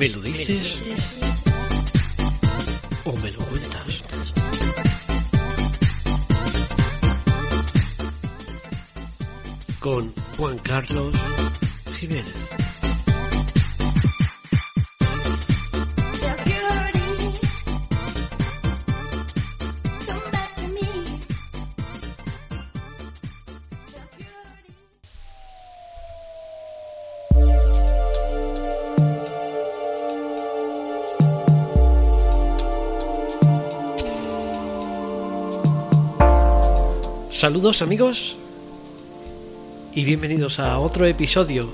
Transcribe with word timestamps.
¿Me 0.00 0.08
lo 0.08 0.22
dices? 0.22 0.80
¿O 3.04 3.12
me 3.18 3.30
lo 3.32 3.38
cuentas? 3.40 4.02
Con 9.78 10.10
Juan 10.38 10.56
Carlos 10.60 11.14
Jiménez. 11.98 12.69
Saludos 37.40 37.80
amigos 37.80 38.36
y 39.94 40.04
bienvenidos 40.04 40.58
a 40.58 40.78
otro 40.78 41.06
episodio 41.06 41.72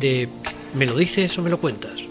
de 0.00 0.28
¿Me 0.74 0.86
lo 0.86 0.96
dices 0.96 1.38
o 1.38 1.42
me 1.42 1.50
lo 1.50 1.60
cuentas? 1.60 2.02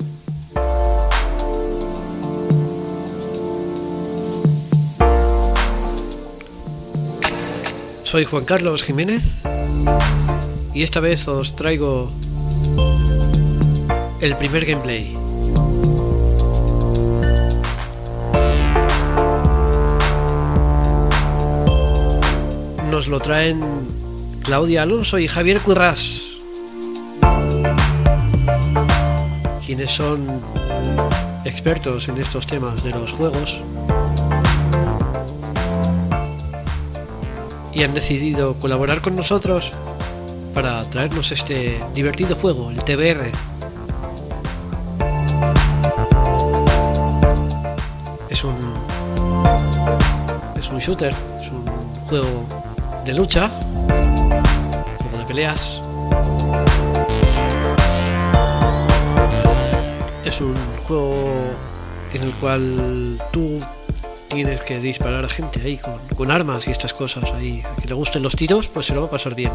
Soy 8.05 8.23
Juan 8.23 8.45
Carlos 8.45 8.83
Jiménez 8.83 9.41
y 10.73 10.83
esta 10.83 11.01
vez 11.01 11.27
os 11.27 11.57
traigo 11.57 12.09
el 14.21 14.33
primer 14.37 14.65
gameplay. 14.65 15.26
Nos 22.97 23.09
lo 23.09 23.19
traen 23.19 23.61
Claudia 24.41 24.81
Alonso 24.81 25.19
y 25.19 25.27
Javier 25.27 25.59
Currás, 25.59 26.19
quienes 29.63 29.91
son 29.91 30.41
expertos 31.45 32.07
en 32.07 32.17
estos 32.17 32.47
temas 32.47 32.83
de 32.83 32.89
los 32.89 33.11
juegos 33.11 33.59
y 37.71 37.83
han 37.83 37.93
decidido 37.93 38.55
colaborar 38.55 39.01
con 39.01 39.15
nosotros 39.15 39.69
para 40.55 40.81
traernos 40.85 41.31
este 41.31 41.79
divertido 41.93 42.35
juego, 42.35 42.71
el 42.71 42.79
TBR. 42.79 43.29
Es 48.27 48.43
un 48.43 48.55
es 50.59 50.67
un 50.69 50.79
shooter, 50.79 51.13
es 51.39 51.51
un 51.51 51.63
juego 52.07 52.56
de 53.07 53.13
lucha, 53.13 53.49
juego 54.99 55.17
de 55.17 55.25
peleas. 55.25 55.79
Es 60.25 60.41
un 60.41 60.53
juego 60.85 61.13
en 62.13 62.23
el 62.23 62.33
cual 62.33 63.21
tú 63.31 63.61
tienes 64.27 64.59
que 64.61 64.79
disparar 64.79 65.23
a 65.23 65.29
gente 65.29 65.61
ahí 65.61 65.79
con, 66.17 66.31
armas 66.31 66.67
y 66.67 66.71
estas 66.71 66.93
cosas 66.93 67.23
ahí. 67.33 67.63
A 67.63 67.81
que 67.81 67.87
le 67.87 67.93
gusten 67.93 68.23
los 68.23 68.35
tiros, 68.35 68.67
pues 68.67 68.87
se 68.87 68.93
lo 68.93 68.99
va 68.99 69.07
a 69.07 69.11
pasar 69.11 69.35
bien. 69.35 69.53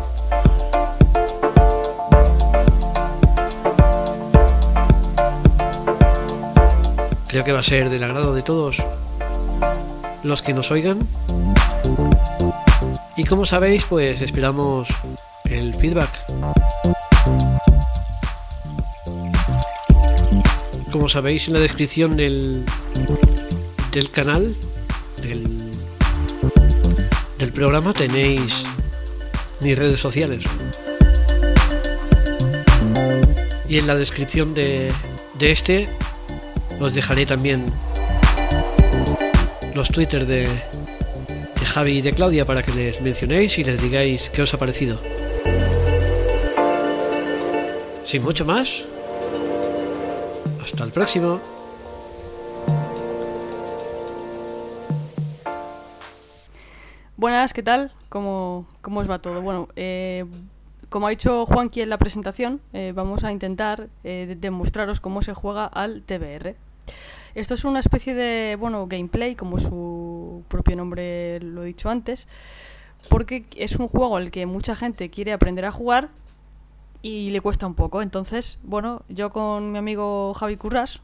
Creo 7.28 7.44
que 7.44 7.52
va 7.52 7.58
a 7.58 7.62
ser 7.62 7.90
del 7.90 8.02
agrado 8.02 8.34
de 8.34 8.40
todos 8.40 8.78
los 10.22 10.40
que 10.40 10.54
nos 10.54 10.70
oigan. 10.70 11.06
Y 13.22 13.24
como 13.24 13.46
sabéis, 13.46 13.84
pues 13.84 14.20
esperamos 14.20 14.88
el 15.44 15.72
feedback. 15.74 16.10
Como 20.90 21.08
sabéis, 21.08 21.46
en 21.46 21.54
la 21.54 21.60
descripción 21.60 22.16
del, 22.16 22.64
del 23.92 24.10
canal, 24.10 24.56
del, 25.22 25.46
programa, 27.54 27.92
tenéis 27.92 28.64
mis 29.60 29.78
redes 29.78 30.00
sociales. 30.00 30.42
Y 33.68 33.78
en 33.78 33.86
la 33.86 33.94
descripción 33.94 34.52
de, 34.52 34.92
de 35.38 35.52
este 35.52 35.88
os 36.80 36.92
dejaré 36.92 37.24
también 37.24 37.72
los 39.76 39.90
twitter 39.90 40.26
de 40.26 40.48
Javi 41.72 41.92
y 41.92 42.02
de 42.02 42.12
Claudia 42.12 42.44
para 42.44 42.62
que 42.62 42.70
les 42.72 43.00
mencionéis 43.00 43.56
y 43.56 43.64
les 43.64 43.80
digáis 43.80 44.28
qué 44.28 44.42
os 44.42 44.52
ha 44.52 44.58
parecido. 44.58 44.98
Sin 48.04 48.22
mucho 48.22 48.44
más, 48.44 48.84
hasta 50.62 50.84
el 50.84 50.92
próximo. 50.92 51.40
Buenas, 57.16 57.54
¿qué 57.54 57.62
tal? 57.62 57.90
¿Cómo, 58.10 58.66
cómo 58.82 59.00
os 59.00 59.08
va 59.08 59.20
todo? 59.20 59.40
Bueno, 59.40 59.68
eh, 59.74 60.26
como 60.90 61.06
ha 61.06 61.10
dicho 61.10 61.46
Juanqui 61.46 61.80
en 61.80 61.88
la 61.88 61.96
presentación, 61.96 62.60
eh, 62.74 62.92
vamos 62.94 63.24
a 63.24 63.32
intentar 63.32 63.88
eh, 64.04 64.36
demostraros 64.38 65.00
cómo 65.00 65.22
se 65.22 65.32
juega 65.32 65.64
al 65.64 66.02
TBR. 66.02 66.54
Esto 67.34 67.54
es 67.54 67.64
una 67.64 67.80
especie 67.80 68.14
de, 68.14 68.56
bueno, 68.56 68.86
gameplay, 68.86 69.34
como 69.34 69.58
su 69.58 70.44
propio 70.48 70.76
nombre 70.76 71.40
lo 71.40 71.62
he 71.62 71.66
dicho 71.66 71.88
antes, 71.88 72.28
porque 73.08 73.44
es 73.56 73.76
un 73.76 73.88
juego 73.88 74.16
al 74.16 74.30
que 74.30 74.46
mucha 74.46 74.74
gente 74.74 75.10
quiere 75.10 75.32
aprender 75.32 75.64
a 75.64 75.72
jugar 75.72 76.10
y 77.00 77.30
le 77.30 77.40
cuesta 77.40 77.66
un 77.66 77.74
poco. 77.74 78.02
Entonces, 78.02 78.58
bueno, 78.62 79.02
yo 79.08 79.30
con 79.30 79.72
mi 79.72 79.78
amigo 79.78 80.34
Javi 80.34 80.56
Curras, 80.56 81.00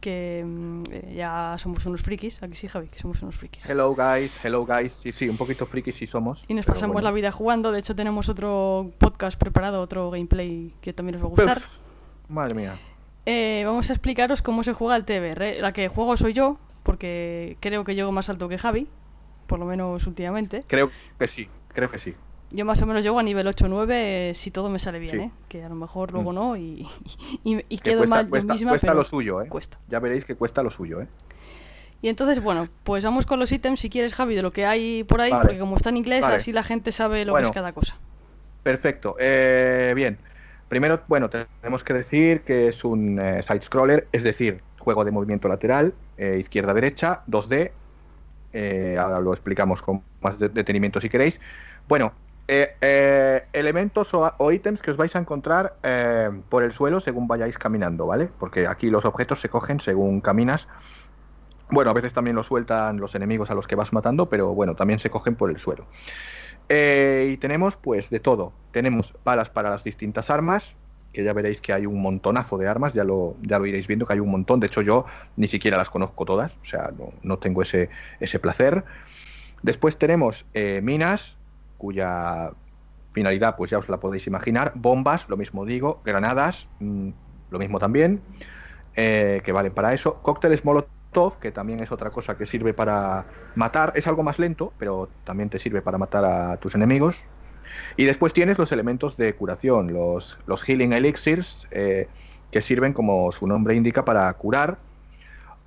que 0.00 0.44
mm, 0.46 0.80
eh, 0.90 1.14
ya 1.16 1.56
somos 1.58 1.84
unos 1.86 2.02
frikis, 2.02 2.42
aquí 2.42 2.54
sí 2.54 2.68
Javi, 2.68 2.88
que 2.88 2.98
somos 2.98 3.20
unos 3.22 3.34
frikis. 3.34 3.68
Hello 3.68 3.94
guys, 3.94 4.32
hello 4.42 4.64
guys. 4.64 4.92
Sí, 4.92 5.12
sí, 5.12 5.28
un 5.28 5.36
poquito 5.36 5.66
frikis 5.66 5.96
sí 5.96 6.06
somos. 6.06 6.44
Y 6.48 6.54
nos 6.54 6.66
pasamos 6.66 6.94
bueno. 6.94 7.08
la 7.08 7.12
vida 7.12 7.32
jugando, 7.32 7.72
de 7.72 7.80
hecho 7.80 7.94
tenemos 7.96 8.28
otro 8.28 8.92
podcast 8.98 9.38
preparado, 9.38 9.80
otro 9.80 10.10
gameplay 10.10 10.72
que 10.80 10.92
también 10.92 11.16
os 11.16 11.22
va 11.22 11.26
a 11.26 11.30
gustar. 11.30 11.58
Uf, 11.58 11.78
madre 12.28 12.54
mía. 12.54 12.78
Eh, 13.30 13.62
vamos 13.66 13.90
a 13.90 13.92
explicaros 13.92 14.40
cómo 14.40 14.62
se 14.62 14.72
juega 14.72 14.96
el 14.96 15.04
TBR. 15.04 15.60
La 15.60 15.72
que 15.72 15.88
juego 15.88 16.16
soy 16.16 16.32
yo, 16.32 16.58
porque 16.82 17.58
creo 17.60 17.84
que 17.84 17.94
llego 17.94 18.10
más 18.10 18.30
alto 18.30 18.48
que 18.48 18.56
Javi, 18.56 18.88
por 19.46 19.58
lo 19.58 19.66
menos 19.66 20.06
últimamente. 20.06 20.64
Creo 20.66 20.90
que 21.18 21.28
sí, 21.28 21.46
creo 21.74 21.90
que 21.90 21.98
sí. 21.98 22.14
Yo 22.52 22.64
más 22.64 22.80
o 22.80 22.86
menos 22.86 23.04
llego 23.04 23.18
a 23.18 23.22
nivel 23.22 23.46
8-9 23.46 23.88
eh, 23.90 24.32
si 24.34 24.50
todo 24.50 24.70
me 24.70 24.78
sale 24.78 24.98
bien, 24.98 25.14
Sí. 25.16 25.20
¿eh? 25.24 25.30
Que 25.50 25.62
a 25.62 25.68
lo 25.68 25.74
mejor 25.74 26.12
luego 26.12 26.32
Mm. 26.32 26.34
no 26.34 26.56
y, 26.56 26.88
y, 27.44 27.58
y 27.68 27.76
Que 27.76 27.90
quedo 27.90 27.98
cuesta, 27.98 28.14
mal 28.16 28.24
yo 28.24 28.30
cuesta- 28.30 28.52
misma, 28.54 28.70
cuesta 28.70 28.86
pero 28.86 28.98
lo 28.98 29.04
suyo, 29.04 29.42
¿eh? 29.42 29.48
cuesta. 29.50 29.78
Ya 29.88 30.00
veréis 30.00 30.24
que 30.24 30.34
cuesta 30.34 30.62
lo 30.62 30.70
suyo, 30.70 31.02
¿eh? 31.02 31.08
Y 32.00 32.08
entonces, 32.08 32.42
bueno, 32.42 32.66
pues 32.84 33.04
vamos 33.04 33.26
con 33.26 33.38
los 33.40 33.52
ítems 33.52 33.80
si 33.80 33.90
quieres, 33.90 34.14
Javi, 34.14 34.34
de 34.36 34.40
lo 34.42 34.52
que 34.52 34.64
hay 34.64 35.04
por 35.04 35.20
ahí, 35.20 35.30
Vale. 35.32 35.42
porque 35.42 35.58
como 35.58 35.76
está 35.76 35.90
en 35.90 35.98
inglés, 35.98 36.22
Vale. 36.22 36.36
así 36.36 36.52
la 36.52 36.62
gente 36.62 36.92
sabe 36.92 37.26
lo 37.26 37.32
Bueno. 37.32 37.48
que 37.48 37.50
es 37.50 37.54
cada 37.54 37.72
cosa. 37.72 37.98
Perfecto. 38.62 39.16
Eh, 39.18 39.92
bien. 39.94 40.16
Primero, 40.68 41.02
bueno, 41.08 41.30
tenemos 41.30 41.82
que 41.82 41.94
decir 41.94 42.44
que 42.44 42.68
es 42.68 42.84
un 42.84 43.18
eh, 43.18 43.42
side-scroller, 43.42 44.08
es 44.12 44.22
decir, 44.22 44.64
juego 44.78 45.04
de 45.04 45.10
movimiento 45.10 45.48
lateral, 45.48 45.94
eh, 46.16 46.36
izquierda-derecha, 46.40 47.22
2D. 47.26 47.72
Eh, 48.52 48.96
ahora 48.98 49.20
lo 49.20 49.32
explicamos 49.32 49.82
con 49.82 50.06
más 50.20 50.38
de- 50.38 50.48
detenimiento 50.50 51.00
si 51.00 51.08
queréis. 51.08 51.40
Bueno, 51.86 52.12
elementos 53.52 54.14
o, 54.14 54.34
o 54.38 54.52
ítems 54.52 54.80
que 54.82 54.90
os 54.90 54.96
vais 54.96 55.14
a 55.16 55.18
encontrar 55.20 55.78
por 56.48 56.62
el 56.64 56.72
suelo 56.72 57.00
según 57.00 57.28
vayáis 57.28 57.58
caminando, 57.58 58.06
¿vale? 58.06 58.28
Porque 58.38 58.66
aquí 58.66 58.90
los 58.90 59.04
objetos 59.04 59.40
se 59.40 59.48
cogen 59.50 59.80
según 59.80 60.20
caminas. 60.20 60.68
Bueno, 61.70 61.90
a 61.90 61.94
veces 61.94 62.14
también 62.14 62.34
los 62.34 62.46
sueltan 62.46 62.96
los 62.98 63.14
enemigos 63.14 63.50
a 63.50 63.54
los 63.54 63.66
que 63.66 63.74
vas 63.76 63.92
matando, 63.92 64.30
pero 64.30 64.54
bueno, 64.54 64.74
también 64.74 64.98
se 64.98 65.10
cogen 65.10 65.36
por 65.36 65.50
el 65.50 65.58
suelo. 65.58 65.86
Eh, 66.68 67.30
y 67.32 67.36
tenemos 67.38 67.76
pues 67.76 68.10
de 68.10 68.20
todo. 68.20 68.52
Tenemos 68.72 69.14
balas 69.24 69.50
para 69.50 69.70
las 69.70 69.84
distintas 69.84 70.30
armas, 70.30 70.74
que 71.12 71.24
ya 71.24 71.32
veréis 71.32 71.60
que 71.60 71.72
hay 71.72 71.86
un 71.86 72.00
montonazo 72.02 72.58
de 72.58 72.68
armas, 72.68 72.92
ya 72.92 73.04
lo, 73.04 73.36
ya 73.42 73.58
lo 73.58 73.66
iréis 73.66 73.86
viendo 73.86 74.06
que 74.06 74.12
hay 74.12 74.20
un 74.20 74.30
montón. 74.30 74.60
De 74.60 74.66
hecho, 74.66 74.82
yo 74.82 75.06
ni 75.36 75.48
siquiera 75.48 75.76
las 75.76 75.90
conozco 75.90 76.24
todas, 76.24 76.56
o 76.60 76.64
sea, 76.64 76.92
no, 76.96 77.12
no 77.22 77.38
tengo 77.38 77.62
ese, 77.62 77.88
ese 78.20 78.38
placer. 78.38 78.84
Después 79.62 79.96
tenemos 79.96 80.46
eh, 80.54 80.80
minas, 80.82 81.38
cuya 81.78 82.52
finalidad 83.12 83.56
pues 83.56 83.70
ya 83.70 83.78
os 83.78 83.88
la 83.88 83.98
podéis 83.98 84.26
imaginar. 84.26 84.72
Bombas, 84.74 85.28
lo 85.28 85.36
mismo 85.36 85.64
digo. 85.64 86.00
Granadas, 86.04 86.68
mm, 86.80 87.10
lo 87.50 87.58
mismo 87.58 87.78
también, 87.78 88.20
eh, 88.94 89.40
que 89.44 89.52
valen 89.52 89.72
para 89.72 89.94
eso. 89.94 90.20
Cócteles 90.22 90.64
Molotov, 90.64 90.90
que 91.40 91.50
también 91.50 91.80
es 91.80 91.90
otra 91.90 92.10
cosa 92.10 92.36
que 92.36 92.46
sirve 92.46 92.74
para 92.74 93.26
matar. 93.56 93.92
Es 93.96 94.06
algo 94.06 94.22
más 94.22 94.38
lento, 94.38 94.72
pero 94.78 95.08
también 95.24 95.50
te 95.50 95.58
sirve 95.58 95.82
para 95.82 95.98
matar 95.98 96.24
a 96.24 96.56
tus 96.58 96.74
enemigos. 96.74 97.24
Y 97.96 98.04
después 98.04 98.32
tienes 98.32 98.56
los 98.56 98.70
elementos 98.72 99.16
de 99.16 99.34
curación, 99.34 99.92
los, 99.92 100.38
los 100.46 100.62
healing 100.62 100.92
elixirs, 100.92 101.66
eh, 101.70 102.08
que 102.50 102.62
sirven, 102.62 102.92
como 102.92 103.32
su 103.32 103.46
nombre 103.46 103.74
indica, 103.74 104.04
para 104.04 104.32
curar. 104.34 104.78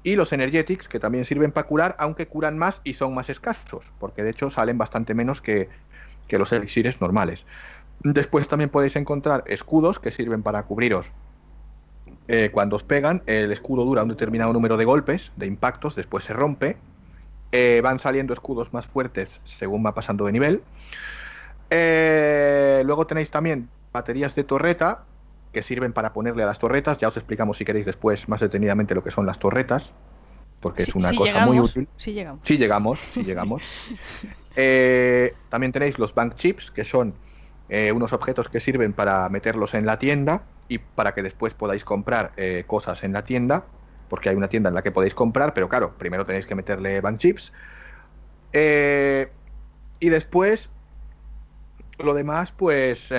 Y 0.03 0.15
los 0.15 0.31
Energetics, 0.31 0.87
que 0.87 0.99
también 0.99 1.25
sirven 1.25 1.51
para 1.51 1.67
curar, 1.67 1.95
aunque 1.99 2.27
curan 2.27 2.57
más 2.57 2.81
y 2.83 2.93
son 2.93 3.13
más 3.13 3.29
escasos, 3.29 3.91
porque 3.99 4.23
de 4.23 4.31
hecho 4.31 4.49
salen 4.49 4.77
bastante 4.77 5.13
menos 5.13 5.41
que, 5.41 5.69
que 6.27 6.39
los 6.39 6.51
elixires 6.53 7.01
normales. 7.01 7.45
Después 7.99 8.47
también 8.47 8.71
podéis 8.71 8.95
encontrar 8.95 9.43
escudos 9.45 9.99
que 9.99 10.11
sirven 10.11 10.41
para 10.41 10.63
cubriros 10.63 11.11
eh, 12.33 12.49
cuando 12.49 12.77
os 12.77 12.83
pegan. 12.85 13.23
El 13.25 13.51
escudo 13.51 13.83
dura 13.83 14.03
un 14.03 14.09
determinado 14.09 14.53
número 14.53 14.77
de 14.77 14.85
golpes, 14.85 15.33
de 15.35 15.47
impactos, 15.47 15.95
después 15.95 16.23
se 16.23 16.31
rompe. 16.31 16.77
Eh, 17.51 17.81
van 17.83 17.99
saliendo 17.99 18.33
escudos 18.33 18.71
más 18.71 18.87
fuertes 18.87 19.41
según 19.43 19.85
va 19.85 19.93
pasando 19.93 20.25
de 20.25 20.31
nivel. 20.31 20.63
Eh, 21.69 22.83
luego 22.85 23.05
tenéis 23.05 23.29
también 23.31 23.67
baterías 23.91 24.33
de 24.33 24.45
torreta 24.45 25.03
que 25.51 25.61
sirven 25.61 25.91
para 25.91 26.13
ponerle 26.13 26.43
a 26.43 26.45
las 26.45 26.57
torretas. 26.57 26.99
Ya 26.99 27.09
os 27.09 27.17
explicamos 27.17 27.57
si 27.57 27.65
queréis 27.65 27.85
después 27.85 28.29
más 28.29 28.39
detenidamente 28.39 28.95
lo 28.95 29.03
que 29.03 29.11
son 29.11 29.25
las 29.25 29.37
torretas, 29.37 29.91
porque 30.61 30.83
es 30.83 30.95
una 30.95 31.13
cosa 31.13 31.45
muy 31.45 31.59
útil. 31.59 31.89
Si 31.97 32.13
llegamos. 32.13 32.39
Si 32.47 32.57
llegamos, 32.57 32.99
si 32.99 33.23
llegamos. 33.25 33.91
También 35.49 35.73
tenéis 35.73 35.99
los 35.99 36.15
bank 36.15 36.35
chips, 36.35 36.71
que 36.71 36.85
son 36.85 37.13
unos 37.93 38.13
objetos 38.13 38.47
que 38.47 38.61
sirven 38.61 38.93
para 38.93 39.27
meterlos 39.27 39.73
en 39.73 39.85
la 39.85 39.99
tienda 39.99 40.43
y 40.71 40.77
para 40.77 41.13
que 41.13 41.21
después 41.21 41.53
podáis 41.53 41.83
comprar 41.83 42.31
eh, 42.37 42.63
cosas 42.65 43.03
en 43.03 43.11
la 43.11 43.25
tienda, 43.25 43.65
porque 44.09 44.29
hay 44.29 44.35
una 44.35 44.47
tienda 44.47 44.69
en 44.69 44.75
la 44.75 44.81
que 44.81 44.91
podéis 44.91 45.13
comprar, 45.13 45.53
pero 45.53 45.67
claro, 45.67 45.95
primero 45.97 46.25
tenéis 46.25 46.45
que 46.45 46.55
meterle 46.55 47.01
bank 47.01 47.17
chips. 47.17 47.51
y 48.53 50.09
después, 50.09 50.69
lo 51.99 52.13
demás, 52.13 52.53
pues 52.53 53.13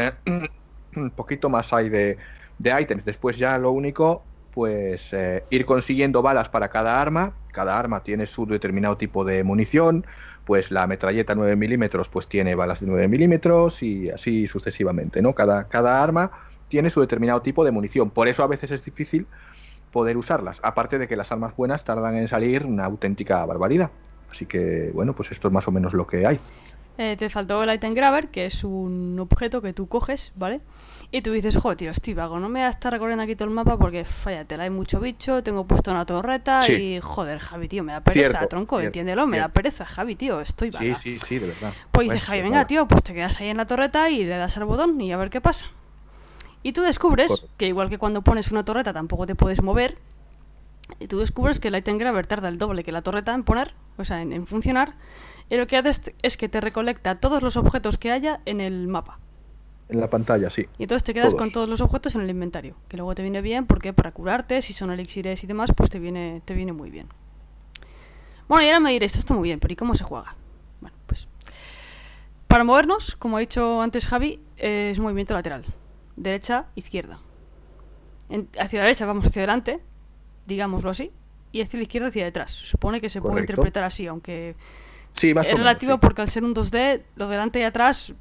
un 0.97 1.11
poquito 1.11 1.51
más 1.51 1.73
hay 1.75 1.91
de, 1.91 2.17
de 2.59 2.81
ítems. 2.81 3.05
Después 3.05 3.37
ya 3.37 3.59
lo 3.59 3.71
único, 3.71 4.25
pues 4.55 5.15
ir 5.51 5.67
consiguiendo 5.67 6.23
balas 6.23 6.49
para 6.49 6.71
cada 6.71 7.01
arma. 7.03 7.35
Cada 7.53 7.79
arma 7.79 8.03
tiene 8.03 8.27
su 8.27 8.47
determinado 8.47 8.97
tipo 8.97 9.27
de 9.27 9.45
munición 9.45 10.07
pues 10.45 10.71
la 10.71 10.87
metralleta 10.87 11.35
9 11.35 11.57
milímetros 11.57 12.09
pues 12.09 12.27
tiene 12.27 12.55
balas 12.55 12.81
de 12.81 12.87
9 12.87 13.09
milímetros 13.09 13.83
y 13.83 14.11
así 14.11 14.47
sucesivamente, 14.47 15.23
¿no? 15.23 15.35
Cada, 15.35 15.69
cada 15.69 16.03
arma 16.03 16.33
tiene 16.73 16.89
su 16.89 17.03
determinado 17.03 17.43
tipo 17.43 17.67
de 17.67 17.71
munición, 17.71 18.09
por 18.09 18.29
eso 18.29 18.43
a 18.43 18.47
veces 18.47 18.71
es 18.71 18.83
difícil 18.83 19.27
poder 19.91 20.17
usarlas, 20.17 20.59
aparte 20.63 20.99
de 20.99 21.07
que 21.07 21.17
las 21.17 21.31
armas 21.31 21.55
buenas 21.55 21.85
tardan 21.85 22.17
en 22.17 22.29
salir 22.29 22.65
una 22.65 22.87
auténtica 22.87 23.45
barbaridad. 23.45 23.91
Así 24.31 24.47
que, 24.47 24.91
bueno, 24.95 25.15
pues 25.15 25.31
esto 25.33 25.49
es 25.49 25.53
más 25.53 25.69
o 25.69 25.71
menos 25.71 25.93
lo 25.93 26.07
que 26.07 26.27
hay. 26.27 26.39
Eh, 26.97 27.17
te 27.19 27.29
faltó 27.29 27.63
el 27.63 27.75
item 27.75 27.93
grabber, 27.93 28.29
que 28.29 28.47
es 28.47 28.65
un 28.65 29.19
objeto 29.21 29.61
que 29.61 29.75
tú 29.75 29.87
coges, 29.87 30.33
¿vale? 30.35 30.63
Y 31.11 31.21
tú 31.21 31.33
dices, 31.33 31.57
joder, 31.57 31.77
tío, 31.77 31.91
estoy 31.91 32.15
vago, 32.15 32.41
no 32.41 32.49
me 32.49 32.61
voy 32.61 32.67
a 32.67 32.71
estar 32.71 32.91
recorriendo 32.91 33.23
aquí 33.23 33.37
todo 33.37 33.49
el 33.49 33.55
mapa 33.55 33.77
porque, 33.77 34.07
la 34.25 34.63
hay 34.63 34.71
mucho 34.71 34.99
bicho, 34.99 35.43
tengo 35.43 35.67
puesto 35.67 35.91
una 35.91 36.07
torreta 36.07 36.67
y, 36.73 37.01
joder, 37.03 37.39
Javi, 37.39 37.69
tío, 37.69 37.85
me 37.85 37.93
da 37.93 38.01
pereza, 38.01 38.47
tronco, 38.47 38.81
entiéndelo, 38.81 39.27
me 39.27 39.41
da 39.41 39.49
pereza, 39.49 39.85
Javi, 39.85 40.17
tío, 40.17 40.41
estoy 40.41 40.71
vaga. 40.71 40.95
Sí, 40.95 41.19
sí, 41.19 41.19
sí, 41.19 41.39
de 41.39 41.49
verdad. 41.49 41.75
Pues 41.91 42.09
dices, 42.09 42.25
Javi, 42.25 42.41
venga, 42.41 42.67
tío, 42.67 42.89
pues 42.89 43.03
te 43.03 43.13
quedas 43.13 43.39
ahí 43.43 43.49
en 43.49 43.59
la 43.59 43.67
torreta 43.67 44.09
y 44.09 44.25
le 44.25 44.39
das 44.39 44.57
al 44.57 44.65
botón 44.65 44.99
y 44.99 45.13
a 45.13 45.19
ver 45.19 45.29
qué 45.29 45.43
pasa. 45.43 45.67
Y 46.63 46.73
tú 46.73 46.83
descubres 46.83 47.45
que 47.57 47.67
igual 47.67 47.89
que 47.91 47.99
cuando 47.99 48.23
pones 48.23 48.53
una 48.53 48.65
torreta 48.65 48.93
tampoco 48.93 49.27
te 49.27 49.35
puedes 49.35 49.63
mover, 49.63 49.99
y 51.01 51.07
tú 51.09 51.19
descubres 51.19 51.59
que 51.61 51.69
el 51.69 51.77
item 51.77 51.99
grabber 51.99 52.27
tarda 52.27 52.49
el 52.49 52.59
doble 52.59 52.85
que 52.85 52.93
la 52.93 53.03
torreta 53.03 53.35
en 53.35 53.45
poner, 53.45 53.75
o 53.97 54.05
sea, 54.05 54.23
en, 54.23 54.33
en 54.33 54.47
funcionar, 54.47 54.95
y 55.51 55.57
lo 55.57 55.67
que 55.67 55.77
hace 55.77 56.15
es 56.23 56.37
que 56.37 56.49
te 56.49 56.61
recolecta 56.61 57.17
todos 57.17 57.43
los 57.43 57.57
objetos 57.57 57.99
que 57.99 58.11
haya 58.11 58.41
en 58.45 58.61
el 58.61 58.89
mapa. 58.89 59.19
En 59.89 60.01
la 60.01 60.09
pantalla, 60.09 60.49
sí. 60.49 60.67
Y 60.79 60.85
entonces 60.85 61.05
te 61.05 61.13
quedas 61.13 61.35
con 61.35 61.53
todos 61.53 61.69
los 61.69 61.81
objetos 61.81 62.15
en 62.15 62.23
el 62.23 62.31
inventario, 62.31 62.77
que 62.89 62.97
luego 62.97 63.15
te 63.15 63.23
viene 63.23 63.43
bien 63.43 63.67
porque 63.67 63.93
para 63.93 64.13
curarte, 64.13 64.63
si 64.63 64.73
son 64.73 64.91
elixires 64.91 65.45
y 65.45 65.47
demás, 65.47 65.73
pues 65.77 65.91
te 65.91 65.99
viene, 65.99 66.41
te 66.45 66.55
viene 66.55 66.73
muy 66.73 66.91
bien. 66.91 67.09
Bueno, 68.49 68.65
y 68.65 68.69
ahora 68.69 68.81
me 68.81 68.93
diré, 68.93 69.07
esto 69.07 69.19
está 69.19 69.35
muy 69.35 69.45
bien, 69.45 69.61
pero 69.61 69.73
¿y 69.73 69.77
cómo 69.77 69.95
se 69.95 70.05
juega? 70.05 70.35
Bueno, 70.81 70.97
pues 71.07 71.29
para 72.49 72.65
movernos, 72.65 73.17
como 73.17 73.37
ha 73.37 73.41
dicho 73.41 73.81
antes 73.81 74.07
Javi, 74.07 74.41
es 74.57 74.99
movimiento 74.99 75.35
lateral. 75.35 75.65
Derecha, 76.17 76.67
izquierda. 76.75 77.19
hacia 78.59 78.79
la 78.79 78.85
derecha 78.85 79.07
vamos 79.07 79.27
hacia 79.27 79.41
adelante, 79.41 79.81
digámoslo 80.47 80.91
así, 80.91 81.11
y 81.53 81.61
hacia 81.61 81.79
la 81.79 81.83
izquierda 81.83 82.09
hacia 82.09 82.25
detrás. 82.25 82.51
Supone 82.51 83.01
que 83.01 83.09
se 83.09 83.21
puede 83.21 83.41
interpretar 83.41 83.85
así, 83.85 84.07
aunque 84.07 84.55
sí, 85.13 85.31
es 85.31 85.57
relativo 85.57 85.99
porque 85.99 86.23
al 86.23 86.29
ser 86.29 86.45
un 86.45 86.55
2D, 86.55 87.03
lo 87.17 87.29
delante 87.29 87.61
y 87.61 87.63
atrás 87.63 88.15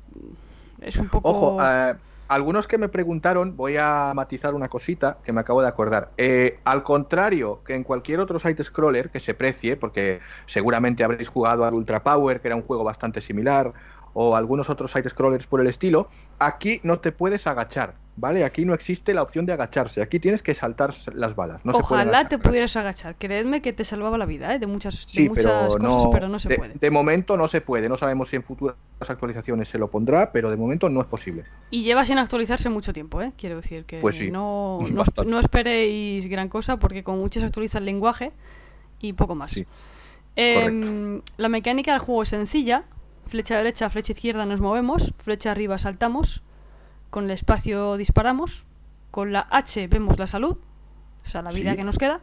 es 0.82 0.98
un 0.98 1.10
poco... 1.10 1.30
Ojo, 1.30 1.58
eh, 1.64 1.96
algunos 2.32 2.66
que 2.66 2.78
me 2.78 2.88
preguntaron, 2.88 3.58
voy 3.58 3.76
a 3.78 4.14
matizar 4.16 4.54
una 4.54 4.70
cosita 4.70 5.18
que 5.26 5.34
me 5.34 5.42
acabo 5.42 5.62
de 5.62 5.68
acordar. 5.68 6.12
Eh, 6.18 6.60
al 6.64 6.82
contrario 6.82 7.62
que 7.66 7.76
en 7.76 7.84
cualquier 7.84 8.22
otro 8.22 8.40
site 8.40 8.64
scroller 8.64 9.10
que 9.10 9.20
se 9.20 9.34
precie, 9.34 9.76
porque 9.76 10.22
seguramente 10.46 11.04
habréis 11.04 11.28
jugado 11.28 11.66
al 11.66 11.74
Ultra 11.74 12.04
Power, 12.04 12.40
que 12.40 12.48
era 12.48 12.56
un 12.56 12.62
juego 12.62 12.86
bastante 12.86 13.20
similar, 13.20 13.74
o 14.14 14.36
algunos 14.36 14.70
otros 14.70 14.92
site 14.92 15.10
scrollers 15.10 15.48
por 15.48 15.62
el 15.62 15.68
estilo, 15.68 16.10
aquí 16.40 16.80
no 16.84 17.00
te 17.00 17.12
puedes 17.12 17.48
agachar. 17.48 17.96
¿vale? 18.16 18.44
Aquí 18.44 18.66
no 18.66 18.74
existe 18.74 19.14
la 19.14 19.24
opción 19.24 19.46
de 19.46 19.54
agacharse, 19.54 20.02
aquí 20.02 20.20
tienes 20.20 20.44
que 20.44 20.54
saltar 20.54 20.94
las 21.14 21.36
balas. 21.36 21.66
No 21.66 21.74
Ojalá 21.74 22.28
te 22.28 22.38
pudieras 22.38 22.76
agachar, 22.76 23.16
creedme 23.18 23.62
que 23.62 23.74
te 23.74 23.84
salvaba 23.84 24.18
la 24.18 24.26
vida, 24.26 24.54
¿eh? 24.54 24.60
De 24.60 24.68
muchas, 24.68 25.08
muchas 25.28 25.76
cosas, 25.76 26.08
pero 26.12 26.28
no 26.28 26.40
se 26.40 26.56
puede. 26.56 26.76
De 26.76 26.92
momento 26.92 27.38
no 27.38 27.48
se 27.48 27.62
puede, 27.62 27.90
no 27.90 27.98
sabemos 27.98 28.30
si 28.30 28.36
en 28.36 28.44
futuras 28.44 28.76
actualizaciones 29.00 29.70
se 29.70 29.78
lo 29.78 29.90
pondrá, 29.90 30.32
pero 30.32 30.50
de 30.50 30.58
momento 30.58 30.90
no 30.90 31.02
es 31.02 31.08
posible. 31.08 31.46
Y 31.70 31.84
lleva 31.84 32.06
sin 32.06 32.18
actualizarse 32.18 32.70
mucho 32.70 32.94
tiempo, 32.94 33.22
¿eh? 33.22 33.34
Quiero 33.38 33.58
decir 33.58 33.86
que 33.86 34.00
pues 34.00 34.22
no, 34.32 34.80
no, 35.26 35.40
esperéis 35.40 36.28
gran 36.28 36.50
cosa 36.50 36.78
porque 36.78 37.04
con 37.04 37.20
muchos 37.20 37.44
actualiza 37.44 37.80
el 37.80 37.86
lenguaje 37.86 38.32
y 39.00 39.14
poco 39.14 39.36
más. 39.36 39.60
Em, 40.36 41.22
la 41.38 41.50
mecánica 41.50 41.92
del 41.92 42.00
juego 42.00 42.24
es 42.24 42.30
sencilla, 42.30 42.86
flecha 43.28 43.58
derecha, 43.58 43.90
flecha 43.90 44.14
izquierda 44.14 44.46
nos 44.46 44.62
movemos, 44.62 45.14
flecha 45.18 45.52
arriba 45.52 45.78
saltamos, 45.78 46.44
con 47.10 47.26
el 47.26 47.32
espacio 47.32 47.98
disparamos, 47.98 48.66
con 49.12 49.32
la 49.32 49.48
H 49.52 49.88
vemos 49.88 50.20
la 50.20 50.28
salud, 50.28 50.58
o 51.24 51.26
sea, 51.26 51.42
la 51.42 51.52
vida 51.52 51.76
que 51.76 51.84
nos 51.84 51.98
queda. 51.98 52.22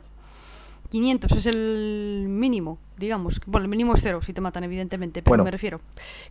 500 0.90 1.32
es 1.32 1.46
el 1.46 2.26
mínimo, 2.28 2.78
digamos. 2.96 3.40
Bueno, 3.46 3.64
el 3.64 3.68
mínimo 3.68 3.94
es 3.94 4.00
cero 4.02 4.22
si 4.22 4.32
te 4.32 4.40
matan, 4.40 4.64
evidentemente, 4.64 5.22
pero 5.22 5.44
me 5.44 5.50
refiero. 5.50 5.80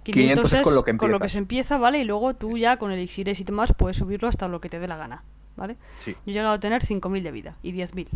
500, 0.04 0.54
es, 0.54 0.62
con, 0.62 0.74
lo 1.12 1.20
que, 1.20 1.30
se 1.30 1.38
empieza, 1.38 1.78
¿vale? 1.78 2.00
Y 2.00 2.04
luego 2.06 2.36
tú 2.36 2.58
ya 2.58 2.78
con 2.78 2.92
el 2.92 2.98
elixires 2.98 3.40
y 3.40 3.44
demás 3.44 3.74
puedes 3.78 3.98
subirlo 3.98 4.28
hasta 4.28 4.48
lo 4.48 4.60
que 4.60 4.70
te 4.70 4.80
dé 4.80 4.88
la 4.88 4.98
gana, 4.98 5.24
¿vale? 5.56 5.78
Yo 6.06 6.14
he 6.26 6.32
llegado 6.32 6.56
a 6.56 6.60
tener 6.60 6.82
5.000 6.82 7.22
de 7.22 7.32
vida 7.32 7.58
y 7.62 7.72
10.000. 7.72 8.08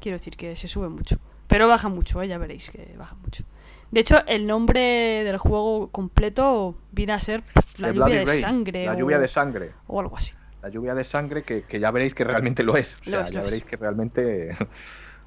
Quiero 0.00 0.16
decir 0.16 0.36
que 0.36 0.56
se 0.56 0.68
sube 0.68 0.88
mucho. 0.88 1.18
Pero 1.50 1.66
baja 1.66 1.88
mucho, 1.88 2.22
¿eh? 2.22 2.28
ya 2.28 2.38
veréis 2.38 2.70
que 2.70 2.94
baja 2.96 3.16
mucho. 3.16 3.42
De 3.90 4.00
hecho, 4.00 4.24
el 4.26 4.46
nombre 4.46 5.24
del 5.24 5.36
juego 5.36 5.88
completo 5.88 6.76
viene 6.92 7.12
a 7.12 7.18
ser 7.18 7.42
pues, 7.42 7.80
la 7.80 7.90
lluvia 7.90 8.20
de 8.24 8.40
sangre. 8.40 8.86
La 8.86 8.94
lluvia 8.94 9.18
de 9.18 9.26
sangre. 9.26 9.72
O 9.88 9.98
algo 9.98 10.16
así. 10.16 10.32
La 10.62 10.68
lluvia 10.68 10.94
de 10.94 11.02
sangre 11.02 11.42
que, 11.42 11.80
ya 11.80 11.90
veréis 11.90 12.14
que 12.14 12.22
realmente 12.22 12.62
lo 12.62 12.76
es. 12.76 12.96
O 13.00 13.04
sea, 13.04 13.26
ya 13.26 13.42
veréis 13.42 13.64
que 13.64 13.76
realmente 13.76 14.56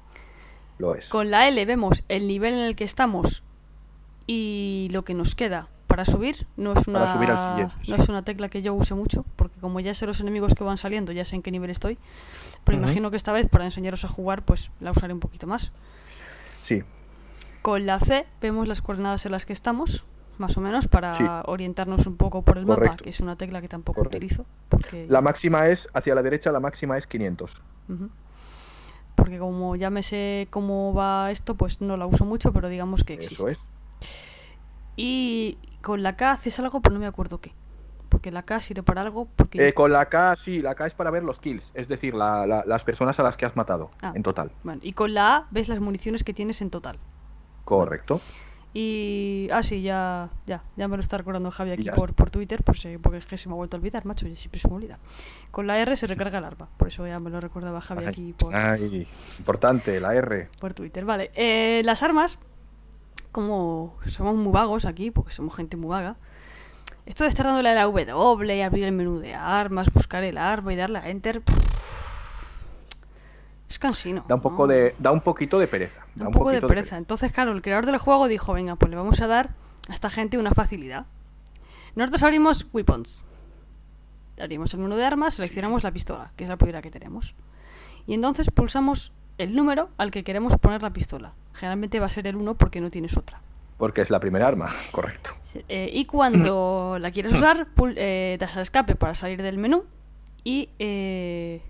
lo 0.78 0.94
es. 0.94 1.10
Con 1.10 1.30
la 1.30 1.46
L 1.46 1.62
vemos 1.66 2.04
el 2.08 2.26
nivel 2.26 2.54
en 2.54 2.60
el 2.60 2.74
que 2.74 2.84
estamos 2.84 3.42
y 4.26 4.88
lo 4.92 5.04
que 5.04 5.12
nos 5.12 5.34
queda 5.34 5.68
para 5.86 6.06
subir. 6.06 6.46
No 6.56 6.72
es 6.72 6.88
una, 6.88 7.04
no 7.04 7.96
es 7.96 8.08
una 8.08 8.22
tecla 8.22 8.48
que 8.48 8.62
yo 8.62 8.72
use 8.72 8.94
mucho, 8.94 9.26
porque 9.36 9.60
como 9.60 9.78
ya 9.80 9.92
sé 9.92 10.06
los 10.06 10.20
enemigos 10.20 10.54
que 10.54 10.64
van 10.64 10.78
saliendo, 10.78 11.12
ya 11.12 11.26
sé 11.26 11.36
en 11.36 11.42
qué 11.42 11.50
nivel 11.50 11.68
estoy. 11.68 11.98
Pero 12.64 12.78
imagino 12.78 13.10
que 13.10 13.18
esta 13.18 13.32
vez, 13.32 13.46
para 13.46 13.66
enseñaros 13.66 14.06
a 14.06 14.08
jugar, 14.08 14.42
pues 14.42 14.70
la 14.80 14.90
usaré 14.92 15.12
un 15.12 15.20
poquito 15.20 15.46
más. 15.46 15.70
Sí, 16.64 16.82
con 17.64 17.86
la 17.86 17.98
C 17.98 18.26
vemos 18.42 18.68
las 18.68 18.82
coordenadas 18.82 19.24
en 19.24 19.32
las 19.32 19.46
que 19.46 19.54
estamos, 19.54 20.04
más 20.36 20.54
o 20.58 20.60
menos, 20.60 20.86
para 20.86 21.42
orientarnos 21.46 22.06
un 22.06 22.18
poco 22.18 22.42
por 22.42 22.58
el 22.58 22.66
mapa, 22.66 22.98
que 22.98 23.08
es 23.08 23.20
una 23.20 23.36
tecla 23.36 23.62
que 23.62 23.68
tampoco 23.68 24.02
utilizo. 24.02 24.44
Porque... 24.68 25.06
La 25.08 25.22
máxima 25.22 25.68
es, 25.68 25.88
hacia 25.94 26.14
la 26.14 26.22
derecha, 26.22 26.52
la 26.52 26.60
máxima 26.60 26.98
es 26.98 27.06
500. 27.06 27.62
Porque 29.14 29.38
como 29.38 29.76
ya 29.76 29.88
me 29.88 30.02
sé 30.02 30.46
cómo 30.50 30.92
va 30.92 31.30
esto, 31.30 31.54
pues 31.54 31.80
no 31.80 31.96
la 31.96 32.04
uso 32.04 32.26
mucho, 32.26 32.52
pero 32.52 32.68
digamos 32.68 33.02
que 33.02 33.14
existe. 33.14 33.34
Eso 33.34 33.48
es. 33.48 33.58
Y 34.94 35.56
con 35.80 36.02
la 36.02 36.16
K 36.16 36.32
haces 36.32 36.58
algo, 36.58 36.82
pero 36.82 36.92
no 36.92 37.00
me 37.00 37.06
acuerdo 37.06 37.40
qué. 37.40 37.54
Porque 38.24 38.32
la 38.32 38.42
K 38.42 38.58
sirve 38.62 38.82
para 38.82 39.02
algo. 39.02 39.28
Porque... 39.36 39.68
Eh, 39.68 39.74
con 39.74 39.92
la 39.92 40.06
K, 40.06 40.34
sí, 40.36 40.62
la 40.62 40.74
K 40.74 40.86
es 40.86 40.94
para 40.94 41.10
ver 41.10 41.24
los 41.24 41.40
kills, 41.40 41.70
es 41.74 41.88
decir, 41.88 42.14
las 42.14 42.84
personas 42.84 43.20
a 43.20 43.22
las 43.22 43.36
que 43.36 43.44
has 43.44 43.54
matado 43.54 43.90
ah, 44.00 44.12
en 44.14 44.22
total. 44.22 44.50
y 44.80 44.94
con 44.94 45.12
la 45.12 45.36
A 45.36 45.46
ves 45.50 45.68
las 45.68 45.78
municiones 45.78 46.24
que 46.24 46.32
tienes 46.32 46.62
en 46.62 46.70
total. 46.70 46.98
Correcto. 47.66 48.22
Y. 48.72 49.50
Ah, 49.52 49.62
sí, 49.62 49.82
ya, 49.82 50.30
ya, 50.46 50.62
ya 50.74 50.88
me 50.88 50.96
lo 50.96 51.02
está 51.02 51.18
recordando 51.18 51.50
Javi 51.50 51.72
aquí 51.72 51.90
por, 51.90 52.14
por 52.14 52.30
Twitter, 52.30 52.62
por 52.62 52.76
porque 53.02 53.18
es 53.18 53.26
que 53.26 53.36
se 53.36 53.50
me 53.50 53.56
ha 53.56 53.56
vuelto 53.56 53.76
a 53.76 53.80
olvidar, 53.80 54.06
macho, 54.06 54.26
y 54.26 54.34
siempre 54.36 54.58
se 54.58 54.68
me 54.68 54.76
olvida. 54.76 54.98
Con 55.50 55.66
la 55.66 55.78
R 55.78 55.94
se 55.94 56.06
recarga 56.06 56.38
el 56.38 56.44
arma, 56.44 56.70
por 56.78 56.88
eso 56.88 57.06
ya 57.06 57.18
me 57.18 57.28
lo 57.28 57.42
recordaba 57.42 57.82
Javi 57.82 58.06
aquí 58.06 58.32
por. 58.32 58.56
Ay, 58.56 59.06
importante, 59.38 60.00
la 60.00 60.14
R. 60.14 60.48
Por 60.58 60.72
Twitter, 60.72 61.04
vale. 61.04 61.30
Eh, 61.34 61.82
las 61.84 62.02
armas, 62.02 62.38
como 63.32 63.98
somos 64.06 64.34
muy 64.34 64.50
vagos 64.50 64.86
aquí, 64.86 65.10
porque 65.10 65.32
somos 65.32 65.54
gente 65.54 65.76
muy 65.76 65.90
vaga, 65.90 66.16
esto 67.06 67.24
de 67.24 67.30
estar 67.30 67.46
dándole 67.46 67.68
a 67.68 67.74
la 67.74 67.82
W 67.82 68.56
y 68.56 68.60
abrir 68.62 68.84
el 68.84 68.92
menú 68.92 69.18
de 69.18 69.34
armas, 69.34 69.92
buscar 69.92 70.24
el 70.24 70.38
arma 70.38 70.72
y 70.72 70.76
darle 70.76 70.98
a 70.98 71.10
Enter, 71.10 71.42
Es 73.68 73.78
cansino. 73.78 74.24
Da 74.26 74.36
un 74.36 74.40
poco 74.40 74.66
¿no? 74.66 74.72
de, 74.72 74.94
da 74.98 75.12
un 75.12 75.20
poquito 75.20 75.58
de 75.58 75.66
pereza. 75.66 76.00
Da 76.14 76.24
Da 76.24 76.28
un 76.28 76.32
poco 76.32 76.50
de 76.50 76.62
pereza. 76.62 76.96
Entonces, 76.96 77.30
claro, 77.32 77.52
el 77.52 77.60
creador 77.60 77.86
del 77.86 77.98
juego 77.98 78.26
dijo, 78.28 78.52
venga, 78.54 78.76
pues 78.76 78.90
le 78.90 78.96
vamos 78.96 79.20
a 79.20 79.26
dar 79.26 79.50
a 79.88 79.92
esta 79.92 80.08
gente 80.08 80.38
una 80.38 80.52
facilidad. 80.52 81.06
Nosotros 81.94 82.22
abrimos 82.22 82.66
Weapons. 82.72 83.26
Abrimos 84.40 84.72
el 84.74 84.80
menú 84.80 84.96
de 84.96 85.04
armas, 85.04 85.34
seleccionamos 85.34 85.84
la 85.84 85.92
pistola, 85.92 86.32
que 86.36 86.44
es 86.44 86.50
la 86.50 86.56
primera 86.56 86.82
que 86.82 86.90
tenemos. 86.90 87.34
Y 88.06 88.14
entonces 88.14 88.50
pulsamos 88.50 89.12
el 89.38 89.54
número 89.54 89.90
al 89.98 90.10
que 90.10 90.24
queremos 90.24 90.56
poner 90.56 90.82
la 90.82 90.90
pistola. 90.90 91.32
Generalmente 91.52 92.00
va 92.00 92.06
a 92.06 92.10
ser 92.10 92.26
el 92.26 92.36
1 92.36 92.54
porque 92.54 92.80
no 92.80 92.90
tienes 92.90 93.16
otra. 93.16 93.40
Porque 93.78 94.00
es 94.00 94.10
la 94.10 94.20
primera 94.20 94.48
arma, 94.48 94.70
correcto. 94.90 95.30
Eh, 95.68 95.90
y 95.92 96.04
cuando 96.06 96.96
la 97.00 97.10
quieres 97.10 97.32
usar, 97.32 97.68
pul- 97.76 97.94
eh, 97.96 98.36
das 98.40 98.56
al 98.56 98.62
escape 98.62 98.96
para 98.96 99.14
salir 99.14 99.40
del 99.42 99.56
menú 99.58 99.84
y 100.42 100.68
eh, 100.78 101.62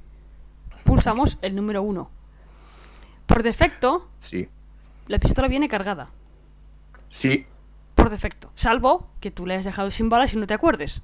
pulsamos 0.84 1.38
el 1.42 1.54
número 1.54 1.82
1. 1.82 2.10
Por 3.26 3.42
defecto, 3.42 4.08
Sí. 4.18 4.48
la 5.06 5.18
pistola 5.18 5.48
viene 5.48 5.68
cargada. 5.68 6.08
Sí. 7.08 7.46
Por 7.94 8.10
defecto. 8.10 8.50
Salvo 8.54 9.08
que 9.20 9.30
tú 9.30 9.46
le 9.46 9.54
hayas 9.54 9.64
dejado 9.66 9.90
sin 9.90 10.08
balas 10.08 10.34
y 10.34 10.36
no 10.38 10.46
te 10.46 10.54
acuerdes. 10.54 11.02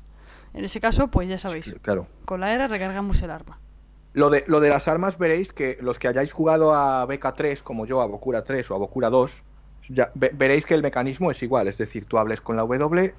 En 0.55 0.65
ese 0.65 0.81
caso, 0.81 1.09
pues 1.09 1.29
ya 1.29 1.39
sabéis. 1.39 1.75
Claro. 1.83 2.07
Con 2.25 2.41
la 2.41 2.53
R 2.53 2.67
recargamos 2.69 3.23
el 3.23 3.31
arma. 3.31 3.59
Lo 4.13 4.29
de, 4.29 4.43
lo 4.49 4.59
de 4.59 4.71
las 4.71 4.89
armas 4.89 5.19
veréis 5.19 5.53
que 5.53 5.79
los 5.81 5.99
que 6.01 6.09
hayáis 6.09 6.33
jugado 6.33 6.75
a 6.75 7.07
BK3 7.07 7.63
como 7.63 7.87
yo, 7.87 8.01
a 8.03 8.07
Bokura 8.07 8.43
3 8.43 8.69
o 8.73 8.75
a 8.75 8.79
Bokura 8.79 9.09
2, 9.09 9.45
ya, 9.89 10.11
ve- 10.15 10.31
veréis 10.35 10.65
que 10.67 10.75
el 10.75 10.83
mecanismo 10.83 11.31
es 11.31 11.43
igual. 11.43 11.69
Es 11.69 11.79
decir, 11.79 12.05
tú 12.07 12.19
hables 12.19 12.41
con 12.41 12.57
la 12.57 12.63
W 12.63 13.15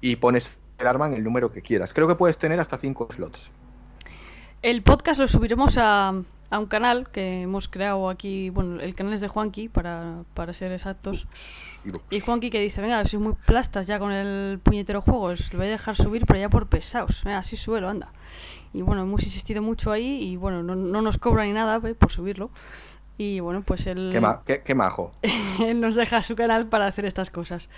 y 0.00 0.16
pones 0.16 0.56
el 0.78 0.86
arma 0.86 1.06
en 1.06 1.14
el 1.14 1.24
número 1.24 1.52
que 1.52 1.62
quieras. 1.62 1.92
Creo 1.94 2.08
que 2.08 2.14
puedes 2.14 2.38
tener 2.38 2.58
hasta 2.60 2.78
5 2.78 3.08
slots. 3.12 3.50
El 4.62 4.82
podcast 4.82 5.18
lo 5.20 5.26
subiremos 5.26 5.76
a, 5.78 6.08
a 6.50 6.58
un 6.58 6.66
canal 6.66 7.08
que 7.10 7.42
hemos 7.42 7.68
creado 7.68 8.08
aquí. 8.08 8.50
Bueno, 8.50 8.80
el 8.80 8.94
canal 8.94 9.12
es 9.12 9.20
de 9.20 9.26
Juanqui, 9.28 9.68
para, 9.68 10.22
para 10.34 10.52
ser 10.52 10.70
exactos. 10.72 11.26
Y- 12.10 12.16
Y 12.16 12.20
Juanqui 12.20 12.48
que 12.50 12.60
dice, 12.60 12.80
venga, 12.80 13.04
sois 13.04 13.20
muy 13.20 13.34
plastas 13.44 13.88
ya 13.88 13.98
con 13.98 14.12
el 14.12 14.60
puñetero 14.60 15.00
juego, 15.00 15.22
os 15.22 15.52
lo 15.52 15.58
voy 15.58 15.66
a 15.66 15.70
dejar 15.72 15.96
subir, 15.96 16.24
pero 16.26 16.38
ya 16.38 16.48
por 16.48 16.68
pesados. 16.68 17.24
Venga, 17.24 17.38
así 17.38 17.56
suelo, 17.56 17.88
anda. 17.88 18.12
Y 18.72 18.82
bueno, 18.82 19.02
hemos 19.02 19.22
insistido 19.24 19.60
mucho 19.62 19.90
ahí 19.90 20.22
y 20.22 20.36
bueno, 20.36 20.62
no, 20.62 20.76
no 20.76 21.02
nos 21.02 21.18
cobra 21.18 21.44
ni 21.44 21.52
nada 21.52 21.80
eh, 21.88 21.94
por 21.94 22.12
subirlo. 22.12 22.50
Y 23.18 23.40
bueno, 23.40 23.62
pues 23.62 23.86
él, 23.86 24.08
Qué, 24.12 24.20
ma- 24.20 24.42
qué- 24.46 24.62
qué 24.62 24.74
majo. 24.74 25.12
él 25.60 25.80
nos 25.80 25.94
deja 25.94 26.22
su 26.22 26.34
canal 26.34 26.66
para 26.66 26.86
hacer 26.86 27.04
estas 27.04 27.30
cosas. 27.30 27.68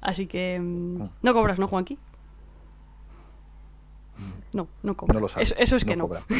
Así 0.00 0.26
que... 0.26 0.58
mm, 0.60 1.02
No 1.22 1.32
cobras, 1.34 1.58
¿no, 1.58 1.66
Juanqui? 1.66 1.98
No, 4.54 4.68
no 4.82 4.96
cobra. 4.96 5.14
No 5.14 5.20
lo 5.20 5.28
sabes. 5.28 5.50
Eso, 5.50 5.60
eso 5.60 5.76
es 5.76 5.84
que 5.84 5.96
no. 5.96 6.08
cobra. 6.08 6.22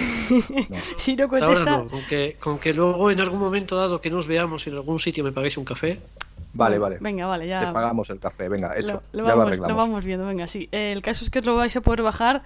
No. 0.71 0.77
si 0.97 1.15
no 1.17 1.29
contesta... 1.29 1.71
no, 1.79 1.89
con 1.89 2.01
que, 2.09 2.37
con 2.41 2.59
que 2.59 2.73
luego 2.75 3.11
en 3.11 3.21
algún 3.21 3.39
momento 3.39 3.77
dado 3.77 4.01
que 4.01 4.11
nos 4.11 4.27
veamos 4.27 4.67
en 4.67 4.75
algún 4.75 4.99
sitio 4.99 5.23
me 5.25 5.33
paguéis 5.33 5.57
un 5.59 5.65
café. 5.65 6.01
Vale, 6.55 6.79
vale. 6.79 6.97
Venga, 7.01 7.27
vale, 7.27 7.47
ya... 7.47 7.61
Te 7.67 7.73
pagamos 7.73 8.09
el 8.11 8.19
café. 8.19 8.49
Venga, 8.49 8.75
hecho. 8.79 9.03
Lo, 9.13 9.23
lo 9.23 9.27
ya 9.29 9.33
lo 9.33 9.37
vamos, 9.39 9.47
arreglamos. 9.49 9.69
lo 9.69 9.77
vamos 9.77 10.05
viendo, 10.05 10.27
venga, 10.27 10.47
sí. 10.49 10.69
Eh, 10.73 10.93
el 10.93 11.03
caso 11.03 11.23
es 11.25 11.31
que 11.31 11.43
lo 11.43 11.55
vais 11.57 11.77
a 11.77 11.81
poder 11.83 12.03
bajar, 12.03 12.43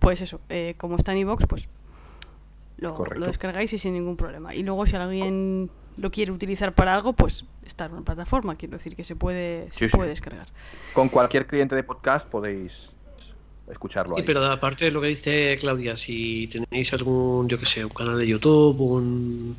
pues 0.00 0.20
eso, 0.20 0.40
eh, 0.48 0.74
como 0.76 0.96
está 0.96 1.12
en 1.12 1.18
iVoox, 1.18 1.46
pues 1.46 1.68
lo, 2.76 2.94
descargáis 3.26 3.72
y 3.72 3.78
sin 3.78 3.94
ningún 3.94 4.16
problema. 4.16 4.54
Y 4.54 4.62
luego 4.62 4.84
si 4.86 4.96
alguien 4.96 5.70
lo 5.96 6.10
quiere 6.10 6.32
utilizar 6.32 6.74
para 6.74 6.94
algo, 6.94 7.12
pues 7.12 7.44
está 7.64 7.86
en 7.86 7.92
una 7.92 8.02
plataforma, 8.02 8.56
quiero 8.56 8.76
decir 8.76 8.96
que 8.96 9.04
se 9.04 9.14
puede, 9.16 9.68
se 9.72 9.88
Sí, 9.88 9.96
puede 9.96 10.10
descargar. 10.10 10.48
Con 10.92 11.08
cualquier 11.08 11.46
cliente 11.46 11.74
de 11.76 11.82
podcast 11.84 12.26
podéis 12.28 12.90
escucharlo 13.70 14.16
Sí, 14.16 14.22
pero 14.26 14.44
aparte 14.44 14.84
de 14.86 14.90
lo 14.90 15.00
que 15.00 15.06
dice 15.08 15.56
Claudia, 15.60 15.96
si 15.96 16.48
tenéis 16.48 16.92
algún, 16.92 17.48
yo 17.48 17.58
que 17.58 17.66
sé, 17.66 17.84
un 17.84 17.90
canal 17.92 18.18
de 18.18 18.26
YouTube, 18.26 18.78
un, 18.80 19.56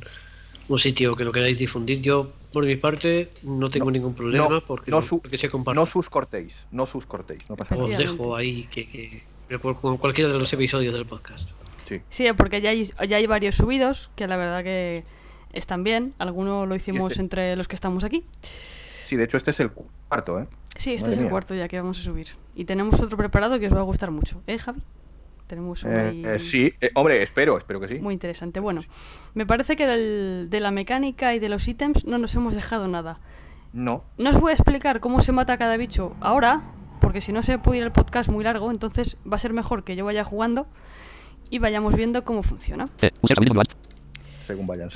un 0.68 0.78
sitio 0.78 1.16
que 1.16 1.24
lo 1.24 1.32
queráis 1.32 1.58
difundir, 1.58 2.00
yo 2.02 2.30
por 2.52 2.64
mi 2.64 2.76
parte 2.76 3.30
no 3.42 3.68
tengo 3.68 3.86
No, 3.86 3.90
ningún 3.92 4.14
problema 4.14 4.48
no, 4.48 4.60
porque, 4.60 4.90
no 4.90 5.02
su- 5.02 5.20
porque 5.20 5.38
se 5.38 5.48
comparte. 5.50 5.80
No 5.80 5.86
sus 5.86 6.08
cortéis, 6.08 6.66
no 6.70 6.86
sus 6.86 7.04
cortéis, 7.06 7.48
no 7.50 7.56
pasa 7.56 7.74
nada. 7.74 7.88
Os 7.88 7.98
dejo 7.98 8.36
ahí 8.36 8.64
que, 8.70 8.86
que 8.88 9.22
con 9.60 9.96
cualquiera 9.96 10.32
de 10.32 10.38
los 10.38 10.52
episodios 10.52 10.92
del 10.94 11.06
podcast. 11.06 11.48
Sí. 11.86 12.02
Sí, 12.10 12.26
porque 12.36 12.60
ya 12.60 12.70
hay, 12.70 12.84
ya 13.08 13.16
hay 13.16 13.26
varios 13.26 13.54
subidos 13.54 14.10
que 14.16 14.26
la 14.26 14.36
verdad 14.36 14.62
que 14.64 15.04
están 15.52 15.84
bien. 15.84 16.12
Algunos 16.18 16.68
lo 16.68 16.74
hicimos 16.74 17.12
este- 17.12 17.22
entre 17.22 17.56
los 17.56 17.68
que 17.68 17.74
estamos 17.76 18.04
aquí. 18.04 18.24
sí, 19.04 19.16
de 19.16 19.24
hecho 19.24 19.36
este 19.36 19.52
es 19.52 19.60
el 19.60 19.70
cuarto, 19.70 20.40
¿eh? 20.40 20.46
Sí, 20.76 20.94
este 20.94 21.02
Madre 21.04 21.12
es 21.12 21.16
el 21.18 21.22
mía. 21.24 21.30
cuarto 21.30 21.54
ya 21.54 21.68
que 21.68 21.78
vamos 21.80 21.98
a 21.98 22.02
subir. 22.02 22.26
Y 22.54 22.64
tenemos 22.64 23.00
otro 23.00 23.16
preparado 23.16 23.58
que 23.60 23.68
os 23.68 23.74
va 23.74 23.78
a 23.80 23.84
gustar 23.84 24.10
mucho. 24.10 24.42
¿Eh, 24.46 24.58
Javi? 24.58 24.82
Tenemos 25.46 25.84
Eh, 25.84 26.22
eh, 26.26 26.38
sí, 26.40 26.74
eh, 26.80 26.90
hombre, 26.94 27.22
espero, 27.22 27.56
espero 27.56 27.78
que 27.78 27.86
sí. 27.86 27.94
muy 28.00 28.12
interesante. 28.14 28.58
Bueno, 28.58 28.80
me 29.34 29.46
parece 29.46 29.76
que 29.76 29.86
del- 29.86 30.48
de 30.50 30.58
la 30.60 30.72
mecánica 30.72 31.34
y 31.34 31.38
de 31.38 31.48
los 31.48 31.68
ítems 31.68 32.04
no 32.04 32.18
nos 32.18 32.34
hemos 32.34 32.54
dejado 32.56 32.88
nada. 32.88 33.20
No, 33.72 34.02
No 34.18 34.30
os 34.30 34.40
voy 34.40 34.50
a 34.50 34.54
explicar 34.54 34.98
cómo 35.00 35.20
se 35.20 35.30
mata 35.32 35.56
cada 35.56 35.76
bicho 35.76 36.16
ahora, 36.20 36.62
porque 37.00 37.20
si 37.20 37.30
no 37.32 37.42
se 37.44 37.58
puede 37.58 37.78
ir 37.78 37.84
el 37.84 37.92
podcast 37.92 38.28
muy 38.28 38.42
largo, 38.42 38.70
entonces 38.72 39.18
va 39.30 39.36
a 39.36 39.38
ser 39.38 39.52
mejor 39.52 39.84
que 39.84 39.94
yo 39.94 40.04
vaya 40.04 40.24
jugando 40.24 40.66
y 41.50 41.58
vayamos 41.58 41.94
viendo 41.94 42.24
cómo 42.24 42.42
funciona. 42.42 42.88
Eh, 43.02 43.10
según 44.42 44.68
vayan. 44.68 44.90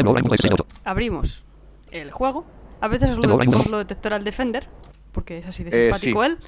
Abrimos 0.84 1.44
el 1.90 2.10
juego. 2.10 2.44
A 2.80 2.88
veces 2.88 3.10
os 3.10 3.18
lo, 3.18 3.34
os 3.36 3.66
lo 3.66 3.78
detectará 3.78 4.16
el 4.16 4.24
Defender, 4.24 4.68
porque 5.12 5.38
es 5.38 5.46
así 5.46 5.64
de 5.64 5.70
Eh, 5.70 5.92
simpático 5.92 6.24
sí. 6.24 6.30
él. 6.30 6.38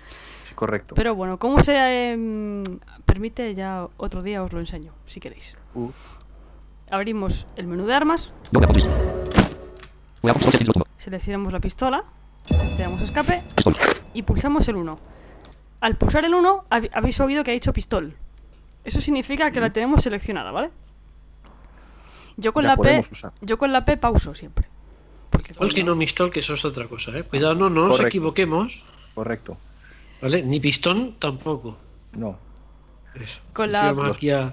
Sí, 0.49 0.55
correcto. 0.55 0.95
Pero 0.95 1.15
bueno, 1.15 1.39
cómo 1.39 1.63
se 1.63 2.13
em, 2.13 2.63
permite 3.05 3.55
ya 3.55 3.87
otro 3.97 4.23
día 4.23 4.43
os 4.43 4.53
lo 4.53 4.61
enseño, 4.61 4.93
si 5.07 5.21
queréis. 5.21 5.55
Uh, 5.75 5.91
Abrimos 6.91 7.47
el 7.57 7.67
menú 7.67 7.87
de 7.87 7.95
armas, 7.95 8.33
seleccionamos 10.97 11.53
la 11.53 11.61
pistola, 11.61 12.05
le 12.77 12.83
damos 12.83 13.01
escape 13.01 13.43
y 14.15 14.23
pulsamos 14.23 14.69
el 14.69 14.77
1. 14.77 14.99
Al 15.81 15.97
pulsar 15.97 16.25
el 16.25 16.35
1 16.35 16.65
hab- 16.71 16.91
habéis 16.93 17.19
oído 17.21 17.43
que 17.45 17.51
ha 17.51 17.55
dicho 17.55 17.73
pistol. 17.73 18.15
Eso 18.85 19.01
significa 19.01 19.51
que 19.51 19.61
la 19.61 19.71
tenemos 19.73 20.03
seleccionada, 20.03 20.51
¿vale? 20.51 20.71
Yo 22.37 22.53
con 22.53 22.65
Ya 22.65 22.71
la 22.71 22.77
P, 22.77 23.05
usar. 23.11 23.33
yo 23.41 23.59
con 23.59 23.73
la 23.73 23.85
P 23.85 23.97
pauso 23.97 24.35
siempre. 24.35 24.67
Porque 25.31 25.85
no 25.85 25.95
Mistol, 25.95 26.31
que 26.31 26.41
eso 26.41 26.55
es 26.55 26.65
otra 26.65 26.87
cosa, 26.89 27.11
¿eh? 27.17 27.23
Cuidado, 27.25 27.55
no, 27.55 27.71
no 27.71 27.83
nos 27.83 27.91
Correcto. 27.93 28.09
equivoquemos, 28.09 28.83
correcto. 29.15 29.57
¿vale? 30.21 30.43
Ni 30.43 30.61
pistón 30.61 31.15
tampoco. 31.19 31.77
No. 32.13 32.39
Eso. 33.15 33.41
Con 33.53 33.67
Si 33.67 33.73
la- 33.73 33.93
vamos 33.93 34.17
aquí 34.17 34.31
a- 34.31 34.53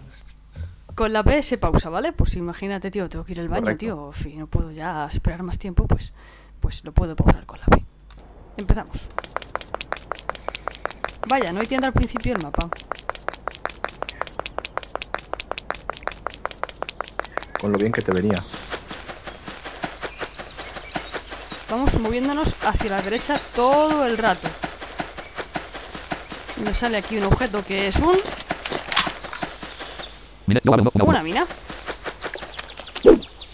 Con 0.95 1.13
la 1.13 1.23
P 1.23 1.41
se 1.43 1.57
pausa, 1.57 1.89
¿vale? 1.89 2.11
Pues 2.11 2.35
imagínate, 2.35 2.91
tío, 2.91 3.07
tengo 3.07 3.23
que 3.25 3.31
ir 3.31 3.39
al 3.39 3.47
baño, 3.49 3.61
Correcto. 3.61 3.79
tío, 3.79 4.07
en 4.07 4.13
fin, 4.13 4.39
no 4.39 4.47
puedo 4.47 4.71
ya 4.71 5.07
esperar 5.11 5.43
más 5.43 5.57
tiempo, 5.57 5.87
pues, 5.87 6.11
pues 6.59 6.83
lo 6.83 6.91
puedo 6.91 7.15
pausar 7.15 7.45
con 7.45 7.59
la 7.59 7.65
P. 7.67 7.83
Empezamos. 8.57 9.07
Vaya, 11.27 11.51
no 11.53 11.61
hay 11.61 11.67
tienda 11.67 11.87
al 11.87 11.93
principio 11.93 12.33
del 12.33 12.43
mapa. 12.43 12.69
Con 17.59 17.71
lo 17.71 17.77
bien 17.77 17.91
que 17.91 18.01
te 18.01 18.11
venía. 18.11 18.37
Vamos 21.69 21.93
moviéndonos 21.99 22.55
hacia 22.65 22.89
la 22.89 23.01
derecha 23.01 23.39
todo 23.55 24.05
el 24.05 24.17
rato. 24.17 24.47
Y 26.57 26.61
Nos 26.61 26.77
sale 26.77 26.97
aquí 26.97 27.17
un 27.17 27.25
objeto 27.25 27.63
que 27.65 27.87
es 27.89 27.97
un, 27.97 28.17
una 31.01 31.23
mina. 31.23 31.45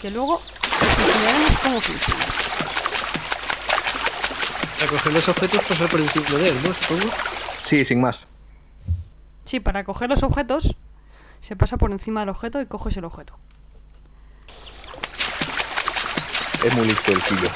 Que 0.00 0.10
luego 0.10 0.34
os 0.34 0.44
enseñaremos 0.98 1.58
cómo 1.62 1.80
funciona. 1.80 2.24
los 5.12 5.28
objetos, 5.28 5.64
pasar 5.64 5.88
por 5.88 6.00
encima 6.00 6.30
de 6.38 6.48
él, 6.48 6.56
¿no? 6.64 6.72
Supongo. 6.72 7.14
Sí, 7.64 7.84
sin 7.84 8.00
más. 8.00 8.26
Sí, 9.44 9.60
para 9.60 9.84
coger 9.84 10.08
los 10.08 10.22
objetos 10.22 10.74
se 11.40 11.54
pasa 11.54 11.76
por 11.76 11.92
encima 11.92 12.20
del 12.20 12.30
objeto 12.30 12.60
y 12.60 12.66
coges 12.66 12.96
el 12.96 13.04
objeto. 13.04 13.38
Es 16.66 16.74
muy 16.74 16.84
listo 16.84 17.12
el 17.12 17.20
pillo. 17.20 17.48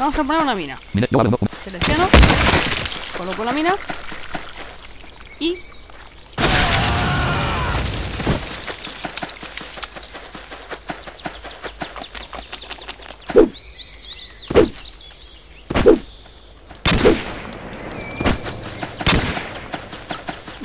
Vamos 0.00 0.18
a 0.18 0.24
poner 0.24 0.42
una 0.42 0.54
mina. 0.56 0.80
Selecciono, 1.62 2.08
coloco 3.16 3.44
la 3.44 3.52
mina 3.52 3.76
y 5.38 5.60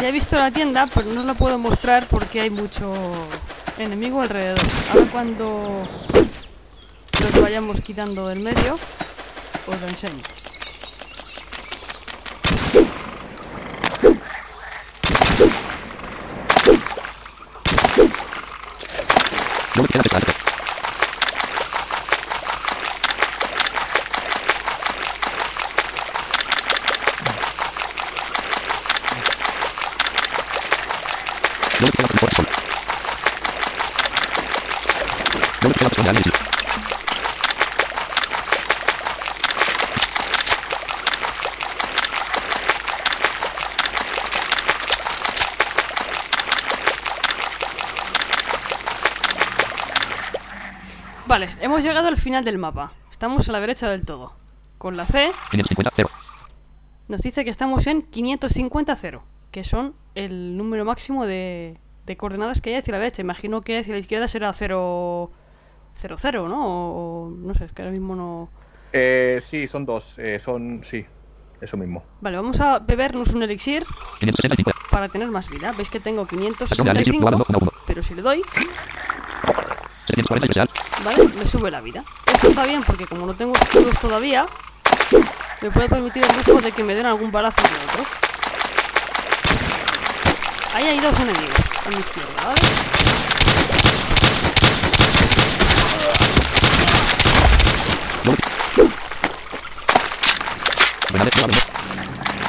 Ya 0.04 0.10
he 0.10 0.12
visto 0.12 0.36
la 0.36 0.52
tienda, 0.52 0.86
pero 0.94 1.14
no 1.14 1.24
la 1.24 1.34
puedo 1.34 1.58
mostrar 1.58 2.08
porque 2.10 2.42
hay 2.42 2.50
mucho 2.50 2.94
enemigo 3.78 4.22
alrededor. 4.22 4.60
Ahora 4.92 5.10
cuando 5.14 5.88
los 7.22 7.42
vayamos 7.42 7.80
quitando 7.80 8.28
del 8.28 8.42
medio, 8.42 8.78
os 9.66 9.80
lo 9.80 9.88
enseño. 9.88 10.22
No 31.84 31.88
le 31.88 31.92
queda 31.92 32.08
por 32.08 32.34
sol. 32.34 32.48
No 35.62 35.68
le 35.68 35.74
queda 35.74 35.90
por 35.90 36.00
análisis. 36.02 36.34
Vale, 51.26 51.50
hemos 51.74 51.84
llegado 51.84 52.08
al 52.08 52.18
final 52.18 52.46
del 52.46 52.60
mapa. 52.60 52.92
Estamos 53.10 53.50
a 53.50 53.52
la 53.52 53.60
derecha 53.60 53.90
del 53.90 54.06
todo. 54.06 54.34
Con 54.78 54.96
la 54.96 55.06
C 55.06 55.32
550, 55.52 55.92
0. 55.96 56.10
nos 57.08 57.22
dice 57.22 57.44
que 57.44 57.50
estamos 57.50 57.88
en 57.88 58.10
550-0, 58.12 59.22
que 59.50 59.64
son 59.64 59.96
el 60.14 60.56
número 60.56 60.86
máximo 60.86 61.26
de, 61.26 61.80
de 62.06 62.18
coordenadas 62.18 62.62
que 62.62 62.70
hay 62.72 62.76
hacia 62.76 62.92
la 62.92 63.00
derecha. 63.00 63.22
Imagino 63.24 63.62
que 63.62 63.80
hacia 63.80 63.94
la 63.94 64.00
izquierda 64.00 64.28
será 64.28 64.54
0, 64.54 65.32
0, 65.96 66.16
0 66.20 66.48
¿no? 66.48 66.68
O, 66.68 67.26
o 67.26 67.30
no 67.32 67.56
sé, 67.56 67.66
es 67.66 67.72
que 67.72 67.82
ahora 67.82 67.92
mismo 67.92 68.16
no... 68.16 68.50
Eh, 68.92 69.42
sí, 69.44 69.68
son 69.68 69.86
dos. 69.86 70.20
eh, 70.20 70.40
son. 70.40 70.84
Sí, 70.84 71.04
eso 71.60 71.76
mismo. 71.78 72.04
Vale, 72.22 72.38
vamos 72.38 72.60
a 72.60 72.78
bebernos 72.78 73.34
un 73.34 73.42
elixir 73.42 73.84
565. 74.20 74.72
para 74.92 75.08
tener 75.08 75.30
más 75.30 75.50
vida. 75.50 75.74
Veis 75.76 75.90
que 75.90 76.00
tengo 76.00 76.28
Perdón, 76.28 76.90
análisis, 76.90 77.14
565, 77.14 77.32
no, 77.32 77.38
no, 77.38 77.46
no, 77.50 77.66
no. 77.66 77.72
pero 77.88 78.04
si 78.04 78.14
le 78.14 78.22
doy, 78.22 78.42
740 78.44 78.62
especial. 78.62 79.13
¿Vale? 81.04 81.30
Me 81.38 81.48
sube 81.48 81.72
la 81.72 81.82
vida. 81.82 82.04
Esto 82.34 82.50
está 82.50 82.66
bien 82.66 82.84
porque 82.84 83.06
como 83.06 83.26
no 83.26 83.34
tengo 83.34 83.54
escudos 83.54 83.98
todavía, 84.00 84.46
me 85.62 85.72
puede 85.72 85.90
permitir 85.90 86.24
el 86.24 86.36
lujo 86.38 86.62
de 86.62 86.72
que 86.72 86.84
me 86.84 86.94
den 86.94 87.06
algún 87.06 87.32
balazo 87.32 87.62
de 87.62 87.70
otro. 87.86 88.06
Ahí 90.74 90.86
hay 90.86 91.00
dos 91.00 91.18
enemigos 91.20 91.56
a 91.86 91.90
mi 91.90 91.96
izquierda, 91.96 92.46
¿vale? 92.46 92.60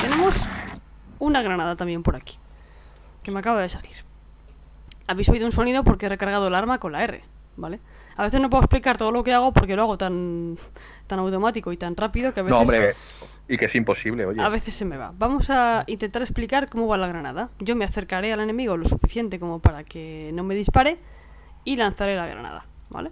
Tenemos 0.01 0.35
una 1.19 1.43
granada 1.43 1.77
también 1.77 2.03
por 2.03 2.17
aquí, 2.17 2.39
que 3.23 3.31
me 3.31 3.41
acaba 3.41 3.61
de 3.61 3.69
salir. 3.69 4.05
Habéis 5.07 5.29
oído 5.29 5.45
un 5.45 5.53
sonido 5.53 5.85
porque 5.85 6.07
he 6.07 6.09
recargado 6.09 6.49
el 6.49 6.55
arma 6.55 6.79
con 6.79 6.93
la 6.93 7.05
R, 7.05 7.23
¿vale? 7.57 7.81
A 8.17 8.23
veces 8.23 8.41
no 8.41 8.49
puedo 8.51 8.63
explicar 8.63 8.97
todo 8.97 9.11
lo 9.11 9.25
que 9.25 9.33
hago 9.33 9.53
porque 9.53 9.77
lo 9.77 9.83
hago 9.83 9.99
tan, 9.99 10.57
tan 11.07 11.19
automático 11.19 11.73
y 11.73 11.77
tan 11.77 11.97
rápido 11.97 12.33
que 12.33 12.41
a 12.41 12.43
veces... 12.45 12.57
No, 12.57 12.63
hombre. 12.63 12.95
Y 13.49 13.59
que 13.59 13.67
es 13.67 13.75
imposible, 13.75 14.25
oye. 14.25 14.41
A 14.41 14.49
veces 14.49 14.75
se 14.75 14.85
me 14.85 14.97
va. 14.97 15.13
Vamos 15.17 15.51
a 15.51 15.85
intentar 15.87 16.23
explicar 16.23 16.69
cómo 16.69 16.87
va 16.87 16.97
la 16.97 17.09
granada. 17.09 17.51
Yo 17.59 17.77
me 17.77 17.85
acercaré 17.85 18.33
al 18.33 18.41
enemigo 18.41 18.77
lo 18.77 18.87
suficiente 18.87 19.39
como 19.39 19.59
para 19.59 19.85
que 19.85 20.31
no 20.33 20.45
me 20.45 20.55
dispare 20.55 20.99
y 21.65 21.77
lanzaré 21.77 22.17
la 22.17 22.27
granada, 22.27 22.65
¿vale? 22.89 23.11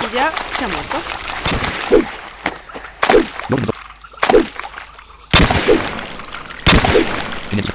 Y 0.00 0.14
ya 0.14 0.32
se 0.32 0.64
ha 0.64 0.68
muerto. 0.68 0.96
No, 3.48 3.56
no. 3.56 3.72
Energía. 7.52 7.74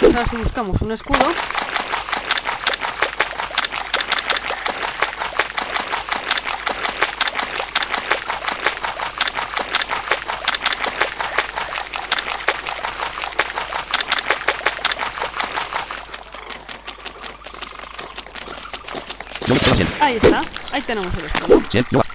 Pues 0.00 0.09
ahora 0.20 0.30
si 0.30 0.36
buscamos 0.36 0.82
un 0.82 0.92
escudo. 0.92 1.18
No 19.46 19.54
le 19.54 19.60
queda 19.60 19.74
100. 19.74 19.88
Ahí 20.00 20.16
está. 20.16 20.44
Ahí 20.72 20.82
tenemos 20.82 21.14
el 21.14 21.24
escudo. 21.24 22.09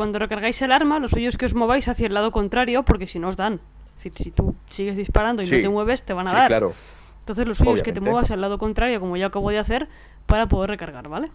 Cuando 0.00 0.18
recargáis 0.18 0.62
el 0.62 0.72
arma, 0.72 0.98
lo 0.98 1.08
suyo 1.08 1.28
es 1.28 1.36
que 1.36 1.44
os 1.44 1.52
mováis 1.52 1.86
hacia 1.86 2.06
el 2.06 2.14
lado 2.14 2.32
contrario 2.32 2.86
porque 2.86 3.06
si 3.06 3.18
no 3.18 3.28
os 3.28 3.36
dan. 3.36 3.60
Es 3.98 4.04
decir, 4.04 4.12
si 4.16 4.30
tú 4.30 4.54
sigues 4.70 4.96
disparando 4.96 5.42
y 5.42 5.44
no 5.44 5.60
te 5.60 5.68
mueves, 5.68 6.04
te 6.04 6.14
van 6.14 6.26
a 6.26 6.30
Sí, 6.30 6.36
dar. 6.36 6.48
claro. 6.48 6.72
Entonces 7.18 7.46
lo 7.46 7.52
suyo 7.52 7.74
es 7.74 7.82
que 7.82 7.92
te 7.92 8.00
muevas 8.00 8.30
al 8.30 8.40
lado 8.40 8.56
contrario, 8.56 8.98
como 8.98 9.18
yo 9.18 9.26
acabo 9.26 9.50
de 9.50 9.58
hacer, 9.58 9.90
para 10.24 10.48
poder 10.48 10.70
recargar, 10.70 11.06
¿vale? 11.10 11.30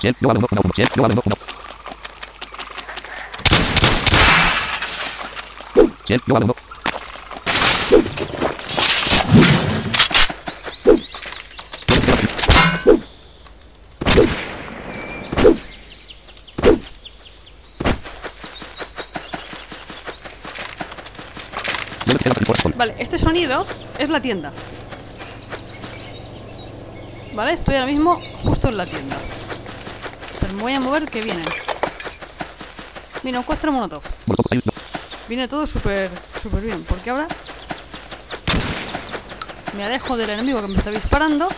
Cien, 0.00 0.14
no 0.20 0.28
va, 0.28 0.34
no, 0.34 0.40
no, 0.40 0.46
no. 0.52 0.70
Cien, 0.74 0.88
no 0.96 1.02
va, 1.02 1.08
no, 1.08 1.14
no. 1.14 1.36
Cien, 6.06 6.20
no 6.28 6.34
va, 6.34 6.40
no, 6.40 6.46
no. 6.46 6.54
No 11.66 11.92
le 11.94 12.00
queda 12.00 12.14
100. 12.14 12.34
No 22.06 22.12
le 22.12 22.18
queda 22.18 22.34
por 22.34 22.56
sol. 22.56 22.73
Vale, 22.84 22.96
este 22.98 23.16
sonido 23.16 23.66
es 23.98 24.10
la 24.10 24.20
tienda. 24.20 24.52
Vale, 27.32 27.54
estoy 27.54 27.76
ahora 27.76 27.86
mismo 27.86 28.20
justo 28.42 28.68
en 28.68 28.76
la 28.76 28.84
tienda. 28.84 29.16
Pero 30.38 30.52
me 30.52 30.62
voy 30.64 30.74
a 30.74 30.80
mover 30.80 31.08
que 31.08 31.22
vienen. 31.22 31.46
Mira, 33.22 33.38
un 33.38 33.44
cuatro 33.46 33.72
monotov. 33.72 34.02
Viene 35.30 35.48
todo 35.48 35.66
súper 35.66 36.10
súper 36.42 36.60
bien, 36.60 36.84
porque 36.86 37.08
ahora 37.08 37.26
me 39.74 39.84
alejo 39.84 40.18
del 40.18 40.28
enemigo 40.28 40.60
que 40.60 40.68
me 40.68 40.76
está 40.76 40.90
disparando. 40.90 41.48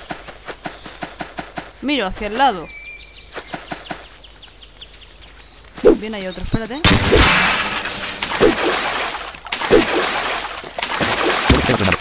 Miro 1.83 2.07
hacia 2.07 2.29
el 2.29 2.39
lado. 2.39 2.69
Viene 5.97 6.19
ahí 6.19 6.29
otro, 6.29 6.45
espérate. 6.45 6.81
No 11.51 11.57
le 11.57 11.62
queda 11.62 11.77
granada. 11.79 11.99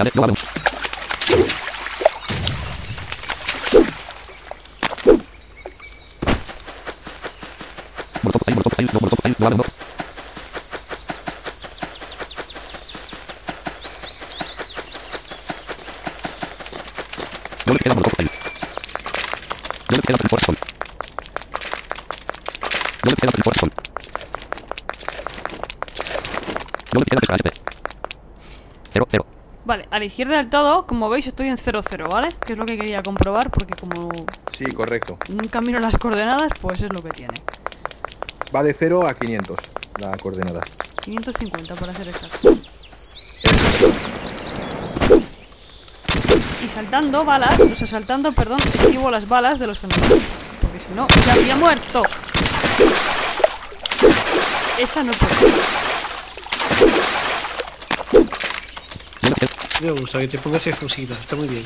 Granada, 0.00 0.12
no 0.14 0.22
va, 0.22 0.28
no. 0.28 0.34
Molotov, 8.22 8.42
ahí, 8.46 8.54
molotov, 8.54 8.72
ahí, 8.78 8.86
no, 8.86 9.00
molotov, 9.00 9.18
ahí, 9.24 9.34
no 9.38 9.44
va, 9.44 9.50
no. 9.50 9.64
No 17.66 17.72
le 17.74 17.78
queda 17.78 17.94
molotov, 17.94 18.20
ahí. 18.20 18.30
No 19.90 19.96
le 19.96 20.02
queda 20.02 20.18
corazón. 20.30 20.56
No 23.04 23.10
le 23.10 23.16
queda 23.16 23.32
corazón. 23.42 23.70
No 26.92 27.00
le 27.00 27.04
queda 27.04 27.20
PKSP. 27.20 27.48
Cero, 28.92 29.06
cero. 29.10 29.26
Vale, 29.70 29.86
a 29.89 29.89
la 30.00 30.06
izquierda 30.06 30.38
del 30.38 30.48
todo, 30.50 30.86
como 30.86 31.08
veis, 31.10 31.26
estoy 31.26 31.48
en 31.48 31.56
0-0, 31.58 32.08
¿vale? 32.08 32.30
Que 32.44 32.54
es 32.54 32.58
lo 32.58 32.64
que 32.66 32.76
quería 32.76 33.02
comprobar, 33.02 33.50
porque 33.50 33.74
como 33.74 34.08
Sí, 34.56 34.64
correcto. 34.72 35.18
nunca 35.28 35.60
miro 35.60 35.78
las 35.78 35.96
coordenadas, 35.96 36.50
pues 36.60 36.80
es 36.82 36.92
lo 36.92 37.02
que 37.02 37.10
tiene. 37.10 37.34
Va 38.54 38.62
de 38.62 38.74
0 38.74 39.06
a 39.06 39.14
500 39.14 39.58
la 40.00 40.16
coordenada. 40.16 40.62
550 41.04 41.74
para 41.76 41.92
ser 41.92 42.08
exacto. 42.08 42.50
Y 46.64 46.68
saltando 46.68 47.24
balas, 47.24 47.60
o 47.60 47.74
sea, 47.76 47.86
saltando, 47.86 48.32
perdón, 48.32 48.58
esquivo 48.74 49.10
las 49.10 49.28
balas 49.28 49.58
de 49.58 49.66
los 49.66 49.84
enemigos. 49.84 50.18
Porque 50.60 50.80
si 50.80 50.90
no, 50.94 51.06
ya 51.26 51.32
habría 51.34 51.56
muerto. 51.56 52.02
Esa 54.78 55.02
no 55.02 55.12
puede. 55.12 55.34
No 59.22 59.28
le 59.28 59.34
queda. 59.34 59.69
Me 59.80 59.90
gusta 59.92 60.18
que 60.18 60.28
te 60.28 60.38
pongas 60.38 60.66
efusiva, 60.66 61.16
está 61.16 61.36
muy 61.36 61.48
bien. 61.48 61.64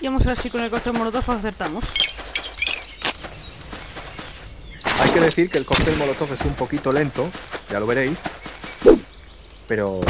Y 0.00 0.06
vamos 0.06 0.24
a 0.24 0.28
ver 0.28 0.38
si 0.38 0.50
con 0.50 0.62
el 0.62 0.70
cóctel 0.70 0.92
molotov 0.94 1.30
acertamos. 1.30 1.84
Hay 5.00 5.10
que 5.10 5.20
decir 5.20 5.50
que 5.50 5.58
el 5.58 5.66
cóctel 5.66 5.96
molotov 5.96 6.32
es 6.32 6.40
un 6.42 6.54
poquito 6.54 6.92
lento, 6.92 7.30
ya 7.70 7.80
lo 7.80 7.86
veréis. 7.86 8.18
Pero. 9.66 10.00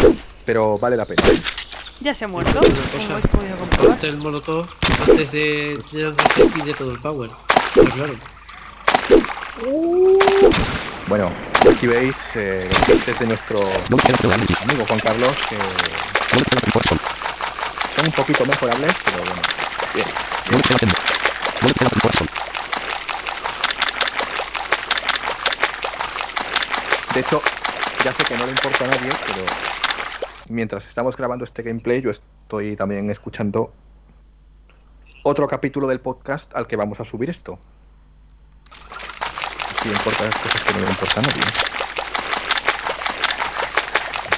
Pero 0.44 0.78
vale 0.78 0.96
la 0.96 1.04
pena. 1.04 1.22
Ya 2.00 2.14
se 2.14 2.24
ha 2.24 2.28
muerto, 2.28 2.60
como 2.60 3.96
el 4.02 4.16
molotov, 4.18 4.68
antes 5.08 5.32
de, 5.32 5.76
de 5.90 6.02
lanzarse, 6.02 6.44
pide 6.46 6.72
todo 6.72 6.92
el 6.92 6.98
power. 7.00 7.28
Claro. 7.94 8.14
Bueno, 11.08 11.30
aquí 11.68 11.86
veis 11.88 12.14
eh, 12.36 12.68
nuestro 13.26 13.58
de 14.28 14.34
Alien, 14.34 14.56
amigo 14.62 14.84
Juan 14.86 15.00
Carlos 15.00 15.32
que 15.48 15.56
de 15.56 16.82
son 17.96 18.06
un 18.06 18.12
poquito 18.12 18.46
mejorables, 18.46 18.94
pero 19.04 19.18
bueno. 19.24 19.42
Bien. 19.94 20.06
De 27.14 27.20
hecho, 27.20 27.42
ya 28.04 28.12
sé 28.12 28.22
que 28.24 28.36
no 28.36 28.44
le 28.44 28.52
importa 28.52 28.84
a 28.84 28.88
nadie, 28.88 29.10
pero 29.26 29.44
mientras 30.48 30.86
estamos 30.86 31.16
grabando 31.16 31.44
este 31.44 31.62
gameplay, 31.62 32.00
yo 32.00 32.10
estoy 32.10 32.76
también 32.76 33.10
escuchando 33.10 33.72
otro 35.22 35.48
capítulo 35.48 35.88
del 35.88 36.00
podcast 36.00 36.54
al 36.54 36.66
que 36.66 36.76
vamos 36.76 37.00
a 37.00 37.04
subir 37.04 37.30
esto. 37.30 37.58
Si 39.82 39.88
importa 39.88 40.24
las 40.24 40.38
cosas 40.38 40.62
que 40.62 40.72
no 40.74 40.80
le 40.80 40.90
importa 40.90 41.20
a 41.20 41.22
nadie. 41.22 41.42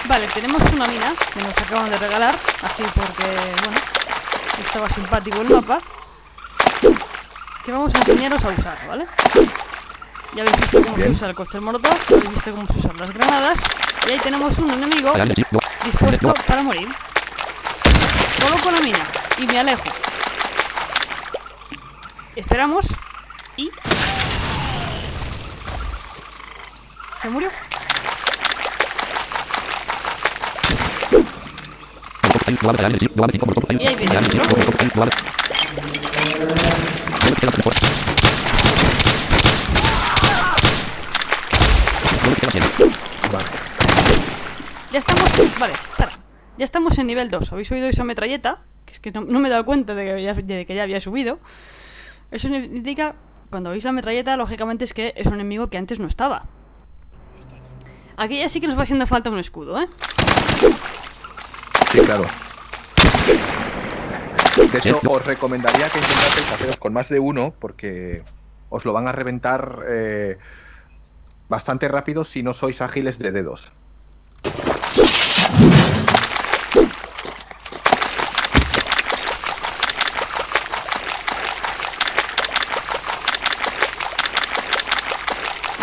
Vale, 0.08 0.26
tenemos 0.28 0.62
una 0.72 0.86
mina 0.88 1.14
que 1.32 1.40
nos 1.40 1.56
acaban 1.56 1.90
de 1.90 1.96
regalar, 1.96 2.34
así 2.62 2.82
porque, 2.94 3.24
bueno, 3.64 3.80
estaba 4.64 4.88
simpático 4.88 5.40
el 5.42 5.50
mapa. 5.50 5.80
Que 7.64 7.72
vamos 7.72 7.94
a 7.94 7.98
enseñaros 7.98 8.44
a 8.44 8.48
usar, 8.48 8.78
¿vale? 8.88 9.06
Ya 10.34 10.42
habéis 10.42 10.56
visto 10.58 10.82
cómo 10.82 10.96
Bien. 10.96 11.08
se 11.08 11.14
usa 11.16 11.28
el 11.28 11.34
cóctel 11.34 11.60
molotov, 11.60 11.98
ya 12.08 12.16
habéis 12.16 12.34
visto 12.34 12.50
cómo 12.52 12.66
se 12.66 12.78
usan 12.78 12.96
las 12.98 13.12
granadas. 13.12 13.58
Y 14.08 14.12
ahí 14.12 14.18
tenemos 14.18 14.58
un 14.58 14.70
enemigo 14.70 15.12
dispuesto 15.84 16.34
para 16.46 16.62
morir. 16.62 16.88
Coloco 18.42 18.70
la 18.70 18.80
mina 18.80 18.98
y 19.38 19.46
me 19.46 19.58
alejo. 19.58 19.82
Esperamos 22.36 22.86
y... 23.56 23.70
¿Se 27.20 27.28
murió? 27.28 27.50
Y 33.78 33.86
ahí 33.86 33.94
viene 33.94 34.10
de 34.12 34.18
Alien, 34.18 34.40
otro. 34.40 34.56
molotov 34.56 34.64
cocktail, 34.66 34.90
global. 34.90 35.10
Global 37.20 37.36
queda 37.40 37.50
de 37.50 37.62
Sol. 37.62 37.72
Global 42.22 42.36
queda 42.40 42.50
cien. 42.50 42.64
Vale. 43.32 43.44
Ya 44.92 44.98
estamos... 44.98 45.58
Vale, 45.58 45.72
espera. 45.72 46.10
Ya 46.58 46.64
estamos 46.64 46.98
en 46.98 47.06
nivel 47.06 47.30
2. 47.30 47.52
¿Habéis 47.52 47.70
oído 47.72 47.88
esa 47.88 48.04
metralleta? 48.04 48.58
Que 48.84 48.92
es 48.92 49.00
que 49.00 49.10
no, 49.12 49.22
no 49.22 49.38
me 49.40 49.48
he 49.48 49.50
dado 49.50 49.64
cuenta 49.64 49.94
de 49.94 50.04
que, 50.04 50.22
ya, 50.22 50.34
de 50.34 50.66
que 50.66 50.74
ya 50.74 50.82
había 50.82 51.00
subido. 51.00 51.38
Eso 52.30 52.48
indica... 52.48 53.14
Cuando 53.50 53.70
veis 53.70 53.82
la 53.82 53.90
metralleta, 53.90 54.36
lógicamente 54.36 54.84
es 54.84 54.94
que 54.94 55.12
es 55.16 55.26
un 55.26 55.34
enemigo 55.34 55.70
que 55.70 55.76
antes 55.76 55.98
no 55.98 56.06
estaba. 56.06 56.44
Aquí 58.16 58.38
ya 58.38 58.48
sí 58.48 58.60
que 58.60 58.68
nos 58.68 58.78
va 58.78 58.84
haciendo 58.84 59.08
falta 59.08 59.28
un 59.28 59.40
escudo, 59.40 59.80
¿eh? 59.80 59.88
Sí, 61.90 61.98
claro. 61.98 62.24
De 64.70 64.78
hecho, 64.78 65.00
os 65.08 65.26
recomendaría 65.26 65.88
que 65.88 65.98
intentaseis 65.98 66.52
haceros 66.52 66.76
con 66.76 66.92
más 66.92 67.08
de 67.08 67.18
uno, 67.18 67.52
porque 67.58 68.22
os 68.68 68.84
lo 68.84 68.92
van 68.92 69.08
a 69.08 69.12
reventar 69.12 69.84
eh, 69.88 70.38
bastante 71.48 71.88
rápido 71.88 72.22
si 72.22 72.44
no 72.44 72.54
sois 72.54 72.80
ágiles 72.82 73.18
de 73.18 73.32
dedos. 73.32 73.72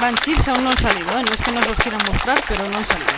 Van 0.01 0.15
chips 0.17 0.47
aún 0.47 0.63
no 0.63 0.69
han 0.69 0.77
salido, 0.77 1.09
¿eh? 1.19 1.23
No 1.23 1.31
es 1.31 1.37
que 1.37 1.51
nos 1.51 1.67
los 1.67 1.77
quieran 1.77 2.01
mostrar, 2.11 2.39
pero 2.47 2.67
no 2.69 2.77
han 2.77 2.85
salido. 2.85 3.11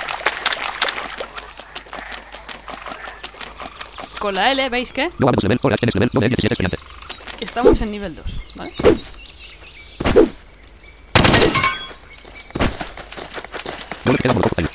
Con 4.17 4.35
la 4.35 4.51
L, 4.51 4.69
¿veis 4.69 4.91
qué? 4.91 5.09
Global 5.17 5.35
dos 5.35 5.43
level, 5.43 5.59
hora, 5.61 5.77
tienes 5.77 5.95
level, 5.95 6.09
doble 6.11 6.29
17 6.29 6.53
estudiante. 6.53 6.77
Estamos 7.39 7.79
en 7.81 7.91
nivel 7.91 8.15
2, 8.15 8.25
¿vale? 8.55 8.73
Global 14.03 14.19
queda 14.21 14.33
molotov 14.33 14.49
cocktail. 14.49 14.69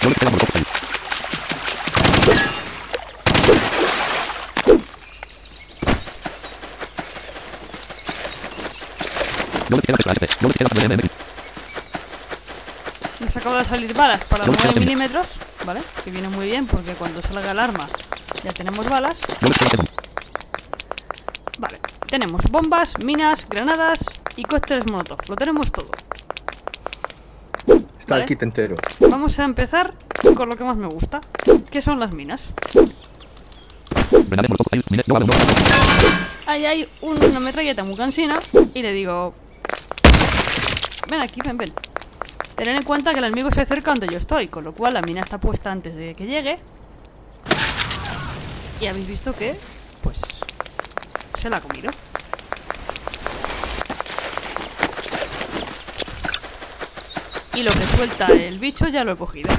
Global 0.00 0.16
queda 0.18 0.30
molotov 0.30 0.48
cocktail. 0.48 0.66
Global 9.68 9.82
queda 9.84 9.96
de 9.96 10.02
SP. 10.16 10.24
Global 10.40 10.54
queda 10.56 10.68
de 10.74 10.96
MMX. 10.96 11.10
Nos 13.20 13.36
acaba 13.36 13.58
de 13.58 13.64
salir 13.64 13.87
balas 13.98 14.24
para 14.24 14.44
Yo 14.44 14.52
9 14.52 14.60
creo 14.62 14.72
que- 14.74 14.80
milímetros, 14.80 15.26
¿vale? 15.66 15.80
Que 16.04 16.10
viene 16.10 16.28
muy 16.28 16.46
bien 16.46 16.66
porque 16.66 16.92
cuando 16.94 17.20
salga 17.20 17.50
el 17.50 17.58
arma 17.58 17.86
ya 18.42 18.52
tenemos 18.52 18.88
balas. 18.88 19.18
Vale, 21.58 21.78
tenemos 22.08 22.42
bombas, 22.50 22.94
minas, 23.04 23.46
granadas 23.48 24.04
y 24.36 24.44
cócteles 24.44 24.86
molotov. 24.90 25.18
Lo 25.28 25.36
tenemos 25.36 25.70
todo. 25.72 25.90
Está 27.98 28.14
Vale. 28.14 28.22
el 28.22 28.28
kit 28.28 28.42
entero. 28.42 28.76
Vamos 29.00 29.38
a 29.38 29.44
empezar 29.44 29.92
con 30.34 30.48
lo 30.48 30.56
que 30.56 30.64
más 30.64 30.76
me 30.76 30.86
gusta, 30.86 31.20
que 31.70 31.82
son 31.82 31.98
las 32.00 32.14
minas. 32.14 32.48
Ahí 36.46 36.64
hay 36.64 36.88
una 37.02 37.40
metralleta 37.40 37.84
muy 37.84 37.96
cansina 37.96 38.38
y 38.74 38.80
le 38.82 38.92
digo... 38.92 39.34
Ven 41.10 41.20
aquí, 41.20 41.40
ven, 41.44 41.56
ven. 41.58 41.72
Tener 42.58 42.74
en 42.74 42.82
cuenta 42.82 43.12
que 43.12 43.20
el 43.20 43.24
enemigo 43.26 43.50
se 43.52 43.60
acerca 43.62 43.92
donde 43.92 44.08
yo 44.08 44.18
estoy, 44.18 44.48
con 44.48 44.64
lo 44.64 44.72
cual 44.74 44.94
la 44.94 45.00
mina 45.02 45.20
está 45.20 45.38
puesta 45.38 45.70
antes 45.70 45.94
de 45.94 46.14
que 46.14 46.26
llegue. 46.26 46.58
Y 48.80 48.86
habéis 48.86 49.06
visto 49.08 49.32
que, 49.32 49.56
pues, 50.02 50.20
se 51.40 51.48
la 51.48 51.58
ha 51.58 51.60
comido. 51.60 51.90
Y 57.54 57.62
lo 57.62 57.72
que 57.72 57.86
suelta 57.96 58.26
el 58.26 58.58
bicho 58.58 58.86
ya 58.88 59.02
lo 59.04 59.12
he 59.12 59.16
cogido. 59.16 59.50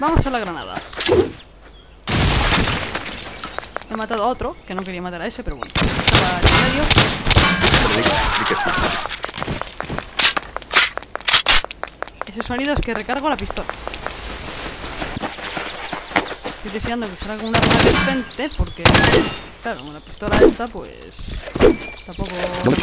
Vamos 0.00 0.26
a 0.26 0.30
la 0.30 0.38
granada. 0.40 0.74
He 3.90 3.96
matado 3.96 4.24
a 4.24 4.26
otro, 4.26 4.56
que 4.66 4.74
no 4.74 4.82
quería 4.82 5.02
matar 5.02 5.22
a 5.22 5.26
ese, 5.26 5.44
pero 5.44 5.56
bueno. 5.56 5.72
Estaba 5.74 6.40
en 6.40 6.72
medio. 6.72 6.82
Pero 7.70 7.88
di- 7.94 8.02
di 8.02 8.44
que 8.48 8.54
sí. 8.54 8.70
Ese 12.32 12.42
sonido 12.42 12.72
es 12.72 12.80
que 12.80 12.94
recargo 12.94 13.28
la 13.28 13.36
pistola. 13.36 13.68
Estoy 16.46 16.70
deseando 16.72 17.06
que 17.06 17.16
salga 17.22 17.44
una 17.44 17.58
arma 17.58 17.74
decente 17.84 18.50
porque, 18.56 18.84
claro, 19.62 19.84
una 19.84 20.00
pistola 20.00 20.38
esta, 20.38 20.66
pues 20.66 20.88
tampoco 22.06 22.30
vamos 22.64 22.78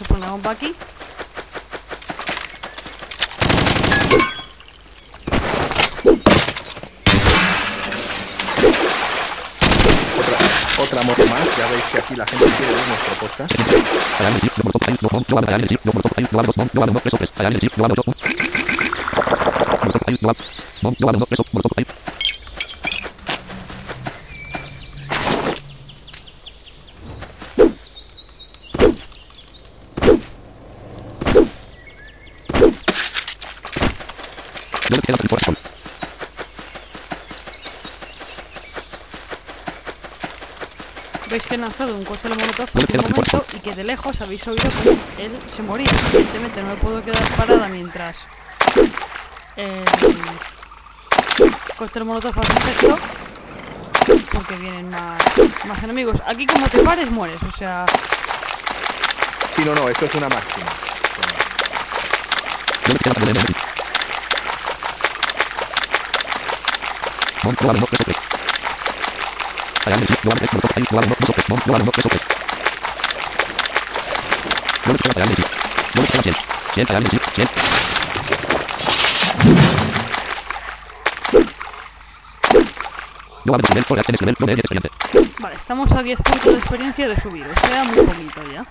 a 0.00 0.04
poner 0.04 0.24
la 0.24 0.30
bomba 0.30 0.52
aquí. 0.52 0.72
Moto 11.02 11.26
más. 11.26 11.56
Ya 11.58 11.66
veis 11.68 11.84
que 11.92 11.98
aquí 11.98 12.16
la 12.16 12.26
gente 12.26 12.44
quiere 12.56 12.74
ver 12.74 12.88
nuestro 12.88 13.14
podcast. 13.20 13.52
Análisis, 14.20 14.50
no, 14.56 14.64
molotov, 14.64 14.88
ahí, 14.88 14.96
no, 15.00 15.08
bomb, 15.08 15.24
no, 15.28 15.38
análisis, 15.38 15.78
no, 15.84 15.92
molotov, 15.92 16.12
ahí, 16.16 16.26
no, 16.30 16.42
dos, 16.42 16.56
bomb, 16.56 16.70
no, 16.72 16.86
dos, 16.86 17.02
tres 17.02 17.14
o 17.14 17.16
tres. 17.18 17.30
Análisis, 17.38 17.78
no, 17.78 17.88
dos, 17.88 17.96
bomb. 18.06 18.16
Molotov, 19.82 20.02
ahí, 20.06 20.18
no, 20.20 20.28
bomb, 20.82 20.96
no, 20.98 21.12
dos, 21.12 21.28
tres 21.28 21.40
o 21.40 21.44
molotov, 21.52 21.72
ahí. 21.76 21.86
No 34.88 34.96
me 34.96 35.02
queda 35.02 35.16
para 35.16 35.22
el 35.24 35.28
corazón. 35.28 35.56
Veis 41.36 41.46
que 41.46 41.56
he 41.56 41.58
lanzado 41.58 41.94
un 41.94 42.02
cóctel 42.02 42.32
molotov 42.34 42.70
No 42.72 42.80
me 42.80 42.84
hace 42.84 42.92
queda 42.96 43.02
un 43.04 43.10
momento 43.10 43.44
y 43.52 43.58
que 43.58 43.74
de 43.74 43.84
lejos 43.84 44.22
habéis 44.22 44.48
oído 44.48 44.70
que 44.82 44.88
él 45.22 45.32
se 45.54 45.62
moría. 45.64 45.90
Evidentemente 46.14 46.62
no 46.62 46.68
me 46.68 46.76
puedo 46.76 47.04
quedar 47.04 47.22
parada 47.36 47.68
mientras 47.68 48.16
el 49.58 49.84
cóctel 51.76 52.06
molotov 52.06 52.40
hace 52.40 52.58
efecto 52.58 52.98
porque 54.32 54.56
vienen 54.56 54.88
más, 54.90 55.22
más 55.68 55.82
enemigos. 55.84 56.16
Aquí 56.26 56.46
como 56.46 56.66
te 56.68 56.78
pares 56.78 57.10
mueres, 57.10 57.42
o 57.42 57.54
sea, 57.54 57.84
Sí, 59.56 59.62
no, 59.62 59.74
no, 59.74 59.90
esto 59.90 60.06
es 60.06 60.14
una 60.14 60.30
máxima. 60.30 60.66
Vale, 85.38 85.54
estamos 85.54 85.92
a 85.92 86.02
10 86.02 86.20
puntos 86.20 86.52
de 86.52 86.58
experiencia 86.58 87.08
de 87.08 87.20
subir, 87.20 87.46
o 87.46 87.66
sea, 87.68 87.84
muy 87.84 88.04
poquito 88.04 88.40
ya. 88.52 88.64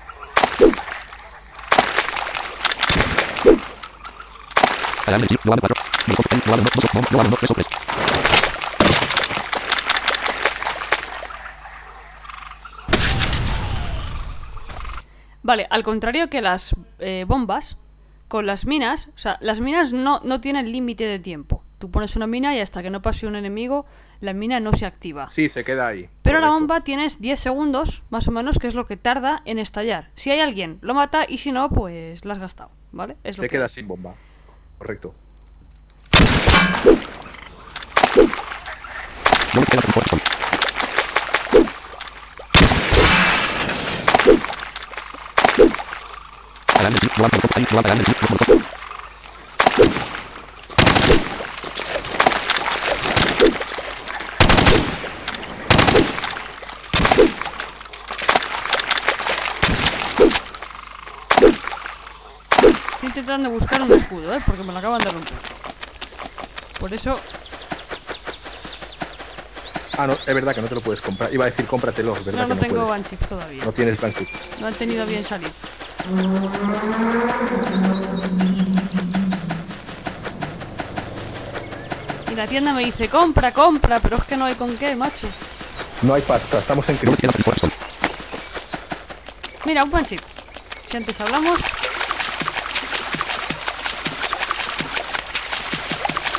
Análisis, 5.07 5.37
no 5.45 5.55
cuatro. 5.55 5.75
Molotov, 6.07 6.25
ahí, 6.31 6.41
no 6.45 6.57
dos, 6.57 6.71
dos, 6.75 6.91
bomb, 6.93 7.11
no 7.11 7.29
dos, 7.29 7.39
tres 7.39 7.51
o 7.51 7.53
tres. 7.53 7.67
Vale, 15.45 15.67
al 15.69 15.83
contrario 15.83 16.27
que 16.27 16.41
las 16.41 16.75
eh, 16.97 17.23
bombas, 17.27 17.77
con 18.27 18.47
las 18.47 18.65
minas, 18.65 19.09
o 19.09 19.17
sea, 19.19 19.37
las 19.41 19.59
minas 19.59 19.93
no, 19.93 20.19
no 20.23 20.41
tienen 20.41 20.71
límite 20.71 21.03
de 21.03 21.19
tiempo. 21.19 21.63
Tú 21.77 21.91
pones 21.91 22.15
una 22.15 22.25
mina 22.25 22.55
y 22.55 22.61
hasta 22.61 22.81
que 22.81 22.89
no 22.89 23.03
pase 23.03 23.27
un 23.27 23.35
enemigo, 23.35 23.85
la 24.21 24.33
mina 24.33 24.59
no 24.59 24.73
se 24.73 24.87
activa. 24.87 25.29
Sí, 25.29 25.47
se 25.47 25.63
queda 25.63 25.85
ahí. 25.85 26.09
Pero 26.23 26.39
la 26.39 26.49
bomba 26.49 26.81
tienes 26.81 27.21
10 27.21 27.39
segundos, 27.39 28.01
más 28.09 28.27
o 28.27 28.31
menos, 28.31 28.57
que 28.57 28.65
es 28.65 28.73
lo 28.73 28.87
que 28.87 28.97
tarda 28.97 29.43
en 29.45 29.59
estallar. 29.59 30.09
Si 30.15 30.31
hay 30.31 30.39
alguien, 30.39 30.79
lo 30.81 30.95
mata 30.95 31.25
y 31.29 31.37
si 31.37 31.51
no, 31.51 31.69
pues 31.69 32.25
la 32.25 32.33
has 32.33 32.39
gastado, 32.39 32.71
¿vale? 32.91 33.15
Es 33.23 33.37
lo 33.37 33.43
Se 33.43 33.47
que 33.47 33.57
queda 33.57 33.69
sin 33.69 33.87
bomba. 33.87 34.15
Correcto. 34.79 35.13
No 39.53 39.61
me 39.61 39.67
queda 39.67 39.81
para 39.81 39.87
el 39.87 39.93
corazón. 39.93 40.35
Análisis, 46.77 46.77
no 46.77 46.79
molotov, 46.79 46.79
ahí, 46.79 46.79
no 46.79 46.79
análisis, 46.79 46.79
no 46.79 46.83
molotov. 46.83 47.01
Estoy 47.01 47.04
intentando 63.03 63.49
buscar 63.49 63.81
un 63.81 63.93
escudo, 63.93 64.33
¿eh? 64.35 64.41
Porque 64.45 64.63
me 64.63 64.73
lo 64.73 64.79
acaban 64.79 64.99
de 64.99 65.09
romper. 65.09 65.33
Por 66.79 66.93
eso, 66.93 67.19
Ah, 69.97 70.07
no, 70.07 70.13
es 70.13 70.33
verdad 70.35 70.53
que 70.53 70.61
no 70.61 70.67
te 70.67 70.75
lo 70.75 70.81
puedes 70.81 70.99
comprar. 70.99 71.33
Iba 71.33 71.45
a 71.45 71.49
decir 71.49 71.65
cómpratelos, 71.65 72.23
¿verdad? 72.25 72.41
no, 72.41 72.47
no 72.47 72.55
que 72.55 72.55
no 72.55 72.67
tengo 72.67 72.85
puedes? 72.87 73.03
Banship 73.03 73.27
todavía. 73.27 73.63
No 73.63 73.71
tienes 73.71 73.99
Banshee. 74.01 74.27
No 74.59 74.67
han 74.67 74.73
tenido 74.73 75.05
bien 75.05 75.23
salir. 75.23 75.49
Y 82.31 82.35
la 82.35 82.47
tienda 82.47 82.73
me 82.73 82.85
dice, 82.85 83.07
compra, 83.09 83.51
compra, 83.51 83.99
pero 83.99 84.17
es 84.17 84.23
que 84.25 84.37
no 84.37 84.45
hay 84.45 84.55
con 84.55 84.77
qué, 84.77 84.95
macho. 84.95 85.27
No 86.01 86.13
hay 86.13 86.21
pasta, 86.21 86.59
estamos 86.59 86.87
en 86.89 86.99
No 87.03 87.11
me 87.11 87.17
crisis. 87.17 87.71
Mira, 89.65 89.83
un 89.83 89.91
panchip. 89.91 90.21
Si 90.89 90.97
antes 90.97 91.19
hablamos, 91.21 91.59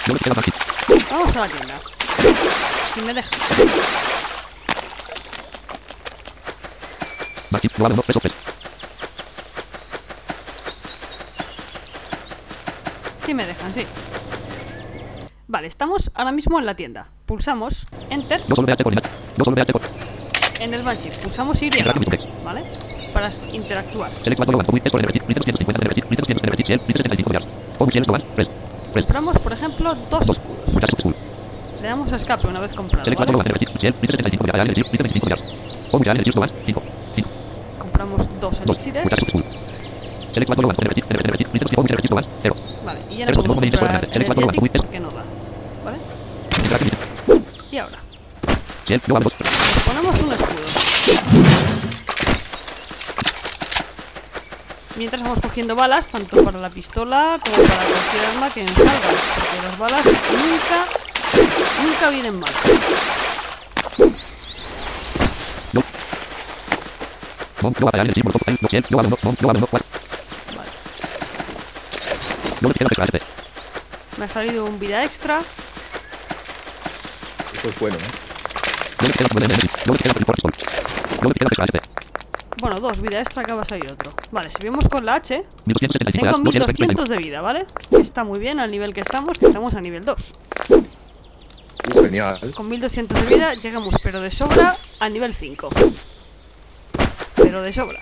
No 0.08 0.14
vamos 1.10 1.36
a 1.36 1.40
la 1.40 1.48
tienda. 1.48 1.74
Si 2.94 3.00
me 3.00 3.14
deja. 3.14 3.28
Machip, 7.50 7.78
no 7.78 7.88
dos, 7.88 8.04
tres 8.04 8.16
o 8.16 8.20
tres. 8.20 8.32
Sí 13.24 13.34
me 13.34 13.45
dejan, 13.56 13.74
sí. 13.74 13.86
Vale, 15.48 15.66
estamos 15.68 16.10
ahora 16.14 16.32
mismo 16.32 16.58
en 16.58 16.66
la 16.66 16.74
tienda. 16.74 17.06
Pulsamos 17.24 17.86
Enter 18.10 18.42
en 20.60 20.74
el 20.74 20.82
Banship. 20.82 21.10
Pulsamos 21.22 21.60
Y, 21.62 21.70
¿vale? 22.44 22.62
Para 23.12 23.30
interactuar. 23.52 24.10
L4 24.10 24.46
no 24.46 24.52
avanzo. 24.54 24.76
Esto 24.76 24.96
de 24.98 25.02
repetir. 25.02 25.22
Listo 25.28 25.44
150 25.44 25.78
de 25.78 25.88
repetir. 25.88 26.04
Listo 26.10 26.22
200 26.22 26.42
de 26.42 26.50
repetir. 26.50 26.66
100. 26.66 26.80
Listo 26.86 27.02
75 27.02 27.32
de 27.32 27.38
Home 27.78 27.92
100 27.92 28.04
global. 28.04 28.24
Res. 28.36 28.48
Res. 28.94 29.04
Compramos, 29.04 29.38
por 29.38 29.52
ejemplo, 29.52 29.94
dos 30.10 30.26
Dos. 30.26 30.36
escudos. 30.38 30.70
Le 31.82 31.88
damos 31.88 32.12
a 32.12 32.16
escape 32.16 32.46
una 32.48 32.60
vez 32.60 32.72
comprado, 32.72 33.06
L4 33.06 33.10
no 33.10 33.16
¿vale? 33.18 33.30
avanzo 33.32 33.42
de 33.44 33.48
repetir. 33.52 33.68
100. 33.78 33.92
Listo 34.00 34.16
75 34.16 34.46
de 34.46 34.52
Real. 34.52 34.68
Listo 34.68 35.02
25 35.02 35.28
de 35.28 35.34
Home 35.92 36.04
Real. 36.04 36.16
Listo 36.16 36.32
global. 36.32 36.50
5. 36.66 36.82
5. 37.16 37.28
Compramos 37.78 38.40
dos 38.40 38.60
2. 38.64 38.68
elixires. 38.68 39.04
Muchacho 43.16 43.16
school. 43.16 43.16
L4 43.16 43.16
no 43.16 43.16
avanzo 43.16 43.16
de 43.16 43.16
repetir. 43.16 43.16
De 43.16 43.16
repetir. 43.16 43.16
Listo 43.16 43.16
100. 43.16 43.16
Home 43.16 43.16
repetir 43.16 43.16
global. 43.16 43.16
0. 43.16 43.16
Vale, 43.16 43.16
y 43.16 43.18
ya 43.18 43.26
no 43.26 43.34
podemos 43.34 43.56
no 43.56 43.60
me 43.60 43.66
dice 43.66 43.78
por 43.78 43.88
comprar 43.88 44.00
delante. 44.00 44.18
L4 44.18 44.36
no 44.36 44.42
avanzo. 44.42 44.60
Energetic 44.60 44.60
Muy 44.60 44.70
porque 44.70 45.00
no 45.00 45.10
da. 45.10 45.24
¿Vale? 45.84 45.98
Y 47.70 47.78
ahora, 47.78 47.98
100. 48.86 49.02
No 49.06 49.16
avanzo. 49.16 49.30
nos 49.38 49.82
ponemos 49.84 50.20
un 50.20 50.32
escudo. 50.32 50.66
Mientras 54.96 55.22
vamos 55.22 55.40
cogiendo 55.40 55.76
balas, 55.76 56.08
tanto 56.08 56.42
para 56.42 56.58
la 56.58 56.70
pistola 56.70 57.38
como 57.44 57.56
para 57.56 57.84
cualquier 57.84 58.24
arma 58.32 58.48
que 58.50 58.62
nos 58.62 58.72
salga. 58.72 59.10
Porque 59.36 59.62
las 59.66 59.78
balas 59.78 60.04
nunca, 60.06 60.86
nunca 61.82 62.08
vienen 62.10 62.40
mal. 62.40 62.50
No. 65.74 65.82
Bomb 67.60 67.78
no 67.78 67.90
Real. 67.90 68.06
Listo. 68.06 68.24
Molotov. 68.24 68.56
No 68.62 68.68
100. 68.68 68.84
No 68.88 68.98
avanzo. 68.98 69.18
Bomb 69.22 69.40
no 69.42 69.50
avanzo. 69.50 69.66
4. 69.66 69.86
Vale. 70.56 70.70
No 72.44 72.45
me 74.18 74.24
ha 74.24 74.28
salido 74.28 74.64
un 74.64 74.78
vida 74.78 75.04
extra. 75.04 75.40
Eso 77.54 77.68
es 77.68 77.78
bueno, 77.78 77.96
¿eh? 77.96 78.26
Bueno, 82.58 82.76
dos 82.80 83.00
vida 83.00 83.20
extra, 83.20 83.42
acaba 83.42 83.62
de 83.62 83.68
salir 83.68 83.90
otro. 83.90 84.12
Vale, 84.30 84.50
si 84.50 84.62
vemos 84.62 84.88
con 84.88 85.04
la 85.04 85.16
H, 85.16 85.44
1275 85.66 86.26
tengo 86.26 86.38
de 86.38 86.58
1200 86.58 87.08
de 87.08 87.16
vida, 87.18 87.40
¿vale? 87.42 87.66
Está 87.90 88.24
muy 88.24 88.38
bien 88.38 88.58
al 88.58 88.70
nivel 88.70 88.94
que 88.94 89.00
estamos, 89.00 89.38
que 89.38 89.46
estamos 89.46 89.74
a 89.74 89.80
nivel 89.80 90.04
2. 90.04 90.32
Uh, 90.70 92.02
genial. 92.02 92.54
Con 92.54 92.68
1200 92.68 93.20
de 93.20 93.34
vida 93.34 93.54
llegamos, 93.54 93.94
pero 94.02 94.20
de 94.20 94.30
sobra, 94.30 94.76
a 94.98 95.08
nivel 95.08 95.34
5. 95.34 95.68
Pero 97.36 97.62
de 97.62 97.72
sobra. 97.72 98.00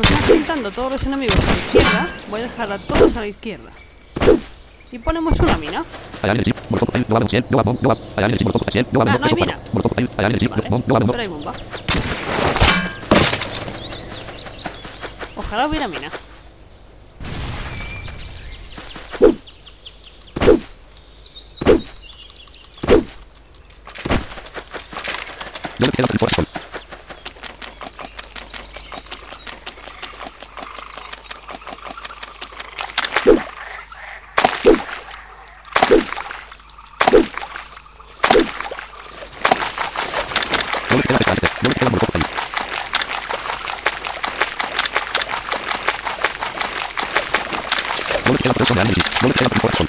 Dejando 0.00 0.70
todos 0.70 0.92
los 0.92 1.02
enemigos 1.06 1.36
a 1.36 1.42
la 1.46 1.52
izquierda, 1.58 2.08
voy 2.30 2.40
a 2.40 2.42
dejar 2.44 2.72
a 2.72 2.78
todos 2.78 3.16
a 3.16 3.20
la 3.20 3.26
izquierda. 3.26 3.70
Y 4.90 4.98
ponemos 4.98 5.38
una 5.40 5.56
mina. 5.56 5.84
Hallar 6.22 6.36
el 6.36 6.44
chip. 6.44 6.56
Molotov 6.68 6.86
cocktail. 6.88 7.04
No 7.08 7.14
va 7.14 7.26
100. 7.28 7.46
No 7.50 7.56
va 7.56 7.62
bomb. 7.62 7.82
No 7.82 7.88
va. 7.88 7.96
Hallar 8.16 8.30
el 8.30 8.38
chip. 8.38 8.46
Molotov 8.46 8.60
cocktail. 8.64 8.86
No 8.92 8.98
va 9.00 9.04
Ah, 9.04 9.12
bomb. 9.12 9.20
no 9.20 9.26
hay 9.26 9.32
Preso 9.32 9.46
mina. 9.46 9.56
para. 9.56 9.72
Molotov 9.72 9.88
cocktail. 9.88 10.10
Hallar 10.18 10.32
el 10.32 10.38
chip. 10.38 10.50
Vale, 10.50 10.68
Bomb. 10.68 10.84
No 10.88 10.94
va 10.94 11.00
bomb. 11.00 11.10
pero 11.12 11.22
hay 11.22 11.28
bomba. 11.28 11.52
Ojalá 15.36 15.66
hubiera 15.66 15.88
mina. 15.88 16.10
No 25.78 25.86
me 25.86 25.92
queda 25.92 26.06
el 26.12 26.18
corazón. 26.18 26.46
No 40.90 40.96
me 40.96 41.02
queda 41.02 41.18
pesadete. 41.18 41.48
No 41.62 41.68
me 41.68 41.74
queda 41.74 41.90
molotov 41.90 42.10
cocktail. 42.12 42.24
No 48.26 48.32
me 48.32 48.38
queda 48.38 48.52
preso 48.54 48.74
de 48.74 48.80
Hallar 48.80 48.88
el 48.88 48.94
chip. 48.94 49.22
No 49.22 49.28
me 49.28 49.34
queda 49.34 49.48
el 49.54 49.60
corazón. 49.60 49.88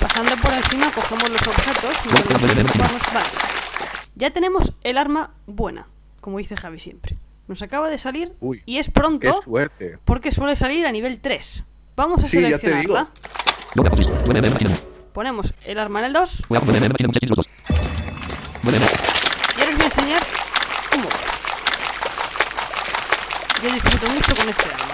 Pasando 0.00 0.36
por 0.36 0.52
encima 0.54 0.90
cogemos 0.92 1.30
los 1.30 1.48
objetos. 1.48 1.94
y 2.04 2.08
Bueno, 2.08 2.24
volvemos 2.30 2.42
a 2.42 2.46
bueno, 2.46 2.54
bueno, 2.54 2.70
ocuparnos. 2.70 3.12
Vale. 3.12 3.26
Ya 4.20 4.30
tenemos 4.30 4.74
el 4.84 4.98
arma 4.98 5.30
buena, 5.46 5.86
como 6.20 6.36
dice 6.36 6.54
Javi 6.54 6.78
siempre. 6.78 7.16
Nos 7.48 7.62
acaba 7.62 7.88
de 7.88 7.96
salir 7.96 8.34
Uy, 8.40 8.62
y 8.66 8.76
es 8.76 8.86
Qué 8.86 8.92
pronto 8.92 9.40
suerte. 9.42 9.98
porque 10.04 10.30
suele 10.30 10.54
salir 10.56 10.86
a 10.86 10.92
nivel 10.92 11.18
3. 11.20 11.64
Vamos 11.96 12.22
a 12.22 12.26
Sí, 12.26 12.36
seleccionarla. 12.36 13.08
Ponemos 15.14 15.54
el 15.64 15.78
arma 15.78 16.00
en 16.00 16.04
el 16.04 16.12
2 16.12 16.42
Voy 16.50 16.58
a 16.58 16.60
poner 16.60 16.82
máquina 16.88 17.06
muchachos 17.08 17.30
los 17.30 17.36
dos. 17.38 17.46
Mueve, 18.62 18.78
mueve. 18.78 18.94
y 19.56 19.60
ahora 19.60 19.70
os 19.72 19.76
voy 19.76 19.82
a 19.82 19.86
enseñar 19.86 20.22
cómo 20.90 21.04
va. 21.04 21.16
Yo 23.64 23.72
disfruto 23.74 24.06
mucho 24.14 24.34
con 24.36 24.48
este 24.50 24.68
arma. 24.68 24.89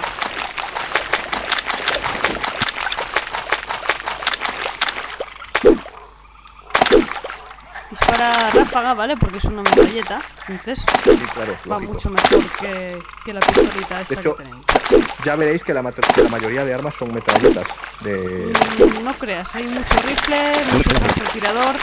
Dispara 8.16 8.50
ráfaga, 8.50 8.94
¿vale? 8.94 9.16
Porque 9.16 9.36
es 9.38 9.44
una 9.44 9.60
metralleta. 9.62 10.22
Entonces 10.48 10.78
Sí, 11.04 11.10
claro, 11.34 11.52
va 11.70 11.74
lógico. 11.74 11.92
mucho 11.92 12.10
mejor 12.10 12.44
que, 12.60 12.98
que 13.26 13.32
la 13.34 13.40
pistolita 13.40 14.00
esta 14.00 14.14
De 14.14 14.20
hecho, 14.20 14.36
que 14.36 15.00
ya 15.24 15.36
veréis 15.36 15.62
que 15.62 15.74
la, 15.74 15.82
mat- 15.82 15.94
que 16.14 16.22
la 16.22 16.28
mayoría 16.30 16.64
de 16.64 16.72
armas 16.74 16.94
son 16.98 17.12
metralletas. 17.12 17.66
De... 18.00 18.52
Mm, 18.78 19.04
No 19.04 19.12
creas, 19.14 19.54
hay 19.54 19.64
mucho 19.66 20.00
rifle, 20.06 20.52
mucho 20.72 20.90
francotirador. 20.90 21.76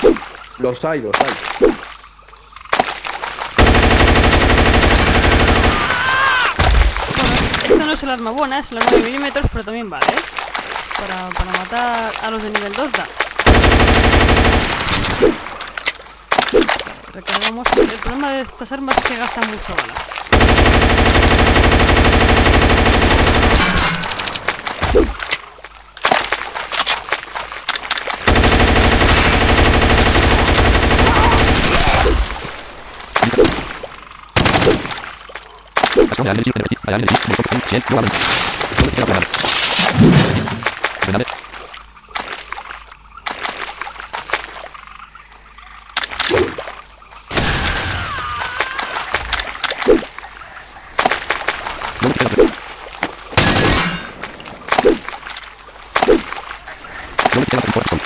Los 0.59 0.83
hay, 0.85 1.01
los 1.01 1.13
hay. 1.21 1.69
Esta 7.63 7.85
no 7.85 7.93
es 7.93 8.03
el 8.03 8.09
arma 8.09 8.31
buena, 8.31 8.59
es 8.59 8.71
la 8.71 8.81
9 8.89 9.01
milímetros, 9.03 9.45
pero 9.51 9.63
también 9.63 9.89
vale, 9.89 10.05
¿eh? 10.07 10.19
Para, 10.99 11.29
para 11.29 11.51
matar 11.57 12.11
a 12.23 12.31
los 12.31 12.41
de 12.43 12.49
nivel 12.49 12.73
2 12.73 12.91
da. 12.91 13.05
Recargamos. 17.13 17.67
El 17.77 17.87
problema 17.99 18.31
de 18.31 18.41
estas 18.41 18.71
armas 18.71 18.97
es 18.97 19.03
que 19.03 19.15
gastan 19.15 19.47
mucho 19.47 19.75
bala. 19.75 19.93
Acción 36.09 36.25
de 36.25 36.31
Hallar 36.31 36.37
el 36.37 36.43
chip. 36.43 36.55
Repetir. 36.55 36.79
Hallar 36.85 37.01
el 37.01 37.07
chip. 37.07 37.19
Molotov 37.27 37.47
cocktail. 37.47 37.73
100. 37.73 37.83
No 37.89 37.95
va 37.97 38.01
bomb. 38.01 38.11
No 38.79 38.85
me 38.85 38.91
queda 38.91 39.05
granada. 39.05 39.27
Granada. 41.07 41.25
No 52.01 52.09
me 52.09 52.15
queda 52.15 52.29
preso. 52.29 52.53
No 57.33 57.39
me 57.39 57.45
queda 57.45 57.61
el 57.65 57.71
corazón. 57.73 57.99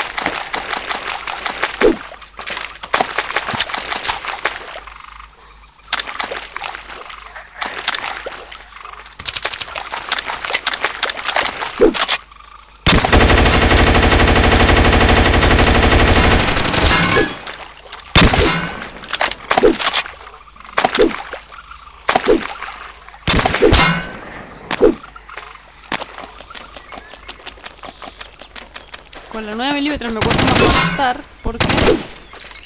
Con 29.32 29.46
la 29.46 29.54
9 29.54 29.74
milímetros 29.74 30.12
me 30.14 30.20
cuesta 30.20 30.44
más 30.46 30.92
matar 30.92 31.22
porque 31.44 31.68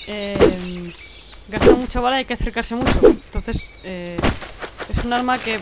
eh, 0.08 0.94
gasta 1.50 1.72
mucha 1.72 2.00
bala 2.00 2.11
y 2.11 2.11
hay 2.22 2.26
que 2.26 2.34
acercarse 2.36 2.76
mucho. 2.76 3.00
Entonces, 3.04 3.66
eh, 3.84 4.16
es 4.90 5.04
un 5.04 5.14
arma 5.14 5.40
que 5.40 5.60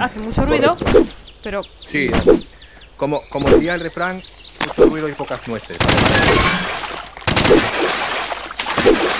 hace 0.00 0.20
mucho 0.20 0.46
ruido, 0.46 0.76
pero 1.42 1.62
Sí, 1.62 2.10
como, 2.96 3.20
como 3.28 3.50
diría 3.50 3.74
el 3.74 3.80
refrán, 3.80 4.22
mucho 4.66 4.88
ruido 4.90 5.08
y 5.08 5.12
pocas 5.12 5.46
nueces. 5.46 5.76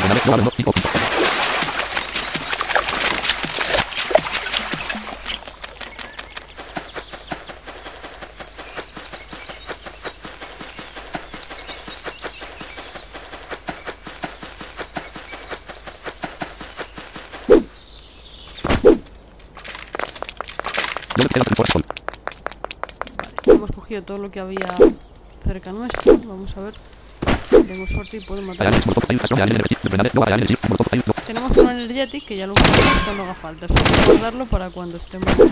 Granada. 0.09 0.21
No 0.27 0.33
va 0.33 0.37
bomb. 0.39 0.53
Cinco 0.57 0.73
puntos. 0.73 0.91
No 21.17 21.23
me 21.23 21.29
queda 21.29 21.45
el 21.49 21.55
corazón. 21.57 21.85
Todo 24.03 24.19
lo 24.19 24.31
que 24.31 24.41
había 24.41 24.75
cerca 25.45 25.73
nuestro. 25.73 26.19
Vamos 26.19 26.57
a 26.57 26.61
ver. 26.61 26.75
Tenemos 27.51 27.89
suerte 27.91 28.17
y 28.19 28.21
Hallar 28.21 28.43
matar. 28.43 28.73
Tenemos 31.27 31.57
un 31.57 31.69
energetic 31.71 32.27
que 32.27 32.37
ya 32.37 32.47
lo 32.47 32.53
usamos 32.55 33.03
cuando 33.05 33.23
haga 33.25 33.35
falta. 33.35 33.69
Solo 33.69 33.81
guardarlo 34.07 34.47
para 34.47 34.71
cuando 34.71 34.97
estemos. 34.99 35.27
Vale, 35.37 35.51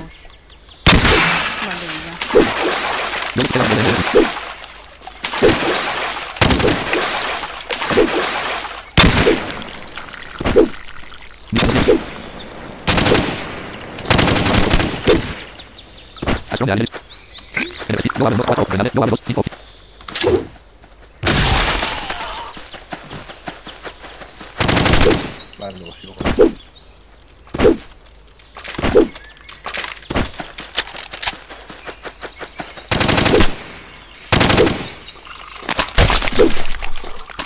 ya. 16.67 16.94
Vale, 25.59 25.79
luego 25.79 25.95
sigo 25.95 26.15
con 26.15 26.55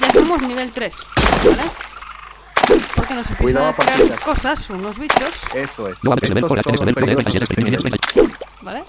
Ya 0.00 0.12
somos 0.12 0.42
nivel 0.42 0.70
3, 0.72 0.94
¿vale? 1.44 1.70
Porque 2.96 3.14
nos 3.14 3.30
empiezan 3.30 3.36
Cuidado 3.36 3.68
a 3.68 3.74
crear 3.74 4.20
cosas, 4.20 4.70
unos 4.70 4.98
bichos, 4.98 5.30
Eso 5.54 5.88
es. 5.88 5.98
Estos 6.02 6.48
son 6.48 6.56
los 6.56 6.66
por 6.66 6.86
nivel 6.86 6.94
peligrosos 6.94 7.24
talleres 7.24 7.50
enemigos. 7.50 8.00
¿vale? 8.62 8.82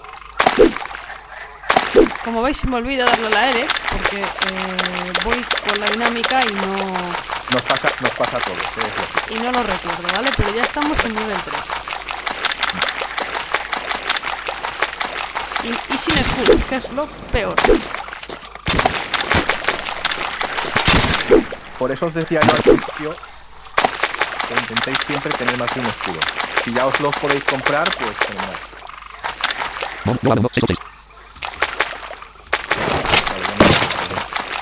Como 2.40 2.46
veis 2.48 2.56
se 2.56 2.66
me 2.68 2.76
olvida 2.76 3.04
darle 3.04 3.26
a 3.26 3.30
la 3.30 3.50
L 3.50 3.66
porque 3.92 4.16
eh, 4.22 5.12
voy 5.24 5.44
con 5.68 5.78
la 5.78 5.86
dinámica 5.90 6.40
y 6.40 6.52
no, 6.54 6.74
Nos 7.50 7.60
pasa, 7.68 7.90
nos 8.00 8.10
pasa 8.12 8.38
a 8.38 8.40
todos. 8.40 8.56
¿eh? 8.56 8.62
Es 8.78 8.86
lógico. 8.96 9.34
Y 9.34 9.34
no 9.40 9.52
lo 9.52 9.62
recuerdo, 9.62 10.02
¿vale? 10.16 10.30
Pero 10.38 10.54
ya 10.54 10.62
estamos 10.62 11.04
en 11.04 11.14
nivel 11.16 11.36
3. 11.36 11.56
Y, 15.64 15.68
y 15.68 15.98
sin 15.98 16.16
escudos, 16.18 16.64
que 16.66 16.76
es 16.76 16.90
lo 16.92 17.06
peor. 17.30 17.54
Por 21.78 21.92
eso 21.92 22.06
os 22.06 22.14
decía 22.14 22.40
yo 22.40 22.52
al 22.52 22.62
principio 22.62 23.14
que 24.48 24.54
intentéis 24.54 24.98
siempre 25.06 25.30
tener 25.34 25.58
más 25.58 25.74
de 25.74 25.80
un 25.80 25.86
escudo. 25.88 26.20
Si 26.64 26.72
ya 26.72 26.86
os 26.86 26.98
los 27.00 27.14
podéis 27.16 27.44
comprar, 27.44 27.86
pues 27.98 28.16
fenomenal. 28.16 28.56
Bomb 30.06 30.18
global 30.22 30.38
1, 30.38 30.48
6 30.54 30.64
6. 30.68 30.78
Vale, 32.80 33.42
ya 33.42 33.54
no- 33.56 33.70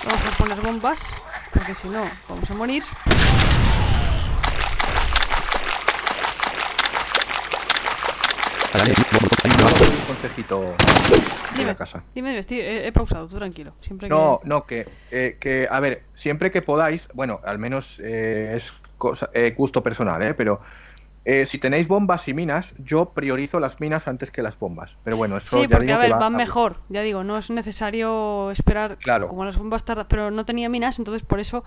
Vamos 0.05 0.27
a 0.27 0.37
poner 0.49 0.65
bombas, 0.65 0.99
porque 1.53 1.75
si 1.75 1.89
no, 1.89 2.03
vamos 2.29 2.51
a 2.51 2.55
morir. 2.55 2.83
Alarme, 8.75 8.95
global 8.95 9.29
2, 9.31 9.45
hay 9.45 9.51
Yo 9.51 9.57
global 9.57 9.73
os 9.73 9.79
doy 9.81 9.97
un 9.97 10.05
consejito 10.05 10.61
de 10.61 11.57
Dime, 11.57 11.67
la 11.67 11.75
casa. 11.77 12.03
dime, 12.15 12.29
dime, 12.31 12.41
estoy- 12.41 12.61
he, 12.61 12.87
he 12.87 12.93
pausado, 12.93 13.27
tú 13.27 13.37
tranquilo. 13.39 13.73
Siempre 13.81 14.09
que... 14.09 14.15
No, 14.15 14.41
no, 14.45 14.67
que, 14.67 14.87
eh, 15.11 15.39
que, 15.41 15.67
a 15.71 15.81
ver, 15.81 16.05
siempre 16.13 16.51
que 16.51 16.61
podáis, 16.63 17.09
bueno, 17.15 17.41
al 17.45 17.59
menos 17.59 17.99
eh, 18.03 18.53
es 18.57 18.75
cosa, 18.99 19.31
eh, 19.33 19.55
gusto 19.57 19.83
personal, 19.83 20.23
¿eh? 20.23 20.35
Pero 20.35 20.61
eh, 21.25 21.45
si 21.47 21.59
tenéis 21.59 21.89
bombas 21.89 22.27
y 22.29 22.35
minas, 22.35 22.75
yo 22.79 23.11
priorizo 23.11 23.61
las 23.61 23.81
minas 23.81 24.09
antes 24.09 24.31
que 24.31 24.43
las 24.43 24.59
bombas. 24.59 24.97
Pero 25.05 25.17
bueno, 25.17 25.37
eso 25.37 25.57
Sí, 25.59 25.63
ya 25.63 25.69
porque 25.77 25.87
digo 25.87 25.99
a 25.99 26.01
que 26.01 26.07
ver, 26.09 26.13
va 26.15 26.19
van 26.19 26.35
a- 26.35 26.39
mejor, 26.39 26.77
ya 26.89 27.03
digo, 27.03 27.23
no 27.25 27.37
es 27.37 27.51
necesario 27.51 28.51
esperar 28.51 28.97
Claro. 28.99 29.29
como 29.29 29.45
las 29.45 29.59
bombas 29.59 29.85
tardan, 29.85 30.07
pero 30.09 30.31
no 30.31 30.45
tenía 30.45 30.69
minas, 30.69 30.99
entonces 30.99 31.23
por 31.23 31.41
eso... 31.41 31.65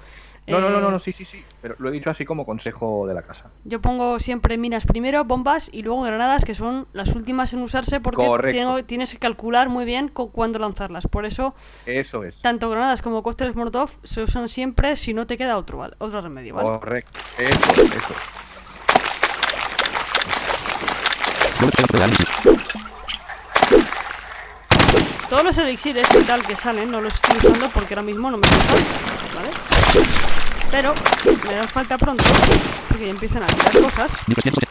No, 0.47 0.59
no, 0.59 0.71
no, 0.71 0.79
eh, 0.79 0.81
no, 0.81 0.89
no, 0.91 0.97
sí, 0.99 1.11
sí, 1.11 1.23
sí. 1.25 1.43
Pero 1.61 1.75
lo 1.77 1.89
he 1.89 1.91
dicho 1.91 2.09
así 2.09 2.25
como 2.25 2.45
consejo 2.45 3.05
de 3.07 3.13
la 3.13 3.21
casa. 3.21 3.51
Yo 3.63 3.79
pongo 3.79 4.17
siempre 4.19 4.57
minas 4.57 4.85
primero, 4.87 5.23
bombas 5.23 5.69
y 5.71 5.83
luego 5.83 6.01
granadas, 6.01 6.43
que 6.43 6.55
son 6.55 6.87
las 6.93 7.15
últimas 7.15 7.53
en 7.53 7.61
usarse 7.61 7.99
porque 7.99 8.27
tengo- 8.51 8.83
tienes 8.83 9.11
que 9.11 9.19
calcular 9.19 9.69
muy 9.69 9.85
bien 9.85 10.07
cu- 10.07 10.31
cuándo 10.31 10.57
lanzarlas. 10.57 11.05
Por 11.07 11.25
eso, 11.27 11.53
Eso 11.85 12.23
es. 12.23 12.41
tanto 12.41 12.69
granadas 12.71 13.01
como 13.03 13.21
cócteles 13.21 13.55
Molotov 13.55 13.91
se 14.03 14.23
usan 14.23 14.47
siempre 14.47 14.95
si 14.95 15.13
no 15.13 15.27
te 15.27 15.37
queda 15.37 15.57
otro, 15.57 15.77
¿vale? 15.77 15.95
otro 15.99 16.19
remedio, 16.21 16.55
¿vale? 16.55 16.67
Correcto. 16.79 17.19
Eso, 17.37 17.71
es, 17.83 17.95
eso. 17.95 18.13
es. 18.13 18.41
Global 19.91 20.09
0 20.91 21.09
de 21.11 21.27
análisis. 21.27 21.50
Todos 25.29 25.43
los 25.43 25.57
elixires 25.59 26.07
y 26.19 26.23
tal 26.23 26.43
que 26.43 26.55
salen 26.55 26.89
no 26.91 26.99
los 27.01 27.13
estoy 27.13 27.37
usando 27.37 27.69
porque 27.69 27.93
ahora 27.93 28.01
mismo 28.01 28.31
no 28.31 28.37
me 28.37 28.47
hacen 28.47 28.61
falta, 28.61 28.89
¿vale? 29.35 29.49
Pero 30.71 30.93
me 31.47 31.55
dan 31.55 31.67
falta 31.67 31.97
pronto 31.97 32.23
porque 32.89 33.05
ya 33.05 33.11
empiezan 33.11 33.43
a 33.43 33.47
tirar 33.47 33.81
cosas 33.81 34.11
1300. 34.27 34.69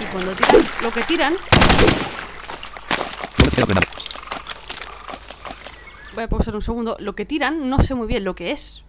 y 0.00 0.04
cuando 0.12 0.32
tiran 0.32 0.66
lo 0.82 0.90
que 0.90 1.02
tiran, 1.02 1.34
Global 3.36 3.52
0 3.54 3.66
de 3.66 3.74
nave. 3.74 3.86
voy 6.14 6.24
a 6.24 6.28
pausar 6.28 6.54
un 6.54 6.62
segundo, 6.62 6.96
lo 6.98 7.14
que 7.14 7.24
tiran 7.24 7.70
no 7.70 7.80
sé 7.80 7.94
muy 7.94 8.06
bien 8.08 8.24
lo 8.24 8.34
que 8.34 8.50
es 8.50 8.82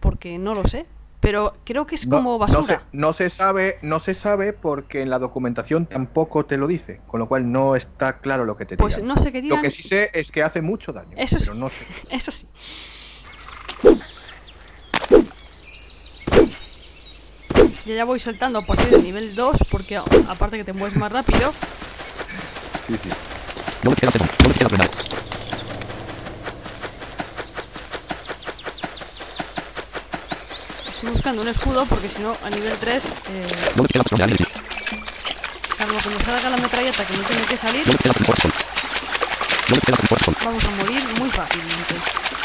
porque 0.00 0.38
no 0.38 0.54
lo 0.54 0.66
sé, 0.66 0.86
pero 1.24 1.54
creo 1.64 1.86
que 1.86 1.94
es 1.94 2.06
No- 2.06 2.16
como 2.18 2.32
no, 2.32 2.38
basura. 2.38 2.80
se, 2.90 2.96
no 2.96 3.14
se 3.14 3.30
sabe, 3.30 3.78
no 3.80 3.98
se 3.98 4.12
sabe 4.12 4.52
porque 4.52 5.00
en 5.00 5.08
la 5.08 5.18
documentación 5.18 5.86
tampoco 5.86 6.44
te 6.44 6.58
lo 6.58 6.66
dice, 6.66 7.00
con 7.06 7.18
lo 7.18 7.26
cual 7.28 7.50
no 7.50 7.76
está 7.76 8.18
claro 8.18 8.44
lo 8.44 8.58
que 8.58 8.66
te 8.66 8.76
Pues 8.76 8.96
tiran. 8.96 9.08
no 9.08 9.16
sé 9.16 9.32
qué 9.32 9.38
Lo 9.38 9.42
tiran. 9.56 9.62
que 9.62 9.70
sí 9.70 9.82
sé 9.82 10.10
es 10.12 10.30
que 10.30 10.42
hace 10.42 10.60
mucho 10.60 10.92
daño. 10.92 11.12
Eso 11.16 11.36
pero 11.38 11.54
sí. 11.54 11.58
no 11.60 11.68
sé. 11.70 11.86
Eso 12.10 12.30
sí. 12.30 12.46
Ya 17.86 17.94
ya 17.94 18.04
voy 18.04 18.18
saltando 18.18 18.58
a 18.58 18.62
partir 18.62 18.88
del 18.88 19.02
nivel 19.02 19.34
2 19.34 19.58
porque 19.70 19.96
aparte 19.96 20.56
que 20.56 20.64
te 20.64 20.72
mueves 20.72 20.96
más 20.96 21.12
rápido, 21.12 21.52
Sí, 22.86 22.96
sí. 23.02 23.08
Global 23.82 23.96
0 24.00 24.12
de 24.12 24.18
Global 24.18 24.54
0 24.58 24.68
de 24.70 24.78
nave. 24.78 24.90
estoy 30.88 31.13
buscando 31.24 31.40
un 31.40 31.48
escudo 31.48 31.86
porque 31.86 32.06
si 32.10 32.20
no 32.20 32.36
a 32.44 32.50
nivel 32.50 32.76
3, 32.78 33.02
eh, 33.02 33.46
Global 33.76 33.88
0 33.94 34.04
de 34.10 34.22
análisis. 34.24 34.46
salvo 35.78 35.98
que 35.98 36.08
me 36.10 36.20
salga 36.20 36.50
la 36.50 36.56
metralleta 36.58 37.02
que 37.06 37.16
no 37.16 37.22
tiene 37.22 37.42
que 37.44 37.56
salir, 37.56 37.82
Global 37.84 38.00
0 38.02 38.14
de 38.18 38.24
Force 38.26 38.48
Global 39.68 39.82
0 39.86 39.98
de 40.02 40.06
Force 40.08 40.32
vamos 40.44 40.64
a 40.64 40.70
morir 40.72 41.02
muy 41.18 41.30
fácilmente. 41.30 41.94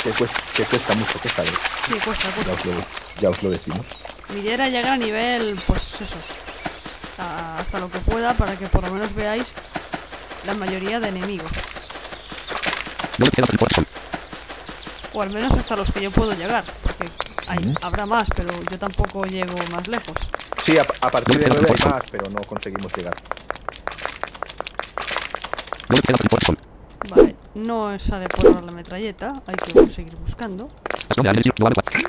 Que 0.01 0.09
cuesta, 0.11 0.39
que 0.55 0.63
cuesta 0.63 0.93
mucho, 0.95 1.19
que 1.19 1.41
vez. 1.41 1.51
Sí, 1.87 1.93
cuesta, 2.05 2.29
Ya 2.29 2.35
cuesta. 2.35 2.53
os 2.53 2.65
lo, 2.65 2.73
ya 3.19 3.29
os 3.31 3.43
lo 3.43 3.49
decimos. 3.49 3.85
Mi 4.33 4.39
idea 4.39 4.53
era 4.53 4.69
llegar 4.69 4.93
a 4.93 4.97
nivel, 4.97 5.59
pues 5.67 5.81
eso, 5.99 6.15
a- 7.17 7.59
hasta 7.59 7.79
lo 7.81 7.91
que 7.91 7.99
pueda 7.99 8.33
para 8.33 8.55
que 8.55 8.67
por 8.67 8.81
lo 8.85 8.91
menos 8.93 9.13
veáis 9.13 9.43
la 10.45 10.53
mayoría 10.53 11.01
de 11.01 11.09
enemigos. 11.09 11.51
Global 13.17 13.31
0 13.35 13.47
de 13.51 13.57
Force 13.57 13.83
O 15.11 15.21
al 15.21 15.31
menos 15.31 15.51
hasta 15.53 15.75
los 15.75 15.91
que 15.91 15.99
yo 15.99 16.11
puedo 16.11 16.31
llegar, 16.31 16.63
hay, 17.49 17.73
habrá 17.81 18.05
más, 18.05 18.27
pero 18.35 18.53
yo 18.69 18.77
tampoco 18.79 19.25
llego 19.25 19.55
más 19.71 19.87
lejos. 19.87 20.15
Sí, 20.63 20.77
a, 20.77 20.81
a 21.01 21.09
partir 21.09 21.37
de 21.39 21.45
Global 21.49 21.65
9 21.67 21.75
hay0 21.75 21.89
más, 21.91 22.03
pero 22.11 22.29
no 22.29 22.41
conseguimos 22.41 22.93
llegar. 22.95 23.15
Global 25.87 26.03
0 26.05 26.17
de 26.23 26.29
Force 26.29 26.53
Vale, 27.09 27.35
no 27.55 27.99
sale 27.99 28.27
por 28.27 28.47
ahora 28.47 28.61
la 28.61 28.71
metralleta, 28.71 29.41
hay 29.47 29.55
que 29.55 29.89
seguir 29.89 30.15
buscando. 30.15 30.69
Estación 30.93 31.23
de 31.23 31.29
análisis. 31.29 31.53
Global 31.55 31.73
4. 31.73 31.99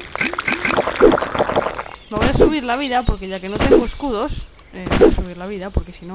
Me 2.11 2.17
voy 2.17 2.27
a 2.27 2.35
subir 2.35 2.65
la 2.65 2.77
vida, 2.77 3.03
porque 3.05 3.29
ya 3.29 3.41
que 3.41 3.49
no 3.49 3.57
tengo 3.57 3.85
escudos, 3.85 4.47
eh, 4.73 4.85
voy 4.99 5.09
a 5.09 5.13
subir 5.13 5.39
la 5.39 5.47
vida, 5.47 5.71
porque 5.71 5.93
si 5.93 6.07
no... 6.07 6.15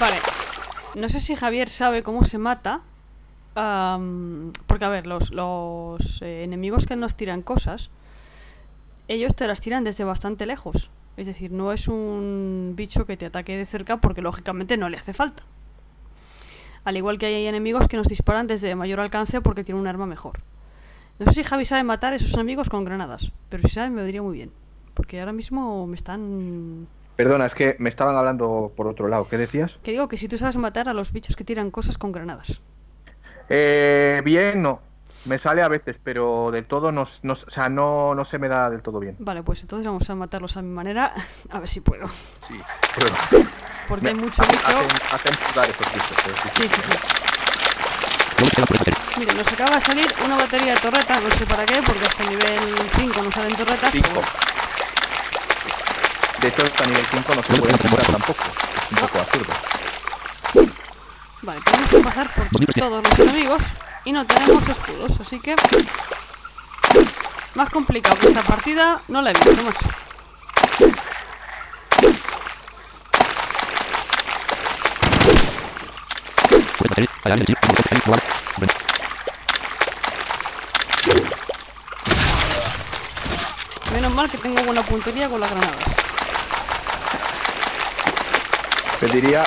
Vale, 0.00 0.16
no 0.96 1.08
sé 1.10 1.20
si 1.20 1.36
Javier 1.36 1.68
sabe 1.68 2.02
cómo 2.02 2.24
se 2.24 2.38
mata. 2.38 2.80
porque, 3.54 4.84
a 4.84 4.88
ver, 4.88 5.06
los, 5.06 5.30
los 5.30 6.22
eh, 6.22 6.42
enemigos 6.42 6.86
que 6.86 6.96
nos 6.96 7.16
tiran 7.16 7.42
cosas, 7.42 7.90
ellos 9.10 9.34
te 9.34 9.48
las 9.48 9.60
tiran 9.60 9.82
desde 9.82 10.04
bastante 10.04 10.46
lejos. 10.46 10.90
Es 11.16 11.26
decir, 11.26 11.50
no 11.50 11.72
es 11.72 11.88
un 11.88 12.74
bicho 12.76 13.06
que 13.06 13.16
te 13.16 13.26
ataque 13.26 13.56
de 13.56 13.66
cerca 13.66 13.96
porque 13.96 14.22
lógicamente 14.22 14.76
no 14.76 14.88
le 14.88 14.96
hace 14.96 15.12
falta. 15.12 15.42
Al 16.84 16.96
igual 16.96 17.18
que 17.18 17.26
hay 17.26 17.46
enemigos 17.46 17.88
que 17.88 17.96
nos 17.96 18.06
disparan 18.06 18.46
desde 18.46 18.74
mayor 18.76 19.00
alcance 19.00 19.40
porque 19.40 19.64
tienen 19.64 19.82
un 19.82 19.88
arma 19.88 20.06
mejor. 20.06 20.40
No 21.18 21.26
sé 21.26 21.34
si 21.34 21.44
Javi 21.44 21.64
sabe 21.64 21.82
matar 21.82 22.12
a 22.12 22.16
esos 22.16 22.32
enemigos 22.34 22.70
con 22.70 22.84
granadas, 22.84 23.32
pero 23.48 23.64
si 23.64 23.74
sabe 23.74 23.90
me 23.90 23.96
vendría 23.96 24.22
muy 24.22 24.36
bien. 24.36 24.52
Porque 24.94 25.18
ahora 25.18 25.32
mismo 25.32 25.86
me 25.86 25.96
están... 25.96 26.86
Perdona, 27.16 27.46
es 27.46 27.54
que 27.54 27.76
me 27.80 27.88
estaban 27.88 28.16
hablando 28.16 28.72
por 28.76 28.86
otro 28.86 29.08
lado. 29.08 29.28
¿Qué 29.28 29.36
decías? 29.36 29.78
Que 29.82 29.90
digo 29.90 30.08
que 30.08 30.16
si 30.16 30.28
tú 30.28 30.38
sabes 30.38 30.56
matar 30.56 30.88
a 30.88 30.94
los 30.94 31.12
bichos 31.12 31.36
que 31.36 31.44
tiran 31.44 31.70
cosas 31.70 31.98
con 31.98 32.12
granadas. 32.12 32.60
Eh, 33.48 34.22
bien, 34.24 34.62
no. 34.62 34.80
Me 35.26 35.36
sale 35.38 35.62
a 35.62 35.68
veces, 35.68 35.96
pero 36.02 36.50
del 36.50 36.64
todo 36.64 36.92
no, 36.92 37.06
no- 37.22 37.32
o 37.34 37.36
sea, 37.50 37.68
no, 37.68 38.14
no 38.14 38.24
se 38.24 38.38
me 38.38 38.48
da 38.48 38.70
del 38.70 38.80
todo 38.82 38.98
bien. 39.00 39.16
Vale, 39.18 39.42
pues 39.42 39.60
entonces 39.60 39.86
vamos 39.86 40.08
a 40.08 40.14
matarlos 40.14 40.56
a 40.56 40.62
mi 40.62 40.70
manera. 40.70 41.12
A 41.50 41.58
ver 41.58 41.68
si 41.68 41.80
puedo. 41.80 42.08
Sí, 42.40 42.58
prueba. 42.94 43.18
Porque 43.88 44.04
Me- 44.04 44.10
hay 44.10 44.16
mucho 44.16 44.40
hacen, 44.42 44.56
bicho. 44.56 45.14
hacen- 45.14 45.34
sudar 45.52 45.68
esos 45.68 45.92
bichos. 45.92 46.16
pero 46.24 46.36
sí, 46.36 46.50
sí. 46.62 46.80
Sí. 48.38 49.18
Mire, 49.18 49.34
nos 49.34 49.52
acaba 49.52 49.74
de 49.76 49.80
salir 49.82 50.06
una 50.24 50.36
batería 50.36 50.74
de 50.74 50.80
torreta, 50.80 51.20
no 51.20 51.30
sé 51.30 51.44
para 51.44 51.66
qué, 51.66 51.82
porque 51.84 52.06
hasta 52.06 52.24
nivel 52.24 52.58
5 52.96 53.22
no 53.22 53.30
salen 53.30 53.54
torretas. 53.56 53.90
5. 53.92 54.08
De 56.40 56.48
hecho, 56.48 56.62
hasta 56.62 56.86
nivel 56.86 57.04
5 57.10 57.34
no 57.34 57.42
se 57.42 57.60
puede 57.60 57.78
comprar 57.78 58.06
tampoco. 58.06 58.44
Es 58.44 58.90
un 58.92 58.98
poco 59.08 59.18
absurdo. 59.20 59.52
Vale, 61.42 61.60
tenemos 61.64 61.88
que 61.90 61.98
pasar 62.00 62.30
por 62.34 62.46
todos 62.74 63.02
los 63.08 63.18
enemigos 63.18 63.62
y 64.04 64.12
no 64.12 64.24
tenemos 64.26 64.66
escudos, 64.68 65.20
así 65.20 65.40
que... 65.40 65.56
Más 67.54 67.68
complicado 67.70 68.16
que 68.16 68.28
esta 68.28 68.42
partida 68.42 69.00
no 69.08 69.22
la 69.22 69.30
he 69.30 69.32
visto, 69.34 69.64
macho. 69.64 69.88
Menos 83.92 84.14
mal 84.14 84.30
que 84.30 84.38
tengo 84.38 84.62
buena 84.62 84.82
puntería 84.82 85.28
con 85.28 85.40
las 85.40 85.50
granadas. 85.50 85.76
Pediría, 89.00 89.46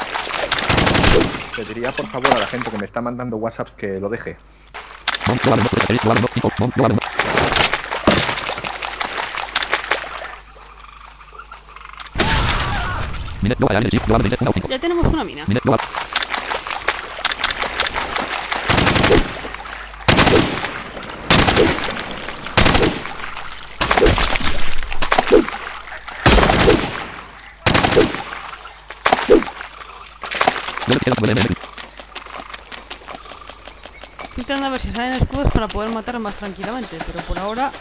pediría 1.56 1.91
por 1.91 2.08
favor 2.08 2.32
a 2.34 2.39
la 2.39 2.47
gente 2.47 2.70
que 2.70 2.78
me 2.78 2.86
está 2.86 3.01
mandando 3.01 3.38
WhatsApps 3.38 3.76
que 3.76 3.99
lo 3.99 4.10
deje. 4.10 4.38
Ya 14.70 14.80
tenemos 14.80 15.06
una 15.08 15.24
mina. 15.24 15.43
Estoy 34.38 34.64
a 34.64 34.70
ver 34.70 34.82
si 34.82 34.91
salen 34.91 35.14
escudos 35.14 35.51
para 35.54 35.68
poder 35.68 35.89
matar 35.91 36.20
más 36.20 36.36
tranquilamente, 36.36 36.97
pero 37.06 37.20
por 37.26 37.38
ahora 37.39 37.72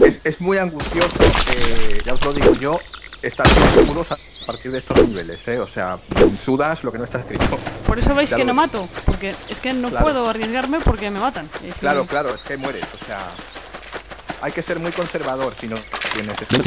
Es, 0.00 0.20
es 0.24 0.40
muy 0.40 0.58
angustioso, 0.58 1.10
eh, 1.54 2.00
ya 2.04 2.14
os 2.14 2.24
lo 2.24 2.32
digo 2.32 2.54
yo, 2.54 2.80
estar 3.22 3.46
sin 3.48 3.62
escudos 3.80 4.10
a 4.12 4.16
partir 4.46 4.72
de 4.72 4.78
estos 4.78 5.06
niveles, 5.06 5.46
¿eh? 5.46 5.58
O 5.60 5.68
sea, 5.68 5.98
sudas 6.44 6.82
lo 6.84 6.90
que 6.90 6.98
no 6.98 7.04
está 7.04 7.18
escrito. 7.20 7.58
Por 7.86 7.98
eso 7.98 8.14
veis 8.14 8.30
Ya 8.30 8.36
que 8.38 8.44
lo 8.44 8.54
no 8.54 8.62
ves. 8.62 8.72
mato, 8.72 8.88
porque 9.04 9.34
es 9.48 9.60
que 9.60 9.72
no 9.72 9.90
Claro. 9.90 10.04
puedo 10.04 10.28
arriesgarme 10.28 10.80
porque 10.80 11.10
me 11.10 11.20
matan. 11.20 11.48
Es 11.62 11.74
Claro, 11.76 12.06
claro, 12.06 12.34
es 12.34 12.40
que 12.42 12.56
mueres, 12.56 12.84
o 13.00 13.04
sea... 13.06 13.18
Hay 14.42 14.52
que 14.52 14.62
ser 14.62 14.78
muy 14.80 14.90
conservador 14.90 15.54
si 15.60 15.68
no 15.68 15.76
tienes 16.14 16.34
escudos. 16.40 16.66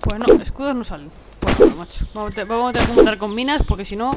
Pues 0.00 0.18
no, 0.18 0.42
escudos 0.42 0.74
no 0.74 0.84
salen. 0.84 1.10
Pues 1.40 1.56
bueno, 1.58 1.76
macho. 1.76 2.06
Vamos 2.14 2.32
a, 2.32 2.34
te- 2.34 2.44
vamos 2.44 2.70
a 2.70 2.72
tener 2.72 2.88
que 2.88 2.94
matar 2.94 3.18
con 3.18 3.34
minas 3.34 3.62
porque 3.66 3.84
si 3.84 3.96
no. 3.96 4.12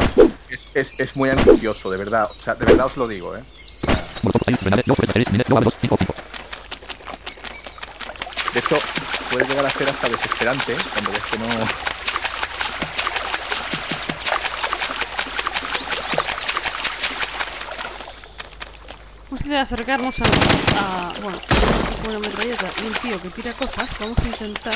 Es, 0.50 0.68
es, 0.74 0.92
es 0.98 1.16
muy 1.16 1.30
angustioso, 1.30 1.90
de 1.90 1.98
verdad, 1.98 2.30
o 2.38 2.44
sea, 2.44 2.56
de 2.56 2.66
verdad 2.66 2.88
os 2.88 2.98
lo 2.98 3.08
digo, 3.08 3.36
¿eh? 3.36 3.44
De 8.54 8.60
hecho, 8.60 8.78
puede 9.32 9.46
llegar 9.48 9.66
a 9.66 9.70
ser 9.70 9.90
hasta 9.90 10.10
desesperante 10.10 10.76
cuando 10.94 11.12
ves 11.12 11.22
que 11.32 11.38
no... 11.38 11.46
Acercarnos 19.60 20.16
a. 20.22 20.24
a 20.24 21.14
bueno, 21.22 21.38
una 22.08 22.20
metralleta 22.20 22.70
y 22.82 22.88
un 22.88 22.94
tío 22.94 23.22
que 23.22 23.30
tira 23.30 23.52
cosas. 23.54 23.90
Vamos 24.00 24.18
a 24.18 24.24
intentar. 24.24 24.74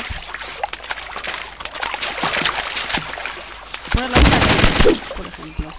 Poner 3.90 4.10
la 4.10 4.18
mina 4.18 4.36
aquí, 4.36 5.00
por 5.16 5.26
ejemplo. 5.26 5.74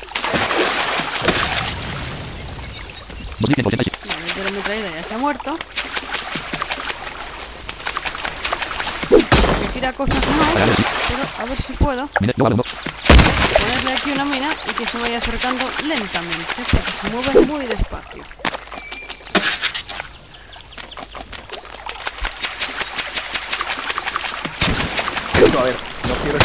Vale, 3.39 4.33
de 4.33 4.43
la 4.43 4.49
metralleta 4.49 4.89
ya 4.95 5.03
se 5.03 5.13
ha 5.13 5.17
muerto. 5.19 5.57
Que 9.09 9.67
tira 9.73 9.93
cosas 9.93 10.15
no, 10.15 10.53
pero 10.53 11.23
a 11.37 11.45
ver 11.45 11.61
si 11.61 11.73
puedo 11.73 12.07
ponerle 12.07 13.93
aquí 13.93 14.11
una 14.11 14.25
mina 14.25 14.49
y 14.67 14.73
que 14.73 14.85
se 14.87 14.97
vaya 14.97 15.17
acercando 15.17 15.63
lentamente, 15.83 16.53
porque 16.55 16.91
se 17.01 17.11
mueve 17.11 17.45
muy 17.45 17.65
despacio. 17.67 18.44
A 25.59 25.63
ver, 25.63 25.75
no 26.07 26.13
quiero 26.23 26.37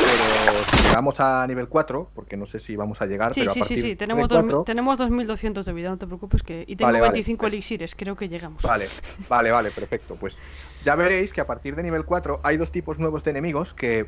pero 0.00 0.64
si 0.70 0.88
llegamos 0.88 1.20
a 1.20 1.46
nivel 1.46 1.68
4, 1.68 2.10
porque 2.14 2.36
no 2.36 2.46
sé 2.46 2.58
si 2.58 2.74
vamos 2.76 3.00
a 3.02 3.06
llegar, 3.06 3.32
Sí, 3.32 3.40
pero 3.40 3.52
a 3.52 3.54
sí, 3.54 3.60
sí, 3.60 3.68
partir 3.68 3.82
sí, 3.82 3.88
de 3.90 3.96
tenemos, 3.96 4.28
4, 4.28 4.48
dos- 4.48 4.64
tenemos 4.64 4.98
2200 4.98 5.64
de 5.64 5.72
vida, 5.72 5.90
no 5.90 5.98
te 5.98 6.06
preocupes 6.06 6.42
que... 6.42 6.64
Y 6.66 6.76
tengo 6.76 6.88
Vale, 6.88 7.00
vale. 7.00 7.12
25 7.12 7.46
elixires, 7.46 7.94
creo 7.94 8.16
que 8.16 8.28
llegamos. 8.28 8.62
Vale, 8.62 8.86
vale, 9.28 9.50
vale, 9.50 9.70
perfecto. 9.70 10.16
Pues 10.16 10.38
ya 10.84 10.96
veréis 10.96 11.32
que 11.32 11.40
a 11.40 11.46
partir 11.46 11.76
de 11.76 11.82
nivel 11.82 12.04
4 12.04 12.40
hay 12.42 12.56
dos 12.56 12.72
tipos 12.72 12.98
nuevos 12.98 13.22
de 13.24 13.30
enemigos 13.30 13.74
que 13.74 14.06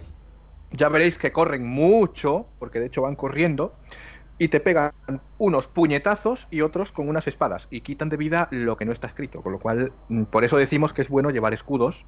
ya 0.72 0.89
veréis 0.89 1.16
que 1.18 1.30
corren 1.33 1.64
mucho, 1.66 2.47
porque 2.59 2.80
de 2.80 2.87
hecho 2.87 3.03
van 3.03 3.14
corriendo, 3.14 3.74
y 4.39 4.49
te 4.49 4.59
pegan 4.59 4.93
unos 5.39 5.68
puñetazos 5.68 6.49
y 6.51 6.62
otros 6.62 6.91
con 6.91 7.09
unas 7.09 7.28
espadas, 7.28 7.68
y 7.70 7.83
quitan 7.83 8.09
de 8.09 8.16
vida 8.16 8.49
lo 8.51 8.76
que 8.76 8.85
no 8.87 8.93
está 8.93 9.07
escrito, 9.07 9.43
con 9.43 9.53
lo 9.53 9.61
cual, 9.61 9.93
mm, 10.09 10.24
por 10.24 10.45
eso 10.45 10.57
decimos 10.57 10.93
que 10.93 11.03
es 11.03 11.09
bueno 11.09 11.30
llevar 11.30 11.53
escudos 11.53 12.07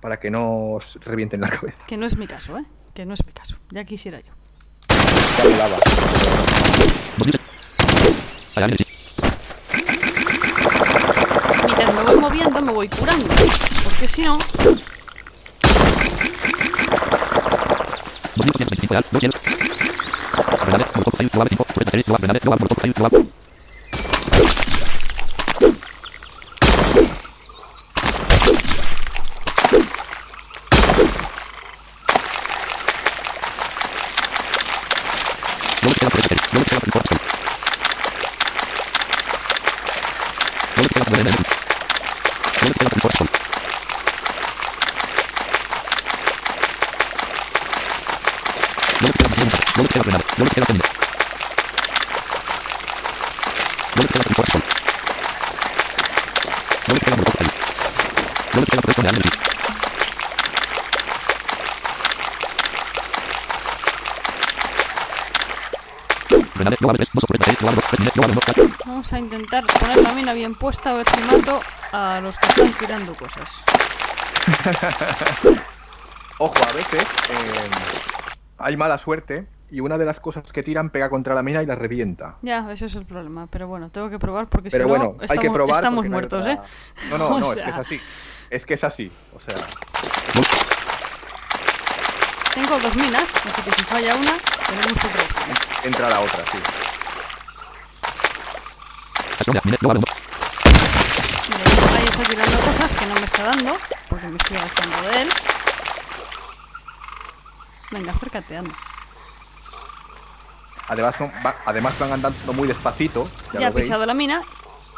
para 0.00 0.18
que 0.18 0.30
no 0.30 0.72
os 0.72 0.98
revienten 1.04 1.40
la 1.40 1.48
cabeza. 1.48 1.84
Que 1.86 1.96
no 1.96 2.06
es 2.06 2.16
mi 2.16 2.26
caso, 2.26 2.58
¿eh? 2.58 2.64
Que 2.94 3.04
no 3.04 3.14
es 3.14 3.24
mi 3.24 3.32
caso. 3.32 3.56
Ya 3.70 3.84
quisiera 3.84 4.20
yo. 4.20 4.32
Mientras 11.64 11.94
me 11.94 12.02
voy 12.02 12.20
moviendo, 12.20 12.62
me 12.62 12.72
voy 12.72 12.88
curando. 12.88 13.26
Porque 13.84 14.08
si 14.08 14.22
no... 14.22 14.38
Vamos 69.08 69.12
a 69.12 69.18
intentar 69.24 69.64
poner 69.64 70.02
la 70.02 70.10
mina 70.14 70.32
bien 70.32 70.56
puesta 70.56 70.90
a 70.90 70.94
ver 70.94 71.06
si 71.08 71.22
mato 71.22 71.60
a 71.92 72.18
los 72.20 72.36
que 72.38 72.46
están 72.48 72.72
tirando 72.72 73.14
cosas. 73.14 73.48
Ojo, 76.38 76.54
a 76.68 76.72
veces 76.72 77.04
eh, 77.30 77.70
hay 78.58 78.76
mala 78.76 78.98
suerte 78.98 79.46
y 79.70 79.78
una 79.78 79.96
de 79.96 80.06
las 80.06 80.18
cosas 80.18 80.50
que 80.50 80.64
tiran 80.64 80.90
pega 80.90 81.08
contra 81.08 81.36
la 81.36 81.44
mina 81.44 81.62
y 81.62 81.66
la 81.66 81.76
revienta. 81.76 82.38
Ya, 82.42 82.68
ese 82.72 82.86
es 82.86 82.96
el 82.96 83.06
problema. 83.06 83.46
Pero 83.46 83.68
bueno, 83.68 83.90
tengo 83.90 84.10
que 84.10 84.18
probar 84.18 84.48
porque 84.48 84.70
Pero 84.70 84.86
si 84.86 84.88
bueno, 84.88 85.04
no, 85.04 85.10
hay 85.20 85.26
estamos, 85.26 85.42
que 85.44 85.50
probar. 85.50 85.76
estamos 85.76 85.96
porque 85.98 86.08
no 86.08 86.16
hay 86.16 86.20
muertos, 86.20 86.46
¿eh? 86.46 86.58
otra- 86.58 86.66
No, 87.10 87.18
no, 87.18 87.28
O 87.36 87.38
no, 87.38 87.52
es 87.52 87.62
que 87.62 87.68
es 87.68 87.74
sea. 87.74 87.80
así. 87.82 88.00
Es 88.50 88.66
que 88.66 88.74
es 88.74 88.82
así. 88.82 89.12
O 89.36 89.38
sea, 89.38 89.54
Tengo 92.54 92.76
dos 92.80 92.96
minas, 92.96 93.22
así 93.22 93.62
que 93.62 93.70
si 93.70 93.84
falla 93.84 94.16
una, 94.16 94.32
tenemos 94.66 94.92
otra 94.92 95.22
entra 95.84 96.08
la 96.10 96.18
otra, 96.18 96.40
sí. 96.50 96.58
Acción 96.58 96.62
de 96.66 96.72
mine. 96.72 96.76
Global 96.76 96.84
1. 99.16 99.18
Mira, 99.18 99.25
ahí 101.96 102.04
está 102.04 102.22
tirando 102.24 102.56
cosas 102.58 102.90
que 102.98 103.06
no 103.06 103.14
me 103.14 103.24
está 103.26 103.42
dando, 103.44 103.76
porque 104.08 104.26
me 104.26 104.36
estoy 104.36 104.56
alejando 104.56 105.02
de 105.08 105.22
él. 105.22 105.28
Venga, 107.90 108.12
acércate, 108.12 108.56
anda. 108.56 108.74
Además, 110.88 111.14
son- 111.18 111.32
va- 111.44 111.54
además 111.66 111.98
van 111.98 112.12
andando 112.12 112.52
muy 112.52 112.68
despacito. 112.68 113.28
Ya, 113.52 113.60
Ya 113.60 113.66
ha 113.66 113.70
veis. 113.70 113.86
pisado 113.86 114.06
la 114.06 114.14
mina 114.14 114.40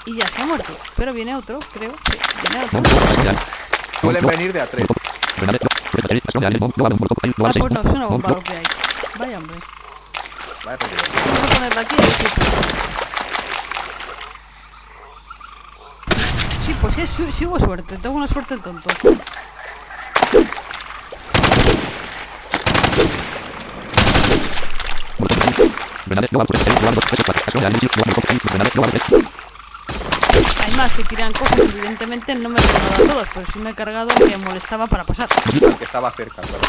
y 0.07 0.17
ya 0.17 0.27
se 0.27 0.43
ha 0.43 0.47
muerto. 0.47 0.77
Pero 0.97 1.13
viene 1.15 1.35
otro, 1.35 1.59
creo. 1.73 1.93
Sí, 2.11 2.19
viene 2.43 2.65
otro. 2.67 2.83
Suelen 4.01 4.27
venir 4.27 4.53
de 4.53 4.61
a 4.61 4.67
tres. 4.67 4.87
Grenade. 5.37 5.59
Grenade. 5.93 6.23
Acción 6.25 6.41
de 6.43 6.47
alien. 6.47 6.61
Bomb. 6.61 6.75
Global 6.75 6.93
1. 6.93 7.07
Ah, 7.11 7.29
Global 7.37 7.53
6. 7.55 7.61
pues 7.63 7.73
no, 7.73 7.81
es 7.81 7.87
una 7.97 8.07
bomba 8.07 8.29
Bomb. 8.29 8.39
lo 8.39 8.45
que 8.45 8.53
hay. 8.57 8.63
Vaya 9.19 9.39
hombre. 9.39 9.57
Vaya. 10.65 10.79
Vamos 10.79 11.43
a 11.43 11.55
ponerla 11.55 11.81
aquí 11.81 11.97
y 11.97 13.08
Sí, 16.69 16.77
pues 16.83 16.95
sí, 16.97 17.07
sí, 17.07 17.33
sí 17.33 17.47
hubo 17.47 17.59
suerte. 17.59 17.97
Tengo 17.97 18.17
una 18.17 18.29
suerte 18.29 18.53
el 18.53 18.61
tonto. 18.61 18.91
Grenade. 26.05 26.29
Global 26.31 26.47
3. 26.47 26.65
Global 26.65 26.95
2. 26.95 27.05
3 27.07 27.25
4. 27.25 27.43
Acción 27.47 27.61
de 27.63 27.67
alien. 27.69 27.91
Global 27.95 28.15
2. 28.15 28.25
Grenade. 28.45 28.71
Global 28.75 28.91
3. 28.91 29.03
Hay 30.67 30.73
más 30.75 30.93
que 30.93 31.05
tiran 31.05 31.33
cosas, 31.33 31.59
evidentemente 31.59 32.35
no 32.35 32.51
me 32.51 32.61
he 32.61 32.63
cargado 32.63 32.95
a 32.95 33.13
todos, 33.13 33.29
pero 33.33 33.47
sí 33.51 33.59
me 33.61 33.71
he 33.71 33.75
cargado 33.75 34.09
que 34.15 34.37
molestaba 34.37 34.87
para 34.87 35.05
pasar. 35.05 35.27
Que 35.79 35.85
estaba 35.85 36.11
cerca, 36.11 36.43
claro. 36.43 36.65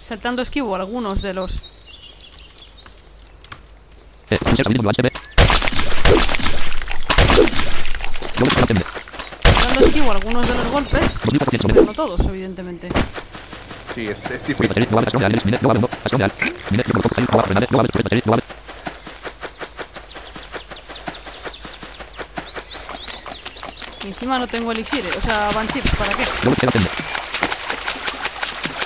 Saltando 0.00 0.42
esquivo 0.42 0.76
algunos 0.76 1.22
de 1.22 1.34
los... 1.34 1.60
Eh, 4.30 4.38
User 8.40 8.64
Alien. 8.64 8.64
HB. 8.64 8.64
Global 8.64 8.66
3. 8.66 8.68
Mine. 8.68 8.84
Saltando 9.42 9.86
esquivo 9.86 10.12
algunos 10.12 10.48
de 10.48 10.54
los 10.54 10.66
golpes, 10.72 11.00
20% 11.24 11.60
pero 11.66 11.82
no 11.84 11.92
todos, 11.92 12.20
evidentemente. 12.26 12.88
Sí, 13.94 14.06
es, 14.06 14.10
es 14.18 14.22
Free 14.24 14.38
difícil. 14.38 14.68
Battery. 14.68 14.86
Global. 14.86 15.04
Acción 15.04 15.20
de 15.20 15.26
alien. 15.26 15.42
Mine. 15.44 15.58
Global 15.58 15.78
1. 15.78 15.88
Acción 16.04 16.18
de 16.18 16.24
alien. 16.24 16.56
Mine. 16.70 16.82
Global 16.84 17.02
2. 17.16 17.26
Global. 17.26 17.44
Grenade. 17.46 17.66
Global. 17.66 17.88
Free 17.92 18.02
Battery. 18.02 18.20
Global. 18.24 18.42
Y 24.04 24.08
encima 24.08 24.38
no 24.38 24.46
tengo 24.46 24.72
elixires, 24.72 25.16
o 25.16 25.20
sea, 25.20 25.50
van 25.54 25.66
chips, 25.68 25.90
¿para 25.96 26.14
qué? 26.14 26.24
Global 26.42 26.56
3. 26.58 26.74
Mine. 26.76 26.88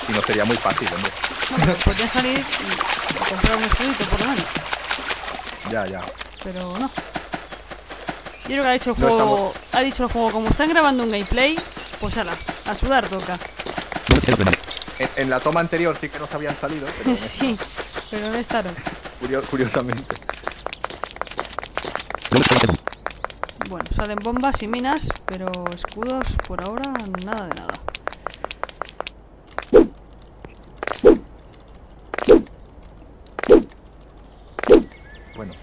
Y 0.09 0.11
no 0.11 0.21
sería 0.21 0.45
muy 0.45 0.57
fácil, 0.57 0.87
hombre. 0.95 1.11
Bueno, 1.57 1.73
podría 1.85 2.07
salir 2.07 2.39
y 2.39 3.29
comprar 3.29 3.57
un 3.57 3.63
escudito 3.63 4.05
por 4.05 4.19
lo 4.21 4.25
menos, 4.27 4.45
Ya, 5.71 5.85
ya. 5.85 6.01
pero 6.43 6.77
no. 6.79 6.89
Yo 8.43 8.49
creo 8.49 8.63
que 8.63 8.69
ha 8.69 8.73
dicho 8.73 8.91
el 8.91 8.99
No 8.99 9.07
juego, 9.09 9.53
ha 9.71 9.81
dicho 9.81 10.03
el 10.03 10.11
juego, 10.11 10.31
como 10.31 10.49
están 10.49 10.69
grabando 10.69 11.03
un 11.03 11.11
gameplay, 11.11 11.57
pues 11.99 12.17
ala, 12.17 12.35
a 12.65 12.75
sudar 12.75 13.07
toca. 13.07 13.37
Global 14.07 14.21
3. 14.25 14.37
Grenade. 14.37 14.57
En, 14.99 15.09
en 15.15 15.29
la 15.29 15.39
toma 15.39 15.59
anterior 15.61 15.97
sí 15.99 16.09
que 16.09 16.19
nos 16.19 16.33
habían 16.33 16.55
salido, 16.57 16.85
pero 17.03 17.15
Sí, 17.17 17.57
pero 18.11 18.29
no 18.29 18.35
estaron. 18.35 18.75
curio- 19.21 19.41
curiosamente. 19.49 20.15
Global 22.29 22.45
3. 22.47 22.61
Bomb. 22.67 22.79
Bueno, 23.69 23.85
salen 23.95 24.19
bombas 24.21 24.61
y 24.61 24.67
minas, 24.67 25.07
pero 25.25 25.49
escudos 25.73 26.27
por 26.45 26.61
ahora 26.63 26.91
nada 27.25 27.47
de 27.47 27.55
nada. 27.55 27.73
Bueno. 35.35 35.53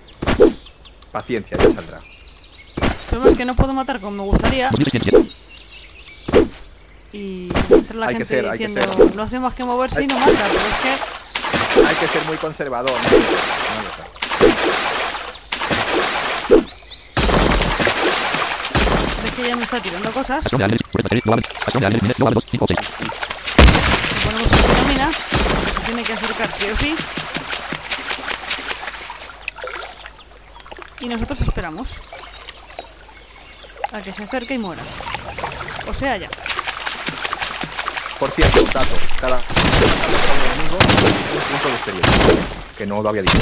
Paciencia, 1.12 1.56
ya 1.58 1.74
saldrá. 1.74 2.00
Problema 3.10 3.32
es 3.32 3.38
que 3.38 3.44
no 3.44 3.56
puedo 3.56 3.72
matar 3.72 4.00
como 4.00 4.12
me 4.12 4.22
gustaría 4.22 4.70
2017. 4.70 5.28
y 7.12 7.48
entra 7.68 7.96
la 7.96 8.06
Hay 8.06 8.14
gente 8.14 8.28
ser, 8.28 8.52
diciendo 8.52 9.10
no 9.16 9.22
hace 9.24 9.40
más 9.40 9.52
que 9.52 9.64
moverse 9.64 10.04
y 10.04 10.06
no 10.06 10.16
mata, 10.16 10.30
pero 10.30 10.44
es 10.44 10.76
que 11.74 11.88
Hay 11.88 11.94
que 11.96 12.06
ser 12.06 12.24
muy 12.26 12.36
conservador. 12.36 12.92
¿no? 12.92 13.00
Ves 19.24 19.32
que 19.32 19.48
ya 19.48 19.56
me 19.56 19.64
está 19.64 19.80
tirando 19.80 20.10
cosas. 20.12 20.44
Acción 20.44 20.58
de 20.58 20.64
alien. 20.66 20.78
Free 20.92 21.02
Battery. 21.02 21.20
Global. 21.22 21.42
Acción 21.66 21.80
de 21.80 21.86
alien. 21.86 22.00
Mine. 22.02 22.14
Global 22.16 22.34
2. 22.34 22.44
5 22.48 22.66
6. 22.68 22.78
Ponemos 24.24 24.50
la 24.50 24.88
mina, 24.88 25.10
se 25.12 25.80
tiene 25.86 26.02
que 26.04 26.12
acercar 26.12 26.50
sí 26.52 26.66
o 26.72 26.76
sí. 26.76 26.94
Y 31.00 31.08
nosotros 31.08 31.40
esperamos 31.40 31.88
a 33.92 34.02
que 34.02 34.12
se 34.12 34.22
acerque 34.24 34.54
y 34.54 34.58
muera. 34.58 34.82
O 35.86 35.94
sea, 35.94 36.16
ya. 36.16 36.28
Por 38.18 38.30
cierto, 38.30 38.62
dato. 38.72 38.94
Cada, 39.20 39.40
enemigo 40.56 40.78
tiene 40.78 41.10
un 41.36 41.42
punto 41.50 41.68
de 41.68 41.74
experiencia. 41.74 42.12
Que 42.76 42.86
no 42.86 43.02
lo 43.02 43.08
había 43.08 43.22
dicho. 43.22 43.38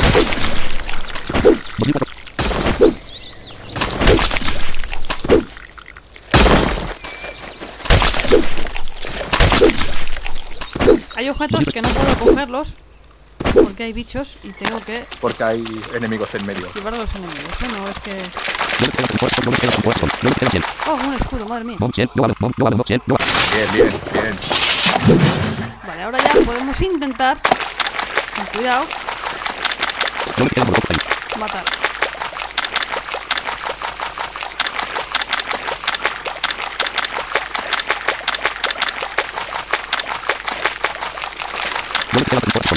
2004. 1.78 2.09
Hay 11.16 11.28
objetos 11.28 11.64
que 11.72 11.82
no 11.82 11.88
puedo 11.88 12.14
cogerlos 12.18 12.76
porque 13.62 13.84
hay 13.84 13.92
bichos 13.92 14.36
y 14.42 14.48
tengo 14.52 14.80
que 14.84 15.04
Porque 15.20 15.44
hay 15.44 15.64
enemigos 15.94 16.28
en 16.34 16.46
medio. 16.46 16.66
esquivar 16.66 16.94
a 16.94 16.96
los 16.98 17.11
enemigos. 17.14 17.52
¿eh? 17.62 17.68
No 17.76 17.88
es 17.88 17.98
que... 17.98 18.11
Global 18.78 18.92
3. 18.92 19.11
Impuesto. 19.11 19.42
Global 19.42 19.59
3. 19.61 19.74
Impuesto. 19.76 20.06
Global 20.20 20.36
3. 20.38 20.50
100. 20.50 20.62
Oh, 20.86 20.94
un 20.94 21.14
escudo, 21.14 21.46
madre 21.46 21.64
mía. 21.64 21.76
Bomb 21.78 21.94
100. 21.94 22.11
Global. 22.14 22.34
Bomb. 22.38 22.54
Global 22.56 22.74
1. 22.74 22.84
100. 22.86 23.02
Global. 23.06 23.26
Bien, 23.54 23.68
bien, 23.72 23.88
bien. 24.12 24.38
Vale, 25.86 26.02
ahora 26.02 26.18
ya 26.18 26.40
podemos 26.44 26.80
intentar, 26.80 27.36
con 28.36 28.46
cuidado, 28.54 28.84
Global 30.36 30.50
3. 30.52 30.64
Bomb. 30.66 31.40
matar. 31.40 31.64
Global 42.12 42.24
3. 42.24 42.42
Impuesto. 42.44 42.76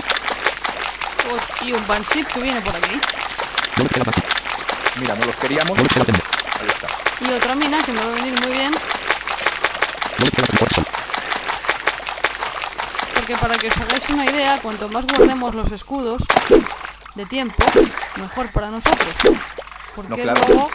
Oh, 1.30 1.38
y 1.64 1.74
un 1.74 1.86
banshee 1.88 2.24
que 2.26 2.40
viene 2.40 2.62
por 2.62 2.76
aquí. 2.76 3.00
Global 3.76 3.90
3. 3.92 4.06
Battery. 4.06 4.28
Mira, 5.00 5.16
no 5.16 5.26
los 5.26 5.36
queríamos. 5.38 5.72
Global 5.78 5.88
3. 5.90 6.08
Battery. 6.08 6.24
Ahí 6.62 6.68
está. 6.68 6.88
Y 7.26 7.34
otra 7.34 7.56
mina 7.56 7.82
que 7.84 7.92
me 7.92 8.00
va 8.02 8.12
a 8.12 8.16
venir 8.16 8.40
muy 8.42 8.52
bien, 8.54 8.72
Global 8.72 10.32
3. 10.34 10.50
Impuesto. 10.50 10.84
porque 13.16 13.36
para 13.36 13.56
que 13.56 13.68
os 13.68 13.78
hagáis 13.78 14.10
una 14.10 14.26
idea, 14.26 14.60
cuanto 14.62 14.90
más 14.90 15.06
guardemos 15.06 15.54
los 15.56 15.72
escudos 15.72 16.22
de 17.16 17.26
tiempo, 17.26 17.64
mejor 18.18 18.48
para 18.52 18.70
nosotros. 18.72 19.16
Porque 19.96 20.10
No, 20.10 20.16
claro. 20.18 20.42
luego, 20.48 20.70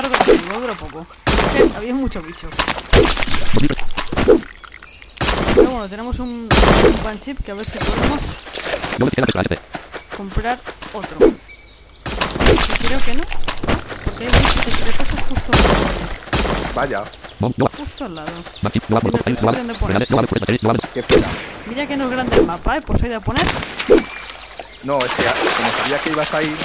que 0.09 0.31
tengo, 0.31 0.59
dura 0.59 0.73
poco. 0.73 1.05
Había 1.75 1.93
mucho 1.93 2.21
bicho. 2.21 2.47
2003. 3.53 3.77
Pero 5.55 5.69
bueno, 5.69 5.89
tenemos 5.89 6.19
un, 6.19 6.29
un 6.29 7.03
banshee 7.03 7.35
que 7.35 7.51
a 7.51 7.55
ver 7.55 7.65
si 7.65 7.77
podemos 7.77 8.21
Global 8.97 9.11
3. 9.11 9.35
HP. 9.35 9.80
Comprar 10.21 10.59
otro. 10.93 11.17
Creo 11.17 13.01
que 13.01 13.13
no. 13.15 13.23
Porque 14.05 14.25
hay 14.25 14.31
justo 15.29 15.51
por 15.51 15.55
ahí. 15.55 16.73
Vaya. 16.75 17.03
Justo 17.75 18.05
al 18.05 18.15
lado. 18.15 18.31
Mira, 21.67 21.87
que 21.87 21.97
no 21.97 22.03
es 22.03 22.11
grande 22.11 22.37
el 22.37 22.45
mapa, 22.45 22.77
¿eh? 22.77 22.81
Pues 22.85 23.01
hoy 23.01 23.09
de 23.09 23.19
poner. 23.19 23.43
No, 24.83 24.99
es 24.99 25.11
que 25.11 25.23
como 25.23 25.69
sabía 25.81 25.97
que 26.03 26.09
ibas 26.11 26.33
ahí. 26.35 26.55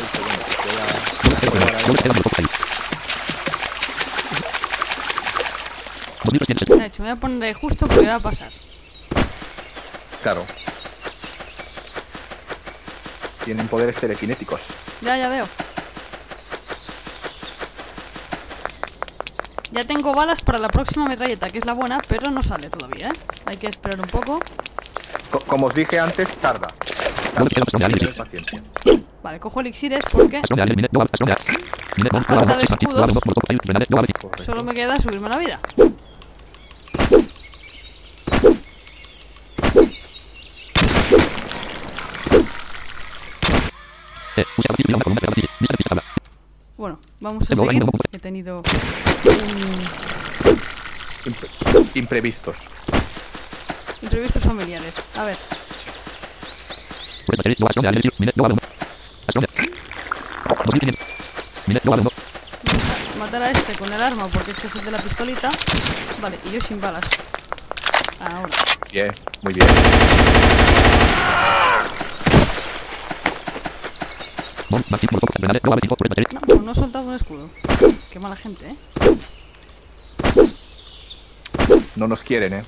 2300. 6.24 6.76
Me 6.76 6.82
ha 6.82 6.86
hecho, 6.86 7.02
me 7.02 7.08
voy 7.08 7.16
a 7.16 7.20
poner 7.20 7.54
justo 7.54 7.86
porque 7.86 8.06
va 8.06 8.16
a 8.16 8.20
pasar. 8.20 8.52
Claro. 10.22 10.44
Tienen 13.46 13.68
poderes 13.68 13.94
telequinéticos. 13.94 14.60
Ya, 15.02 15.16
ya 15.16 15.28
veo. 15.28 15.46
Ya 19.70 19.84
tengo 19.84 20.12
balas 20.12 20.40
para 20.40 20.58
la 20.58 20.68
próxima 20.68 21.06
metralleta, 21.06 21.48
que 21.48 21.58
es 21.58 21.64
la 21.64 21.74
buena, 21.74 21.98
pero 22.08 22.28
no 22.32 22.42
sale 22.42 22.68
todavía, 22.68 23.06
¿eh? 23.08 23.12
Hay 23.44 23.56
que 23.56 23.68
esperar 23.68 24.00
un 24.00 24.08
poco. 24.08 24.40
Co- 25.30 25.38
como 25.46 25.66
os 25.66 25.74
dije 25.74 26.00
antes, 26.00 26.28
tarda. 26.38 26.66
Vale, 29.22 29.38
cojo 29.38 29.60
elixires 29.60 30.02
porque. 30.10 30.42
Falta 32.24 32.56
de 32.56 32.64
escudos. 32.64 33.10
solo 34.44 34.64
me 34.64 34.74
queda 34.74 34.96
subirme 35.00 35.28
la 35.28 35.38
vida. 35.38 35.60
Eh. 35.76 35.84
Usa 35.84 37.14
la 41.36 41.44
una 41.46 41.52
columna. 41.52 41.52
Pega 41.52 41.54
la 41.54 41.74
Lista 41.76 42.24
de 42.26 42.26
pista 42.26 42.26
tabla. 42.26 42.34
Bueno, 46.76 46.98
vamos 47.20 47.50
a 47.50 47.54
seguir. 47.54 47.82
He 48.12 48.18
tenido 48.18 48.58
un 48.58 48.62
Impre- 51.24 51.90
imprevistos. 51.94 52.56
imprevistos 54.02 54.42
familiares. 54.42 54.94
A 55.16 55.24
ver, 55.24 55.36
Fuerza 57.26 57.42
aérea 57.44 57.56
global. 57.58 57.70
Astrón 57.70 57.82
de 57.82 57.88
alien. 57.88 58.12
Mine. 58.18 58.32
Global. 58.36 58.56
Astrón 59.26 59.40
de. 59.40 59.48
2500. 60.64 61.06
Mine. 61.66 61.80
Global. 61.82 62.00
uno. 62.00 62.10
matar 63.18 63.42
a 63.42 63.50
este 63.50 63.72
con 63.74 63.92
el 63.92 64.00
arma 64.02 64.28
porque 64.28 64.50
este 64.52 64.66
es 64.68 64.76
el 64.76 64.84
de 64.84 64.90
la 64.92 64.98
pistolita. 64.98 65.48
Vale, 66.20 66.38
y 66.44 66.50
yo 66.52 66.60
sin 66.60 66.80
balas. 66.80 67.04
Ahora. 68.20 68.48
Bien, 68.92 69.10
muy 69.42 69.54
bien. 69.54 69.66
No, 76.48 76.62
no 76.62 76.72
he 76.72 76.74
soltado 76.74 77.08
un 77.08 77.14
escudo. 77.14 77.48
Qué 78.10 78.18
mala 78.18 78.34
gente, 78.34 78.66
¿eh? 78.66 78.76
No 81.94 82.08
nos 82.08 82.22
quieren, 82.22 82.52
¿eh? 82.54 82.64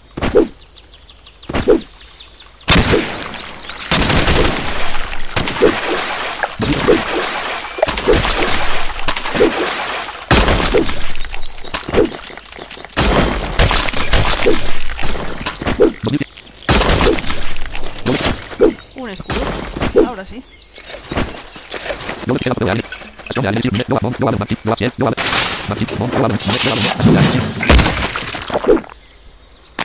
Un 18.97 19.11
escudo. 19.11 20.07
Ahora 20.07 20.25
sí. 20.25 20.43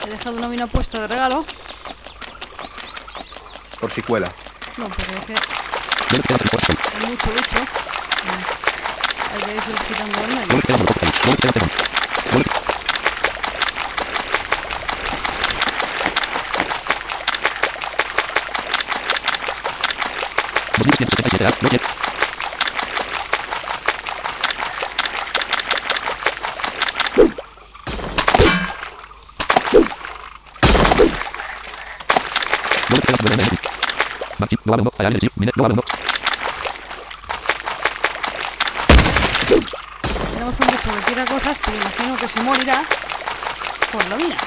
He 0.06 0.10
dejado 0.10 0.36
una 0.38 0.48
mina 0.48 0.68
puesta 0.68 1.00
de 1.00 1.08
regalo. 1.08 1.46
Por 3.80 3.92
si 3.92 4.02
cuela. 4.02 4.30
No, 4.78 4.86
porque 4.88 5.04
es 5.04 5.26
que 5.26 5.34
hay 5.34 7.08
mucho 7.08 7.32
bicho. 7.32 7.58
Hay 9.34 9.42
que 9.44 9.52
ir 9.52 9.78
quitando 9.88 10.18
el 10.22 10.28
medio 10.28 10.78
molotov. 10.78 11.04
ahí. 11.04 11.12
Global. 11.24 11.36
Queda 11.38 11.52
temón. 11.54 11.70
Global. 12.32 12.46
Dos 20.78 20.88
mil 20.88 20.96
ciento 20.98 21.16
setenta 21.16 21.28
y 21.28 21.38
siete. 21.38 21.46
Ah, 21.46 21.54
no 21.62 21.70
quiero. 21.70 21.86
Global. 32.88 33.02
Queda 33.02 33.18
fuera 33.18 33.36
de 33.38 33.44
alien. 33.44 33.60
Maxi. 34.40 34.56
Global. 34.56 34.63
uno. 34.63 34.63
Alien. 34.63 34.63
Mine. 34.63 34.63
Global. 34.63 34.63
uno. 34.63 34.63
Tenemos 40.34 40.56
un 40.60 40.68
bicho 40.68 40.90
que 40.96 41.02
tira 41.06 41.26
cosas, 41.26 41.58
pero 41.66 41.78
imagino 41.78 42.18
que 42.18 42.28
se 42.28 42.42
morirá 42.42 42.84
por 43.92 44.10
la 44.10 44.16
mina. 44.18 44.38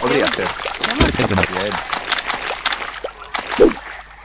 Podría 0.00 0.26
ser. 0.26 0.48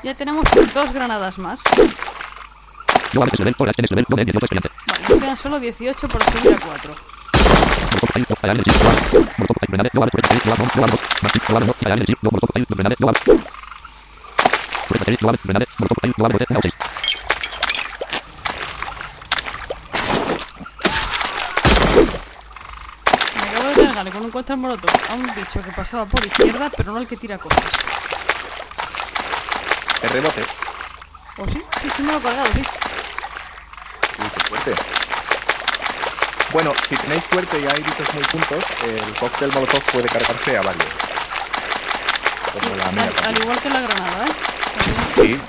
Ya 0.04 0.14
tenemos 0.14 0.44
dos 0.74 0.94
granadas 0.94 1.38
más. 1.38 1.60
Global. 3.12 3.30
Es 3.34 3.40
level. 3.40 3.56
Por 3.56 3.70
H. 3.70 3.82
Es 3.82 3.90
level. 3.92 4.06
Global. 4.08 4.26
18 4.26 4.46
expediente. 4.46 4.70
Vale, 4.88 5.02
nos 5.10 5.20
quedan 5.20 5.38
solo 5.38 5.60
18 5.60 6.08
para 6.08 6.26
subir 6.32 6.54
a 6.54 6.60
4. 6.60 6.96
Me 23.36 23.50
acabo 23.50 23.68
de 23.68 23.76
cargar 23.76 24.12
con 24.12 24.22
un 24.24 24.32
contra 24.32 24.56
molotov 24.56 24.90
a 25.10 25.14
un 25.14 25.36
bicho 25.36 25.62
que 25.62 25.72
pasaba 25.72 26.06
por 26.06 26.26
izquierda, 26.26 26.72
pero 26.76 26.94
no 26.94 27.00
el 27.00 27.08
que 27.08 27.18
tira 27.18 27.38
cosas. 27.38 27.64
El 30.02 30.10
rebote. 30.10 30.42
¿O 31.38 31.46
sí? 31.48 31.62
Sí, 31.82 31.90
sí 31.96 32.02
me 32.04 32.14
lo 32.14 32.20
he 32.20 32.22
cargado, 32.22 32.48
sí. 32.54 32.64
Uy, 34.20 34.30
qué 34.34 34.42
fuerte. 34.48 34.76
Bueno, 36.54 36.74
si 36.88 36.96
tenéis 36.96 37.24
suerte 37.30 37.60
y 37.60 37.64
hay 37.66 37.82
bichos 37.84 38.14
muy 38.14 38.24
juntos, 38.24 38.64
el 38.84 39.16
cóctel 39.16 39.52
molotov 39.52 39.84
puede 39.92 40.08
cargarse 40.08 40.58
a 40.58 40.62
varios. 40.62 40.86
Como 42.54 42.76
la 42.76 42.86
Al, 42.86 43.14
al 43.28 43.38
igual 43.38 43.60
que 43.60 43.70
la 43.70 43.82
granada, 43.82 44.26
¿eh? 44.26 44.57
Sí, 45.16 45.40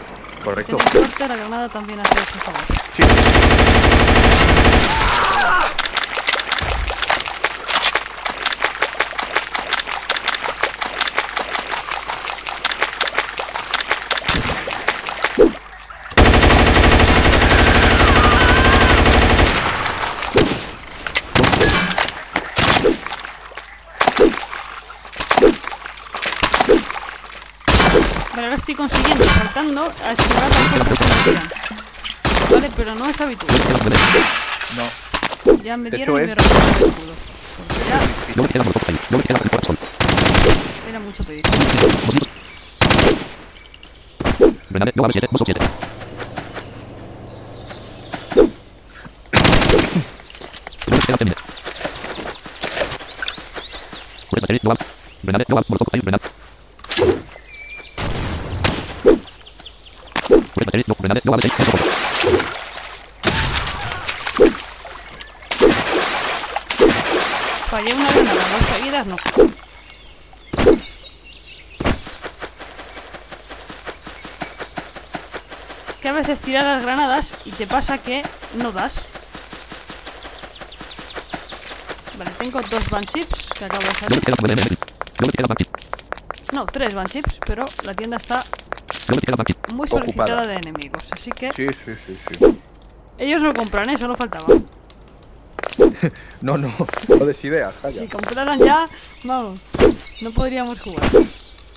correcto. 0.45 0.77
Tenéis 0.77 0.91
suerte, 0.93 1.29
la 1.29 1.37
granada 1.37 1.69
también 1.69 2.01
hace 2.01 2.15
ese 2.15 2.39
favor. 2.41 2.61
Sí, 2.97 3.03
consiguiendo, 28.79 29.25
saltando, 29.25 29.93
a 30.05 30.13
esquivar 30.13 30.49
las 30.49 30.63
cosas 30.69 30.99
que 30.99 31.05
me 31.05 31.17
tiran. 31.25 31.49
Vale, 32.51 32.71
pero 32.77 32.95
no 32.95 33.07
es 33.07 33.21
habitual. 33.21 33.53
No. 34.77 35.09
Ya 35.65 35.77
me 35.77 35.91
dieron 35.91 36.23
y 36.23 36.27
me 36.27 36.35
rompieron 36.35 36.71
el 36.77 36.89
escudo. 36.89 37.15
Porque 37.59 37.85
ya 37.89 37.99
global, 38.35 38.51
queda 38.53 38.63
molotov 38.63 38.83
ahí, 38.89 38.99
global, 39.11 39.27
queda 39.27 39.39
el 39.43 39.51
corazón. 39.51 39.79
era 40.89 41.01
mucho 41.01 41.25
pedir. 41.25 41.45
Grenade, 44.71 44.93
global, 44.93 45.13
siete, 45.13 45.29
mozo, 45.33 45.45
siete. 45.45 45.61
Global, 50.87 51.07
queda 51.07 51.17
temine. 51.17 51.37
Fuerza 54.31 54.47
aérea, 54.49 54.61
global. 54.63 54.79
Grenade, 55.23 55.45
global, 55.49 55.65
molotov 55.69 55.89
ahí, 55.93 56.01
grenade. 56.01 56.25
Fuerza 60.55 60.71
aérea, 60.73 60.85
no, 60.87 60.95
grenade, 60.95 60.97
global, 60.97 60.97
seis, 60.97 60.97
molotov. 60.97 60.98
Fallé 67.71 67.95
una 67.95 68.11
granada, 68.13 68.45
dos 68.53 68.67
seguidas 68.77 69.07
no. 69.07 69.17
Que 76.01 76.09
a 76.09 76.13
veces 76.13 76.39
tiras 76.41 76.65
las 76.65 76.83
granadas 76.83 77.33
y 77.45 77.53
te 77.53 77.67
pasa 77.67 77.99
que 77.99 78.23
no 78.55 78.73
das. 78.73 79.07
Vale, 82.19 82.31
tengo 82.39 82.61
dos 82.61 82.91
Banchips 82.91 83.51
que 83.57 83.65
acabo 83.65 83.83
de 83.83 83.89
BMM. 83.89 84.77
No 86.53 86.67
tres 86.67 86.95
Banchips, 86.95 87.39
pero 87.47 87.65
la 87.85 87.95
tienda 87.95 88.17
está 88.19 88.45
No 89.09 89.75
muy 89.75 89.87
Ocupada. 89.87 90.05
solicitada 90.05 90.47
de 90.47 90.55
enemigos. 90.57 91.05
Así 91.13 91.31
que 91.31 91.51
Sí, 91.53 91.67
sí, 91.85 91.93
sí, 92.07 92.19
sí. 92.39 92.59
ellos 93.19 93.43
no 93.43 93.55
compran, 93.55 93.89
¿eh? 93.91 93.99
Solo 93.99 94.17
faltaba. 94.17 94.47
No, 96.41 96.57
no, 96.57 96.73
no 97.09 97.25
des 97.27 97.45
ideas, 97.45 97.75
calla. 97.83 97.99
Si 97.99 98.07
compraran 98.07 98.59
ya, 98.61 98.89
vamos, 99.25 99.59
no 100.21 100.31
podríamos 100.31 100.79
jugar. 100.81 101.03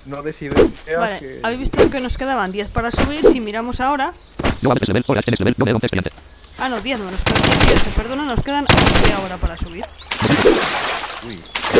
No 0.06 0.22
des 0.22 0.40
ideas 0.42 0.70
Vale, 0.98 1.20
que... 1.20 1.40
habéis 1.44 1.60
visto 1.62 1.90
que 1.90 2.00
nos 2.00 2.18
quedaban 2.18 2.52
10 2.52 2.70
para 2.70 2.92
subir. 2.92 3.26
Si 3.26 3.40
miramos 3.40 3.80
ahora. 3.82 4.14
No 4.62 4.70
vale 4.70 4.80
3 4.80 4.90
level. 4.90 5.04
Horas 5.08 5.28
en 5.28 5.36
level. 5.40 5.56
No 5.58 5.66
me 5.66 5.74
11 5.74 5.86
expediente. 5.88 6.12
Ah, 6.60 6.70
no, 6.70 6.80
10 6.82 7.00
no, 7.00 7.12
nos 7.12 7.22
quedan 7.24 7.42
18. 7.42 7.90
Perdona, 7.96 8.26
nos 8.26 8.44
quedan 8.44 8.66
11 8.66 9.14
ahora 9.14 9.38
para 9.38 9.58
subir. 9.58 9.86
Uy, 11.28 11.40
qué 11.72 11.80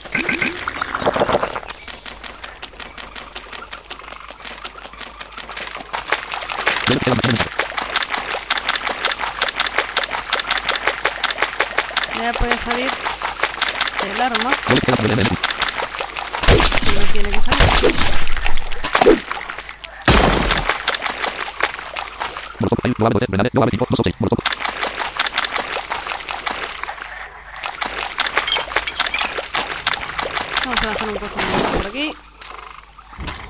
Vamos 30.63 30.81
a 30.81 30.85
lanzar 30.85 31.09
un 31.09 31.15
coche 31.15 31.35
por 31.77 31.87
aquí. 31.87 32.15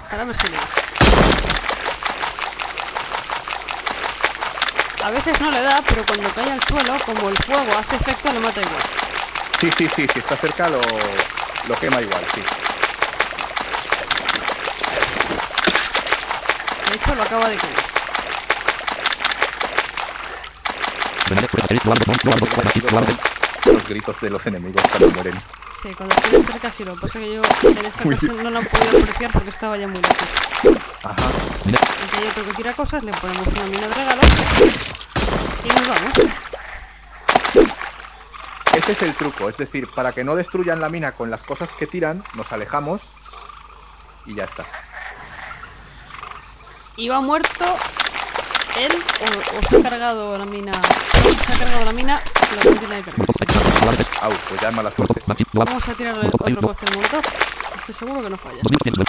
Para 0.09 0.23
ver 0.23 0.35
si 0.37 0.47
le 0.47 0.57
da. 0.57 0.67
A 5.03 5.09
veces 5.11 5.41
no 5.41 5.51
le 5.51 5.61
da, 5.61 5.81
pero 5.87 6.05
cuando 6.05 6.29
cae 6.33 6.51
al 6.51 6.63
suelo, 6.63 6.97
como 7.05 7.29
el 7.29 7.37
fuego 7.37 7.77
hace 7.77 7.95
efecto, 7.95 8.31
le 8.31 8.39
mata 8.39 8.61
igual. 8.61 8.83
Sí, 9.59 9.69
sí, 9.77 9.89
sí, 9.95 10.07
si 10.13 10.19
está 10.19 10.37
cerca 10.37 10.69
lo, 10.69 10.79
lo 10.79 11.75
quema 11.75 12.01
igual, 12.01 12.25
sí. 12.33 12.41
De 16.89 16.95
hecho, 16.95 17.15
lo 17.15 17.23
acaba 17.23 17.49
de 17.49 17.57
quemar. 17.57 17.91
Grenade, 21.25 21.47
puedes 21.47 21.60
hacer, 21.60 21.60
no 21.60 21.60
vale 21.60 21.60
2, 21.60 21.60
no 21.60 21.60
vale 21.60 21.60
2, 21.60 21.60
Banshee, 21.60 21.60
no 21.60 21.60
vale 21.60 21.60
3. 21.60 21.60
Los 23.65 23.87
gritos 23.87 24.19
de 24.19 24.29
los 24.29 24.45
enemigos 24.45 24.83
cuando 24.89 25.09
mueren. 25.11 25.33
Sí, 25.81 25.89
cuando 25.95 26.13
estoy 26.15 26.43
cerca 26.43 26.71
sí, 26.71 26.83
lo 26.83 26.95
pasa 26.95 27.19
que 27.19 27.33
yo 27.33 27.41
en 27.63 27.85
esta 27.85 28.03
ocasión 28.03 28.43
no 28.43 28.49
lo 28.49 28.59
han 28.59 28.65
podido 28.65 28.99
apreciar 28.99 29.31
porque 29.31 29.49
estaba 29.49 29.77
ya 29.77 29.87
muy 29.87 30.01
lejos. 30.01 30.17
Ajá. 31.03 31.27
Aquí 31.27 32.17
hay 32.17 32.27
otro 32.27 32.45
que 32.45 32.53
tira 32.53 32.73
cosas, 32.73 33.03
le 33.03 33.11
ponemos 33.13 33.47
una 33.47 33.65
mina 33.67 33.87
de 33.87 33.93
regalo 33.93 34.21
y 35.63 35.67
nos 35.69 35.87
vamos. 35.87 36.11
Ese 38.75 38.91
es 38.91 39.01
el 39.01 39.15
truco, 39.15 39.47
es 39.47 39.57
decir, 39.57 39.87
para 39.95 40.11
que 40.11 40.23
no 40.25 40.35
destruyan 40.35 40.81
la 40.81 40.89
mina 40.89 41.13
con 41.13 41.31
las 41.31 41.41
cosas 41.41 41.69
que 41.79 41.87
tiran, 41.87 42.21
nos 42.35 42.51
alejamos 42.51 43.01
y 44.25 44.35
ya 44.35 44.43
está. 44.43 44.65
¿Iba 46.97 47.21
muerto 47.21 47.77
él 48.77 48.91
o, 48.93 49.59
o 49.59 49.69
se 49.69 49.77
ha 49.77 49.81
cargado 49.81 50.37
la 50.37 50.45
mina? 50.45 50.71
Se 50.73 51.53
ha 51.53 51.57
cargado 51.57 51.85
la 51.85 51.91
mina, 51.91 52.21
la 52.55 52.61
contiene 52.63 52.95
de 52.95 53.03
3. 53.03 53.15
Au, 54.21 54.31
pues 54.49 54.61
ya 54.61 54.69
es 54.69 54.75
mala 54.75 54.91
suerte. 54.91 55.21
Vamos 55.53 55.87
a 55.89 55.93
tirar 55.93 56.15
otro 56.15 56.49
no. 56.49 56.61
cóctel 56.61 56.95
molotov. 56.95 57.23
Estoy 57.79 57.95
seguro 57.95 58.21
que 58.23 58.29
no 58.29 58.37
falla. 58.37 58.59
2200 58.63 59.07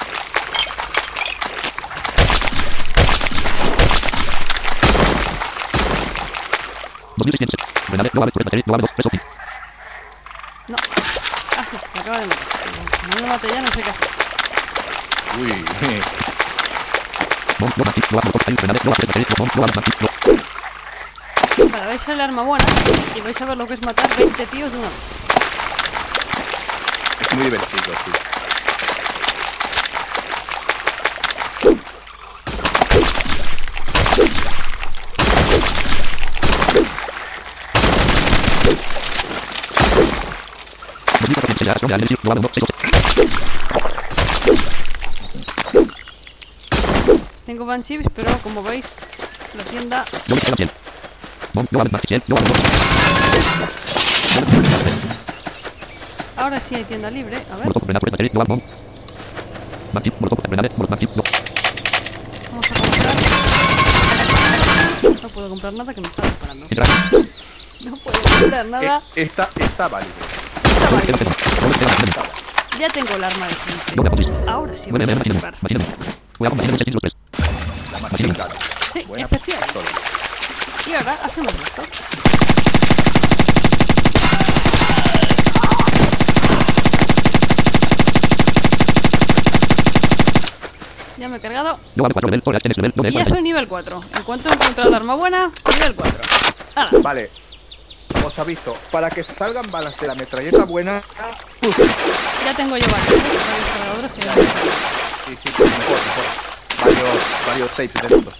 2600. 7.16 7.56
Grenade, 7.88 8.10
no 8.14 8.20
vale 8.20 8.32
40, 8.32 8.56
no 8.66 8.72
vale 8.72 8.82
2, 8.82 8.90
3 8.96 9.06
o 9.06 9.10
5. 9.10 9.24
No. 10.68 10.76
Ah, 11.58 11.64
sí, 11.70 11.76
me 11.94 12.00
acaba 12.00 12.18
de 12.18 12.26
matar. 12.26 12.46
No 13.14 13.22
me 13.22 13.28
mate 13.28 13.48
ya, 13.48 13.60
no 13.60 13.66
sé 13.68 13.82
qué 13.82 13.90
hacer. 13.90 14.08
Uy, 15.40 15.52
No, 15.52 15.58
no, 15.58 15.88
Banshee, 15.88 15.98
no 15.98 17.51
vale 17.62 17.92
Molotov, 18.10 18.40
hay, 18.46 18.54
Grenade, 18.54 18.80
no 18.84 18.90
vale 18.90 19.06
30, 19.12 19.34
no, 19.38 19.44
no 19.44 19.60
vale 19.60 19.72
Banshee, 19.74 19.92
no. 20.00 20.08
Vale, 21.70 21.86
vais 21.86 22.08
a 22.08 22.12
el 22.12 22.20
arma 22.20 22.42
buena 22.42 22.64
y 23.14 23.20
vais 23.20 23.40
a 23.40 23.44
ver 23.44 23.56
lo 23.56 23.66
que 23.66 23.74
es 23.74 23.82
matar 23.82 24.16
20 24.16 24.46
tíos 24.46 24.72
de 24.72 24.78
una 24.78 24.88
vez. 24.88 24.96
es 27.20 27.34
muy 27.34 27.44
divertido, 27.44 27.94
sí. 28.04 28.10
Dos 41.20 41.28
mil 41.28 41.34
cuatrocientos, 41.34 41.66
ya, 41.66 41.74
no 41.80 41.88
vale 41.88 42.06
6, 42.06 42.18
no 42.22 42.28
vale 42.28 42.40
2, 42.40 42.50
6 42.54 42.64
o 42.64 42.66
7. 42.66 42.92
Tengo 47.44 47.51
banchips, 47.51 47.51
pero 47.51 47.51
como 47.51 47.51
veis, 47.51 47.51
la 47.51 47.51
tienda 47.51 47.51
No 47.51 47.51
me 47.51 47.51
queda 47.51 47.51
100. 47.51 47.51
No 51.54 51.78
vale 51.78 51.90
Banshee, 51.90 52.08
100, 52.08 52.22
no 52.28 52.34
vale 52.34 52.48
2. 52.48 52.58
ahora 56.36 56.60
sí 56.60 56.74
hay 56.74 56.84
tienda 56.84 57.10
libre. 57.10 57.36
A 57.36 57.56
ver, 57.56 57.66
Molotov, 57.66 57.84
Grenade, 57.84 58.00
puedes 58.00 58.14
hacer, 58.14 58.34
no 58.34 58.40
vale 58.40 58.62
2. 58.62 58.72
Banshee, 59.92 60.12
Molotov, 60.18 60.42
Grenade, 60.42 60.70
Molotov, 60.76 60.90
Banshee, 60.90 61.08
no. 61.14 61.22
vamos 62.50 62.66
a 62.70 62.74
comprar. 62.74 63.14
No 65.22 65.28
puedo 65.28 65.48
comprar 65.50 65.72
nada 65.72 65.94
que 65.94 66.00
me 66.00 66.08
está 66.08 66.22
disparando. 66.22 66.66
No 67.80 67.96
puedo 67.98 68.22
comprar 68.22 68.66
nada. 68.66 69.02
Esta 69.14 69.48
está 69.56 69.88
válido. 69.88 70.12
Está 70.64 70.90
válido. 70.90 71.18
100. 71.18 71.28
No 71.60 71.68
me 71.68 71.74
queda 71.74 71.88
100. 71.88 72.80
Ya 72.80 72.88
tengo 72.88 73.14
el 73.14 73.24
arma 73.24 73.46
de 73.46 73.52
apuntes. 73.52 74.48
Ahora 74.48 74.76
sí 74.76 74.90
Bueno, 74.90 75.06
vamos 75.06 75.26
a 75.26 75.30
comprar. 75.30 77.21
Imagínate. 78.08 78.22
Voy 78.22 78.22
a 78.22 78.26
combatir 78.26 78.26
en 78.26 78.34
603. 78.34 78.42
La 78.42 78.48
más 78.48 78.52
indicada. 78.52 78.54
Sí, 78.92 79.02
Buena 79.06 79.26
efectivamente. 79.26 79.74
pistola. 79.74 79.90
Y 80.86 80.94
ahora 80.94 81.18
hacemos 81.24 81.54
esto. 81.54 81.82
Ya 91.18 91.28
me 91.28 91.36
he 91.36 91.40
cargado. 91.40 91.78
No 91.94 92.02
vale 92.02 92.14
4 92.14 92.30
level, 92.30 92.42
horas, 92.44 92.62
tienes 92.62 92.76
level, 92.78 92.92
no 92.96 93.02
me 93.02 93.10
Y 93.10 93.12
ya 93.12 93.26
soy 93.26 93.42
nivel 93.42 93.68
4. 93.68 94.00
En 94.16 94.22
cuanto 94.24 94.52
encuentro 94.52 94.88
el 94.88 94.94
arma 94.94 95.14
buena, 95.14 95.52
nivel 95.74 95.94
4. 95.94 96.18
¡Hala! 96.74 96.90
Vale. 97.02 97.28
Os 98.24 98.38
aviso, 98.38 98.76
para 98.90 99.10
que 99.10 99.22
salgan 99.24 99.70
balas 99.70 99.96
de 99.98 100.06
la 100.06 100.14
metralleta 100.14 100.64
buena, 100.64 101.02
uf, 101.66 101.78
Ya 102.44 102.54
tengo 102.54 102.76
yo 102.76 102.86
varios, 102.86 103.10
¿eh? 103.10 103.22
cargadores 103.78 104.12
sí, 104.12 104.20
sí, 105.34 105.48
sí, 105.56 105.62
mejor, 105.62 105.68
mejor. 105.68 106.51
Varios, 106.84 107.46
varios 107.46 107.70
tapes 107.70 108.08
de 108.08 108.16
estos. 108.16 108.34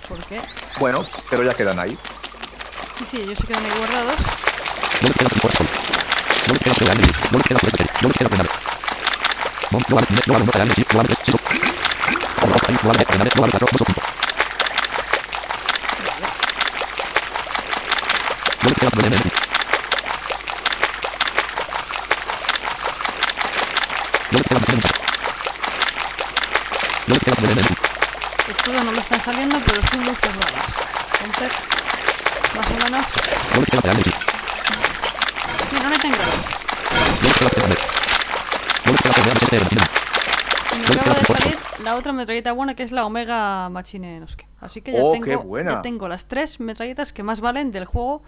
¿Por 0.09 0.17
qué? 0.25 0.41
Bueno, 0.79 1.05
pero 1.29 1.43
ya 1.43 1.53
quedan 1.53 1.77
ahí. 1.79 1.95
Sí, 2.97 3.05
sí, 3.11 3.17
ellos 3.21 3.37
se 3.37 3.47
quedan 3.47 3.63
ahí 3.65 3.71
guardados. 3.77 4.15
No 11.31 11.44
alcohol. 12.67 12.95
No 28.83 28.91
me 28.91 28.99
están 28.99 29.21
saliendo, 29.21 29.59
pero 29.65 29.81
sí 29.89 29.97
muchas 29.99 30.37
balas. 30.37 30.65
Entonces, 31.23 31.53
más 32.55 32.67
o 32.67 32.73
menos. 32.83 33.05
Sí, 35.69 35.75
no 35.81 35.89
me 35.89 35.97
tengo. 35.97 36.15
Y 40.71 40.77
me 40.77 40.95
acaba 40.99 41.15
de 41.15 41.25
salir 41.25 41.64
la 41.83 41.95
otra 41.95 42.13
metralleta 42.13 42.51
buena 42.53 42.75
que 42.75 42.83
es 42.83 42.91
la 42.91 43.05
Omega 43.05 43.69
Machine 43.69 44.19
no 44.19 44.27
sé 44.27 44.37
qué. 44.37 44.47
Así 44.59 44.81
que 44.81 44.93
ya, 44.93 45.03
Oh, 45.03 45.11
tengo, 45.11 45.25
qué 45.25 45.35
buena. 45.35 45.71
ya 45.73 45.81
tengo 45.81 46.07
las 46.07 46.27
tres 46.27 46.59
metralletas 46.59 47.13
que 47.13 47.23
más 47.23 47.41
valen 47.41 47.71
del 47.71 47.85
juego 47.85 48.23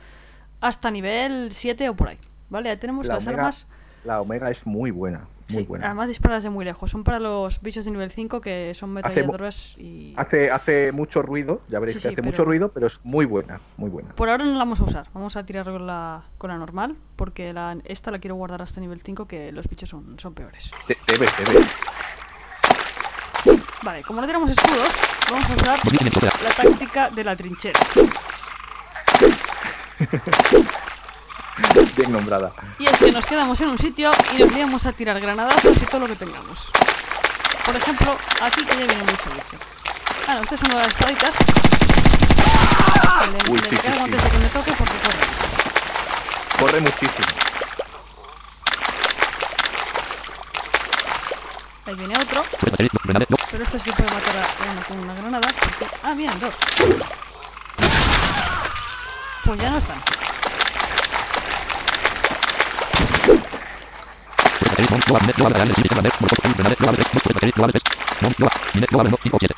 hasta 0.61 0.91
nivel 0.91 1.49
7 1.51 1.89
o 1.89 1.95
por 1.95 2.09
ahí. 2.09 2.17
Vale, 2.49 2.69
ya 2.69 2.79
tenemos 2.79 3.07
La 3.07 3.15
las 3.15 3.25
Omega, 3.25 3.41
armas. 3.43 3.67
la 4.03 4.21
Omega 4.21 4.49
es 4.51 4.65
muy 4.65 4.91
buena. 4.91 5.27
Muy 5.49 5.61
Sí, 5.63 5.67
buena. 5.67 5.85
Además 5.85 6.09
disparas 6.09 6.43
de 6.43 6.49
muy 6.49 6.65
lejos. 6.65 6.91
Son 6.91 7.05
para 7.05 7.19
los 7.19 7.61
bichos 7.61 7.85
de 7.85 7.91
nivel 7.91 8.11
5 8.11 8.41
que 8.41 8.73
son 8.73 8.97
Hace 8.97 9.09
metralladoras 9.21 9.75
y... 9.77 10.13
Hace, 10.17 10.51
hace 10.51 10.91
mucho 10.91 11.21
ruido, 11.21 11.61
ya 11.69 11.79
veréis 11.79 11.93
Sí, 11.93 11.99
que 11.99 12.01
sí, 12.01 12.07
hace 12.09 12.15
pero- 12.17 12.25
mucho 12.25 12.43
ruido, 12.43 12.71
pero 12.73 12.87
es 12.87 12.99
muy 13.05 13.25
buena, 13.25 13.61
muy 13.77 13.89
buena. 13.89 14.09
Por 14.15 14.27
ahora 14.29 14.43
no 14.43 14.51
la 14.51 14.57
vamos 14.59 14.81
a 14.81 14.83
usar. 14.83 15.07
Vamos 15.13 15.37
a 15.37 15.45
tirar 15.45 15.63
con 15.65 15.87
la, 15.87 16.23
con 16.37 16.49
la 16.49 16.57
normal. 16.57 16.97
Porque 17.15 17.53
la, 17.53 17.77
esta 17.85 18.11
la 18.11 18.19
quiero 18.19 18.35
guardar 18.35 18.61
hasta 18.61 18.81
nivel 18.81 18.99
5 18.99 19.25
que 19.25 19.53
los 19.53 19.69
bichos 19.69 19.87
son, 19.87 20.19
son 20.19 20.33
peores. 20.33 20.69
De- 20.89 20.97
Debe, 21.13 21.25
debe. 21.45 21.65
Vale, 23.83 24.03
como 24.03 24.21
no 24.21 24.27
tenemos 24.27 24.49
escudos, 24.49 24.89
vamos 25.29 25.45
a 25.49 25.53
usar 25.55 25.79
la 26.43 26.49
táctica 26.51 27.09
de 27.11 27.23
la 27.23 27.35
trinchera. 27.35 27.79
Bien 31.95 32.11
nombrada. 32.11 32.51
Y 32.79 32.85
es 32.85 32.97
que 32.97 33.11
nos 33.11 33.25
quedamos 33.25 33.59
en 33.61 33.69
un 33.69 33.77
sitio 33.77 34.11
y 34.35 34.39
nos 34.39 34.51
liamos 34.51 34.85
a 34.85 34.91
tirar 34.93 35.19
granadazos 35.19 35.75
y 35.75 35.85
todo 35.85 36.01
lo 36.01 36.07
que 36.07 36.15
tengamos. 36.15 36.69
Por 37.65 37.75
ejemplo, 37.75 38.15
aquí 38.41 38.63
que 38.63 38.77
ya 38.77 38.85
viene 38.85 39.03
mucho 39.03 39.29
bicho. 39.33 39.57
Ah, 40.27 40.35
no, 40.35 40.43
esta 40.43 40.55
es 40.55 40.61
una 40.61 40.73
de 40.75 40.79
las 40.79 40.87
espaditas. 40.87 41.31
Le, 43.31 43.51
Uy, 43.51 43.57
le 43.59 43.63
sí, 43.63 43.75
sí, 43.75 43.81
cargo 43.81 43.97
sí. 43.97 44.03
antes 44.03 44.23
de 44.23 44.29
que 44.29 44.37
me 44.37 44.47
toque 44.49 44.71
porque 44.73 44.97
corre. 45.03 45.17
Corre 46.59 46.79
muchísimo. 46.81 47.27
Ahí 51.87 51.95
viene 51.95 52.13
otro, 52.15 52.43
pero 52.59 53.63
este 53.63 53.79
sí 53.79 53.89
puede 53.91 54.11
matar 54.11 54.35
a 54.35 54.71
uno 54.71 54.81
con 54.89 54.99
una 54.99 55.13
granada. 55.13 55.47
Ah, 56.03 56.13
vienen 56.13 56.37
dos. 56.37 56.53
Pues 59.45 59.59
ya 59.61 59.69
no 59.69 59.77
están. 59.77 60.01
Puedes 64.59 64.71
batería, 64.71 64.89
no, 64.91 64.97
no 65.07 65.13
vale, 65.13 65.33
no 65.37 65.43
vale, 65.45 65.55
cereal, 65.55 65.87
no 65.89 65.95
vale, 65.95 66.09
molotov, 66.19 66.45
hay 66.45 66.51
granada, 66.51 66.75
no 66.77 66.85
vale, 66.87 66.97
tres, 66.97 67.13
no 67.13 67.19
puedes 67.21 67.35
batería, 67.35 67.53
no 67.55 67.61
vale, 67.61 67.71
tres. 67.71 67.83
No, 68.19 68.29
no 68.37 68.45
vale, 68.47 68.59
mine, 68.73 68.87
no 68.91 68.97
vale, 68.97 69.09
no, 69.09 69.17
cinco 69.23 69.37
o 69.37 69.39
siete. 69.39 69.55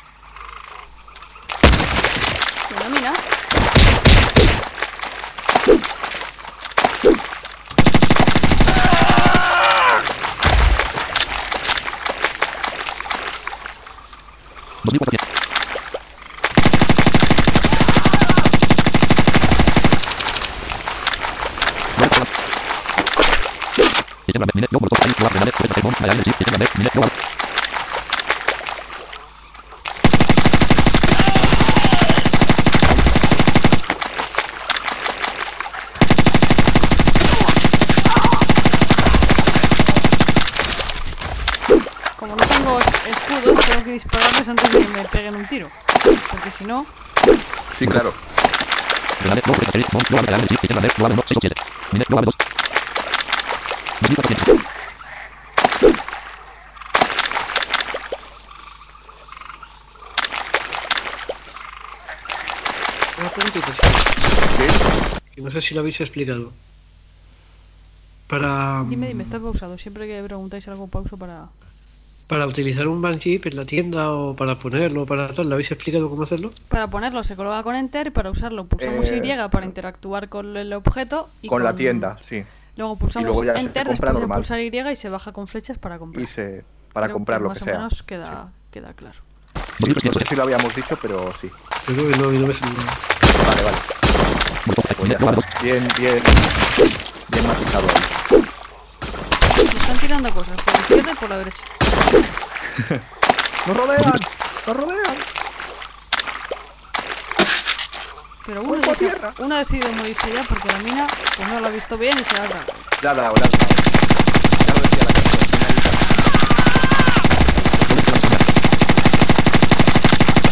Una 2.76 2.88
mina. 2.90 3.12
Dos 14.84 14.92
mil 14.92 14.98
cuatrocientos. 14.98 15.40
No 21.96 22.04
les 22.04 22.10
queda. 22.10 22.26
Siete 24.24 24.38
granada, 24.38 24.52
mine, 24.54 24.66
no, 24.70 24.78
molotov, 24.80 24.98
hay, 25.02 25.12
no 25.18 25.24
vale, 25.24 25.34
granada, 25.38 25.52
puedes 25.56 25.70
batería, 25.70 25.90
no, 25.90 25.96
cereal, 25.98 26.20
siete 26.24 26.44
granada, 26.46 26.70
mine, 26.78 26.90
no 26.94 27.00
vale. 27.00 27.12
Como 42.18 42.36
no 42.36 42.44
tengo 42.46 42.78
es- 42.78 42.86
escudos, 43.16 43.59
tengo 43.70 43.84
que 43.84 43.92
dispararles 43.92 44.48
antes 44.48 44.72
de 44.72 44.78
que 44.78 44.88
me 44.88 45.04
peguen 45.04 45.36
un 45.36 45.46
tiro. 45.46 45.68
Porque 46.30 46.50
si 46.50 46.64
no, 46.64 46.84
Sí, 47.78 47.86
claro. 47.86 48.12
Una 63.18 63.30
preguntita, 63.30 63.72
que 65.34 65.40
no 65.40 65.50
sé 65.50 65.60
si 65.62 65.74
lo 65.74 65.80
habéis 65.80 66.00
explicado. 66.00 66.52
Para, 68.28 68.84
dime, 68.88 69.08
dime, 69.08 69.22
está 69.22 69.38
pausado. 69.40 69.78
Siempre 69.78 70.06
que 70.06 70.22
preguntáis 70.22 70.68
algo, 70.68 70.86
pauso 70.86 71.16
para. 71.16 71.48
Para 72.30 72.46
utilizar 72.46 72.86
un 72.86 73.02
banship 73.02 73.40
en 73.46 73.56
la 73.56 73.64
tienda 73.64 74.12
o 74.12 74.36
para 74.36 74.56
ponerlo, 74.56 75.04
para 75.04 75.32
tal, 75.32 75.48
¿lo 75.48 75.54
habéis 75.54 75.72
explicado 75.72 76.08
cómo 76.08 76.22
hacerlo? 76.22 76.52
Para 76.68 76.86
ponerlo 76.86 77.24
se 77.24 77.34
coloca 77.34 77.60
con 77.64 77.74
Enter 77.74 78.06
y 78.06 78.10
para 78.10 78.30
usarlo 78.30 78.66
pulsamos 78.66 79.10
Eh, 79.10 79.16
Y 79.16 79.20
para 79.50 79.66
interactuar 79.66 80.28
con 80.28 80.56
el 80.56 80.72
objeto. 80.72 81.28
Y 81.42 81.48
Con 81.48 81.64
la 81.64 81.74
tienda, 81.74 82.16
sí. 82.22 82.44
Luego 82.76 82.94
pulsamos 82.94 83.26
luego 83.26 83.44
ya 83.44 83.54
se 83.54 83.60
Enter 83.62 83.88
después 83.88 84.14
de 84.14 84.20
normal. 84.20 84.38
pulsar 84.38 84.60
Y 84.60 84.70
y 84.92 84.96
se 84.96 85.08
baja 85.08 85.32
con 85.32 85.48
flechas 85.48 85.78
para 85.78 85.98
comprar. 85.98 86.22
Y 86.22 86.26
se, 86.28 86.62
para 86.92 87.06
Creo 87.06 87.14
comprar 87.16 87.42
lo 87.42 87.48
más 87.48 87.58
que 87.58 87.64
o 87.64 87.66
sea. 87.66 87.74
menos 87.74 88.02
queda, 88.04 88.52
queda 88.70 88.92
claro. 88.92 89.18
No 89.80 90.12
sé 90.12 90.24
si 90.24 90.36
lo 90.36 90.44
habíamos 90.44 90.72
dicho, 90.72 90.96
pero 91.02 91.32
sí. 91.32 91.50
Creo 91.86 92.10
que 92.12 92.16
no, 92.16 92.28
me. 92.28 92.38
Vale, 92.38 93.62
vale. 93.64 93.78
Pues 94.96 95.10
ya 95.10 95.16
está. 95.16 95.32
Bien, 95.64 95.88
bien. 95.98 96.22
Bien 97.32 97.46
matizado 97.48 97.86
tirando 100.10 100.30
cosas 100.32 100.56
por 100.64 100.74
la 100.74 100.80
izquierda 100.80 101.12
y 101.12 101.14
por 101.14 101.28
la 101.30 101.38
derecha. 101.38 101.62
¡Nos 103.66 103.76
rodean! 103.76 104.20
¡Nos 104.66 104.76
rodean! 104.76 105.16
Pero 108.44 108.62
ya 108.64 108.80
por 108.82 108.96
se- 108.96 109.04
tierra. 109.06 109.32
uno 109.38 109.54
ha 109.54 109.58
decidido 109.60 109.92
morirse 109.92 110.32
ya 110.34 110.42
porque 110.48 110.66
la 110.66 110.78
mina 110.80 111.06
pues 111.36 111.48
no 111.48 111.60
la 111.60 111.68
ha 111.68 111.70
visto 111.70 111.96
bien 111.96 112.12
y 112.18 112.24
se 112.24 112.36
ha 112.42 112.48
dado. 112.48 112.54
Ya 113.02 113.14
la, 113.14 113.22
ya 113.22 113.30
la. 113.30 113.34
Ya 114.66 114.74
lo 114.74 114.80
decía 114.80 115.04
la 115.04 115.12
canción. 115.12 116.50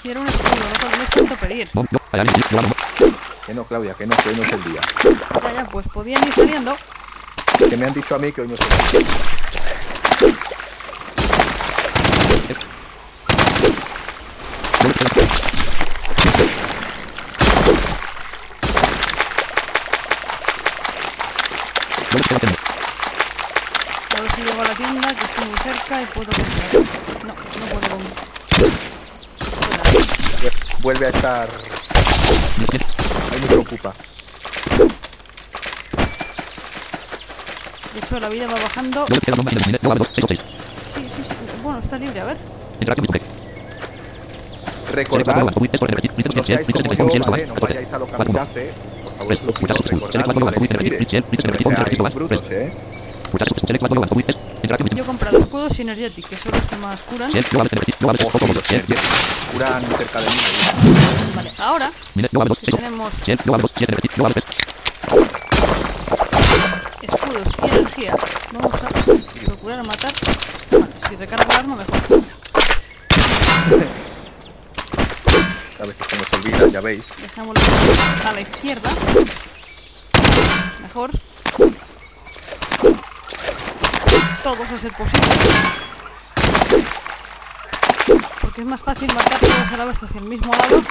Quiero 0.01 0.21
un 0.21 0.27
escudo, 0.27 0.49
no, 0.81 0.97
no 0.97 1.03
es 1.03 1.09
tanto 1.09 1.35
pedir. 1.35 1.69
Que 3.45 3.53
no, 3.53 3.63
Claudia, 3.63 3.93
que 3.93 4.05
no, 4.05 4.15
que 4.17 4.29
hoy 4.29 4.35
no 4.35 4.43
es 4.43 4.53
el 4.53 4.63
día. 4.63 4.81
Ya, 5.41 5.53
ya, 5.53 5.65
pues 5.65 5.87
podían 5.87 6.27
ir 6.27 6.33
saliendo. 6.33 6.75
Que 7.69 7.77
me 7.77 7.85
han 7.85 7.93
dicho 7.93 8.15
a 8.15 8.19
mí 8.19 8.31
que 8.31 8.41
hoy 8.41 8.47
no 8.49 8.55
es 8.55 8.59
el 8.59 9.03
día. 9.03 9.09
A 24.19 24.21
ver 24.21 24.31
si 24.33 24.41
llego 24.41 24.61
a 24.61 24.65
la 24.65 24.73
tienda, 24.75 25.07
que 25.15 25.25
estoy 25.25 25.45
muy 25.47 25.57
cerca 25.59 26.01
y 26.01 26.05
puedo 26.07 26.31
comprar. 26.31 26.73
No, 27.25 27.33
no 27.33 27.65
puedo 27.71 27.89
comprar. 27.89 28.25
Vu- 30.41 30.81
Vuelve 30.81 31.05
a 31.05 31.09
estar. 31.09 31.49
Ahí 33.31 33.39
me 33.41 33.47
preocupa. 33.47 33.93
De 37.93 37.99
hecho, 37.99 38.19
la 38.19 38.29
vida 38.29 38.47
va 38.47 38.59
bajando. 38.59 39.05
Sí, 40.95 41.07
sí, 41.15 41.23
sí. 41.23 41.35
Bueno, 41.63 41.79
está 41.79 41.97
libre, 41.97 42.19
a 42.21 42.25
ver. 42.25 42.37
Recordad, 44.91 45.35
no 46.35 46.43
seáis 46.43 46.67
como 46.73 46.93
yo, 46.93 47.25
¿vale? 47.31 47.47
No 47.47 47.53
vayáis 47.55 47.93
a 47.93 47.97
lo 47.99 48.07
kamikaze. 48.07 48.71
Por 49.03 49.13
favor, 49.13 49.33
os 49.33 49.43
lo 49.43 49.53
pido. 49.53 49.75
Recordad 51.51 51.67
que 51.83 51.83
seáis 51.85 52.15
brutos, 52.15 52.51
¿eh? 52.51 52.73
Yo 54.95 55.03
he 55.03 55.05
comprado 55.05 55.37
escudos 55.39 55.73
Synergetic, 55.73 56.27
que 56.27 56.37
son 56.37 56.51
los 56.51 56.61
que 56.63 56.75
más 56.77 56.99
curan. 57.01 57.31
Curan 59.53 59.85
cerca 59.85 60.19
de 60.19 60.25
mí. 60.29 60.35
Vale, 61.35 61.51
ahora 61.57 61.91
tenemos 62.77 63.13
escudos 67.01 67.47
y 67.63 67.67
energía, 67.67 68.15
vamos 68.53 68.73
a 68.83 68.87
procurar 69.45 69.85
matar. 69.85 70.11
Vale, 70.71 70.87
si 71.07 71.15
recargo 71.15 71.51
el 71.51 71.57
arma, 71.57 71.75
mejor. 71.75 71.97
A 75.79 75.85
veces 75.85 76.07
se 76.09 76.17
nos 76.17 76.27
olvida, 76.33 76.67
ya 76.71 76.81
veis. 76.81 77.05
Dejámoslo 77.21 77.61
a 78.25 78.31
la 78.33 78.41
izquierda. 78.41 78.89
Mejor. 80.81 81.11
Todos 84.49 84.71
a 84.71 84.79
ser 84.79 84.91
posible. 84.93 85.29
Porque 88.41 88.61
es 88.61 88.67
más 88.67 88.81
fácil 88.81 89.13
matar 89.13 89.37
todos 89.37 89.71
a 89.73 89.77
la 89.77 89.85
vez 89.85 90.01
hacia 90.01 90.19
el 90.19 90.25
mismo 90.25 90.51
lado 90.51 90.81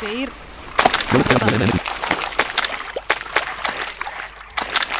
que 0.00 0.14
ir. 0.14 0.32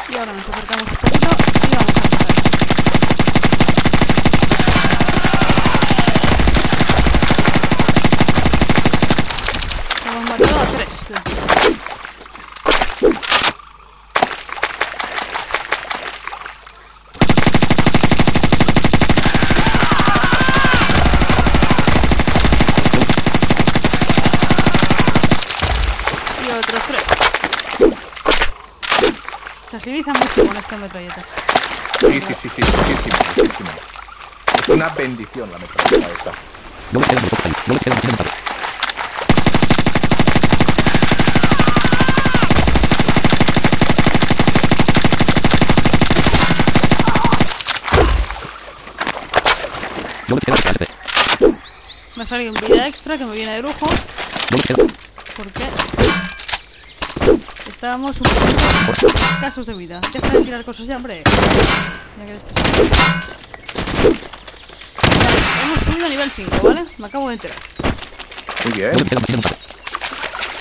Y 0.07 0.17
ahora 0.17 0.31
nos 0.31 0.47
acercamos 0.47 0.83
un 0.89 0.95
poquito 0.95 1.29
y 1.67 1.75
vamos 1.75 1.93
a 1.93 1.99
matar. 1.99 2.19
Hemos 10.05 10.23
matado 10.29 10.59
a 10.59 10.65
tres. 10.67 10.87
del 11.09 11.23
tiro. 11.23 11.49
Y 26.45 26.51
otros 26.51 26.83
tres. 26.87 27.03
Se 29.69 29.77
agiliza 29.77 30.13
mucho 30.13 30.47
con 30.47 30.57
esta 30.69 30.77
metralleta. 30.77 31.21
Sí, 31.99 32.21
sí, 32.21 32.35
sí, 32.43 32.49
sí, 32.55 32.61
muchísimo, 32.61 33.17
muchísimo. 33.35 33.69
Es 34.61 34.69
una 34.69 34.89
bendición 34.89 35.49
la 35.51 35.57
metralleta 35.57 36.11
esta. 36.13 36.31
Me 52.15 52.23
ha 52.23 52.27
salido 52.27 52.53
un 52.53 52.59
vida 52.59 52.87
extra 52.87 53.17
que 53.17 53.25
me 53.25 53.31
viene 53.31 53.53
de 53.53 53.61
lujo. 53.63 53.87
Porque 55.35 55.63
estábamos 57.79 58.17
un 58.17 58.23
poquito 58.23 59.07
escasos 59.07 59.65
de 59.65 59.73
vida. 59.73 60.01
Deja 60.11 60.27
de 60.27 60.41
tirar 60.41 60.65
cosas 60.65 60.85
ya, 60.85 60.97
hombre. 60.97 61.23
Mira 62.19 62.33
que 62.33 62.39
hemos 65.63 65.81
subido 65.83 66.05
a 66.05 66.09
nivel 66.09 66.29
5, 66.29 66.57
¿vale? 66.61 66.83
Me 66.97 67.07
acabo 67.07 67.29
de 67.29 67.35
enterar. 67.35 67.57
Muy 68.65 68.73
bien. 68.73 68.91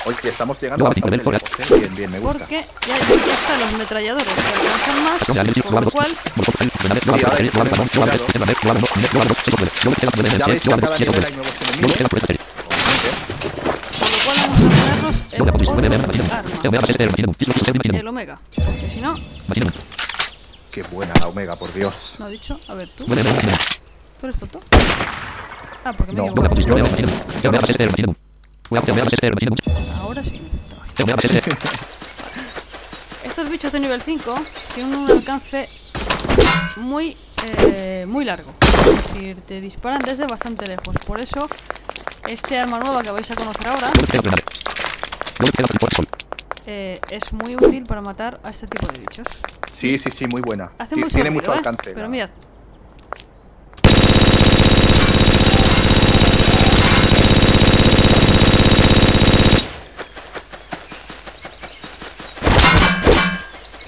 Oye, 0.05 0.29
estamos 0.29 0.61
llegando 0.61 0.87
a 0.87 0.91
bastante 0.91 1.17
lejos, 1.17 1.35
¿eh? 1.35 1.41
Bien, 1.81 1.97
bien, 1.97 2.11
me 2.13 2.21
gusta. 2.21 2.39
Porque 2.39 2.67
ya, 2.87 2.97
ya 2.97 3.05
están 3.35 3.61
los 3.63 3.73
metralladores 3.73 4.25
que 4.29 4.31
alcanzan 4.31 5.03
más. 5.03 5.19
Con 5.67 5.85
lo 5.85 5.91
cual, 5.91 6.15
Ya 10.39 10.47
veis 10.47 10.63
que 10.63 10.73
a 10.73 10.77
cada 10.77 10.99
nivel 10.99 11.25
hay 11.25 11.33
nuevos 11.33 11.55
enemigos. 11.63 11.97
obviamente. 11.97 12.39
con 13.99 14.09
lo 14.09 14.19
cual 14.25 14.37
vamos 14.39 14.55
a 14.55 14.61
ponernos 14.71 15.17
el 18.01 18.09
omega. 18.09 18.41
Porque 18.55 18.89
si 18.89 19.01
no, 19.01 19.17
Qué 20.71 20.83
buena 20.83 21.13
la 21.19 21.29
Omega, 21.29 21.57
por 21.57 21.73
Dios. 21.73 22.17
no 22.19 22.27
ha 22.27 22.29
dicho. 22.29 22.59
A 22.69 22.75
ver, 22.75 22.89
tú. 22.97 23.05
¿Tú 23.05 23.13
eres 24.27 24.39
tonto? 24.39 24.61
Ah, 25.85 25.93
porque 25.97 26.13
me 26.13 26.19
No, 26.19 26.27
no. 26.35 26.55
Ahora 30.01 30.23
sí. 30.23 30.41
Estos 33.25 33.51
bichos 33.51 33.73
de 33.73 33.81
nivel 33.81 34.03
5 34.03 34.35
tienen 34.75 34.95
un 34.95 35.11
alcance 35.11 35.69
muy, 36.77 37.17
eh, 37.45 38.05
muy 38.07 38.25
largo. 38.25 38.55
Es 38.61 39.15
decir, 39.15 39.37
te 39.43 39.61
disparan 39.61 40.01
desde 40.01 40.27
bastante 40.27 40.67
lejos. 40.67 40.97
Por 41.07 41.21
eso, 41.21 41.49
este 42.29 42.59
arma 42.59 42.79
nueva 42.79 43.03
que 43.03 43.11
vais 43.11 43.31
a 43.31 43.35
conocer 43.35 43.69
ahora 43.69 43.91
eh, 46.67 47.01
es 47.11 47.33
muy 47.33 47.55
útil 47.57 47.87
para 47.87 48.01
matar 48.01 48.41
a 48.43 48.51
este 48.51 48.67
tipo 48.67 48.87
de 48.93 48.99
bichos. 48.99 49.27
Sí, 49.73 49.97
sí, 49.99 50.11
sí, 50.11 50.27
muy 50.27 50.41
buena. 50.43 50.71
Hace 50.79 50.97
mucho 50.97 51.15
Tiene 51.15 51.31
mucho 51.31 51.53
¿eh? 51.55 51.59
alcance. 51.59 51.93
Pero 51.95 52.09
mirad. 52.09 52.31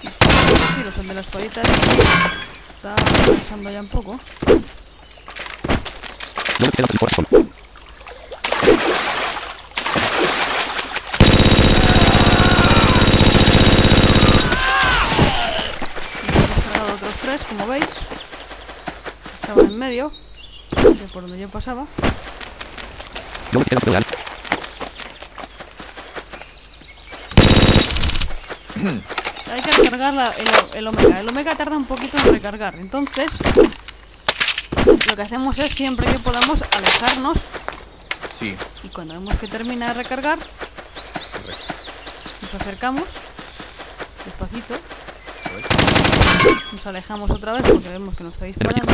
Los 0.02 0.74
tiros, 0.76 0.98
el 0.98 1.08
de 1.08 1.14
las 1.14 1.26
palitas 1.26 1.68
está 2.74 2.94
pasando 2.94 3.70
ya 3.70 3.80
un 3.80 3.88
poco. 3.88 4.18
Hemos 16.38 16.64
cargado 16.72 16.94
otros 16.94 17.14
tres, 17.22 17.38
como 17.50 17.66
veis. 17.66 17.84
Estaban 19.42 19.66
en 19.66 19.78
medio, 19.78 20.12
de 20.82 21.08
por 21.12 21.22
donde 21.22 21.38
yo 21.38 21.48
pasaba. 21.48 21.84
Hay 29.52 29.60
que 29.62 29.72
recargar 29.72 30.14
la- 30.14 30.28
el, 30.30 30.48
el 30.74 30.86
omega. 30.86 31.20
El 31.20 31.28
omega 31.28 31.56
tarda 31.56 31.76
un 31.76 31.84
poquito 31.86 32.16
en 32.18 32.32
recargar. 32.32 32.76
Entonces, 32.76 33.30
lo 35.08 35.16
que 35.16 35.22
hacemos 35.22 35.58
es 35.58 35.72
siempre 35.72 36.06
que 36.10 36.18
podamos 36.20 36.62
alejarnos 36.76 37.38
Sí, 38.38 38.56
y 38.84 38.88
cuando 38.88 39.12
vemos 39.14 39.38
que 39.38 39.46
termina 39.48 39.88
de 39.88 39.94
recargar, 39.94 40.38
nos 42.40 42.54
acercamos 42.58 43.04
despacito, 44.24 44.76
nos 46.72 46.86
alejamos 46.86 47.30
otra 47.30 47.52
vez 47.54 47.62
porque 47.68 47.88
vemos 47.88 48.14
que 48.14 48.24
nos 48.24 48.32
está 48.34 48.44
disparando. 48.46 48.92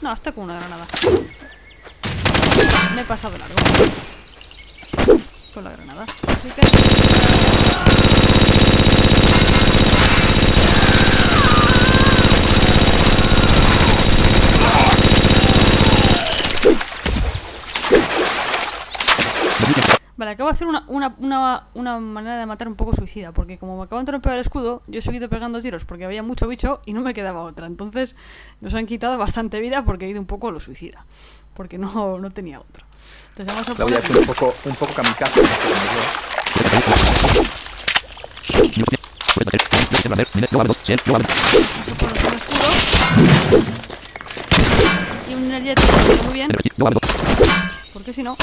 No, 0.00 0.12
está 0.12 0.32
con 0.32 0.44
una 0.44 0.54
granada. 0.54 0.86
Me 2.94 3.00
he 3.00 3.04
pasado 3.04 3.34
largo. 3.36 3.54
con 5.54 5.64
la 5.64 5.70
granada. 5.70 6.04
Así 6.04 6.50
que... 6.50 6.62
Vale, 20.16 20.30
acabo 20.30 20.48
de 20.48 20.52
hacer 20.52 20.66
una, 20.66 20.84
una, 20.88 21.14
una, 21.18 21.66
una 21.74 22.00
manera 22.00 22.38
de 22.38 22.46
matar 22.46 22.68
un 22.68 22.74
poco 22.74 22.94
suicida, 22.94 23.32
porque 23.32 23.58
como 23.58 23.76
me 23.76 23.84
acaban 23.84 24.06
de 24.06 24.12
romper 24.12 24.32
el 24.32 24.40
escudo, 24.40 24.82
yo 24.86 24.98
he 24.98 25.02
seguido 25.02 25.28
pegando 25.28 25.60
tiros 25.60 25.84
porque 25.84 26.06
había 26.06 26.22
mucho 26.22 26.48
bicho 26.48 26.80
y 26.86 26.94
no 26.94 27.02
me 27.02 27.12
quedaba 27.12 27.42
otra. 27.42 27.66
Entonces 27.66 28.16
nos 28.62 28.74
han 28.74 28.86
quitado 28.86 29.18
bastante 29.18 29.60
vida 29.60 29.84
porque 29.84 30.06
he 30.06 30.08
ido 30.08 30.20
un 30.20 30.26
poco 30.26 30.48
a 30.48 30.52
lo 30.52 30.60
suicida, 30.60 31.04
porque 31.54 31.76
no, 31.76 32.18
no 32.18 32.30
tenía 32.30 32.60
otra. 32.60 32.86
Entonces 33.30 33.54
vamos 33.54 33.68
a 33.68 33.74
poner... 33.74 33.98
es 33.98 34.10
un 34.10 34.24
poco, 34.24 34.54
un 34.64 34.74
poco 34.76 34.94
kamikaze. 34.94 35.40
y 45.28 45.34
un 45.34 45.44
energético 45.44 45.96
muy 46.24 46.32
bien, 46.32 46.50
porque 47.92 48.12
si 48.14 48.22
no... 48.22 48.34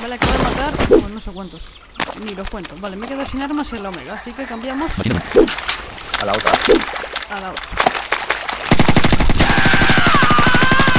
Vale, 0.00 0.14
acabo 0.14 0.32
de 0.32 0.38
matar, 0.44 0.88
bueno, 0.88 1.08
no 1.08 1.20
sé 1.20 1.30
cuántos, 1.32 1.62
ni 2.24 2.34
los 2.34 2.48
cuento. 2.50 2.74
Vale, 2.80 2.96
me 2.96 3.06
quedo 3.06 3.24
sin 3.26 3.42
armas 3.42 3.72
en 3.72 3.82
la 3.82 3.88
omega, 3.88 4.14
así 4.14 4.32
que 4.32 4.44
cambiamos 4.44 4.90
A 6.20 6.24
la 6.26 6.32
otra. 6.32 6.52
a 7.30 7.40
la 7.40 7.50
otra. 7.50 7.62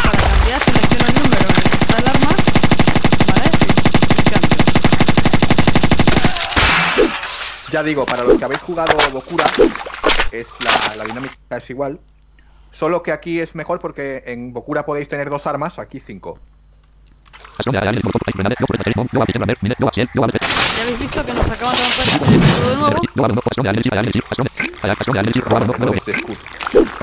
Para 0.04 0.18
cambiar 0.20 0.64
selecciono 0.64 1.06
el 1.08 1.14
número 1.16 1.42
en 1.42 1.56
el 1.56 1.70
que 1.70 1.78
está 1.78 1.98
el 2.00 2.08
arma, 2.08 2.30
¿vale? 3.28 3.52
Y 4.18 4.30
cambio. 4.30 4.58
Ya 7.72 7.84
digo, 7.84 8.06
para 8.06 8.24
los 8.24 8.38
que 8.38 8.46
habéis 8.46 8.62
jugado 8.62 8.96
Bokura, 9.12 9.46
es 10.32 10.48
la, 10.64 10.96
la 10.96 11.04
dinámica 11.04 11.58
es 11.58 11.70
igual. 11.70 12.00
Solo 12.72 13.04
que 13.04 13.12
aquí 13.12 13.40
es 13.40 13.56
mejor 13.56 13.80
porque 13.80 14.24
en 14.26 14.54
Bokura 14.54 14.86
podéis 14.86 15.10
tener 15.10 15.30
dos 15.30 15.48
armas, 15.48 15.80
aquí 15.80 16.00
cinco. 16.00 16.40
Ya 20.76 20.84
habéis 20.84 21.00
visto 21.00 21.26
que 21.26 21.34
nos 21.34 21.50
acaban 21.50 21.76
de 21.76 21.84
romper 21.84 22.40
de 22.70 22.76
nuevo, 22.76 23.02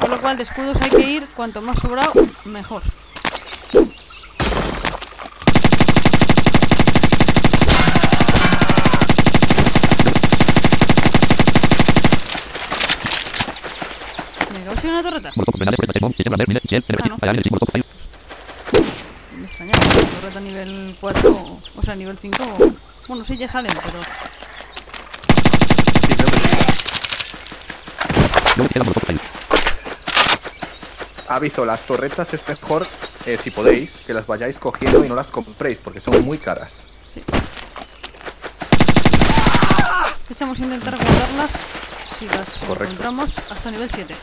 con 0.00 0.10
lo 0.10 0.20
cual 0.20 0.36
de 0.36 0.42
escudos 0.44 0.80
hay 0.80 0.90
que 0.90 1.00
ir 1.00 1.26
cuanto 1.34 1.60
más 1.60 1.78
sobrado, 1.78 2.12
mejor. 2.46 2.82
Venga, 14.84 14.98
¿os 14.98 15.04
una 15.04 15.10
torreta? 15.10 15.30
Me 19.32 19.44
extrañaba, 19.46 19.84
una 19.84 20.20
torreta 20.20 20.40
nivel 20.40 20.94
4, 21.00 21.30
o, 21.30 21.58
o 21.76 21.82
sea, 21.82 21.94
nivel 21.96 22.18
5. 22.18 22.42
o- 22.44 22.74
Bueno, 23.08 23.24
sí, 23.24 23.36
ya 23.36 23.48
salen, 23.48 23.72
pero. 23.82 24.00
Aviso, 31.28 31.64
las 31.64 31.80
torretas 31.80 32.32
es 32.34 32.46
mejor, 32.46 32.86
eh, 33.26 33.38
si 33.42 33.50
podéis, 33.50 33.90
que 34.06 34.12
las 34.12 34.26
vayáis 34.26 34.58
cogiendo 34.58 35.04
y 35.04 35.08
no 35.08 35.14
las 35.14 35.30
compréis, 35.30 35.78
porque 35.82 36.00
son 36.00 36.22
muy 36.24 36.38
caras. 36.38 36.84
sí. 37.12 37.22
Echamos 40.30 40.58
a 40.58 40.62
intentar 40.62 40.96
guardarlas 40.96 41.50
si 42.18 42.26
las 42.26 42.48
Correcto. 42.66 42.84
encontramos 42.84 43.30
hasta 43.50 43.70
nivel 43.70 43.90
7 43.90 44.14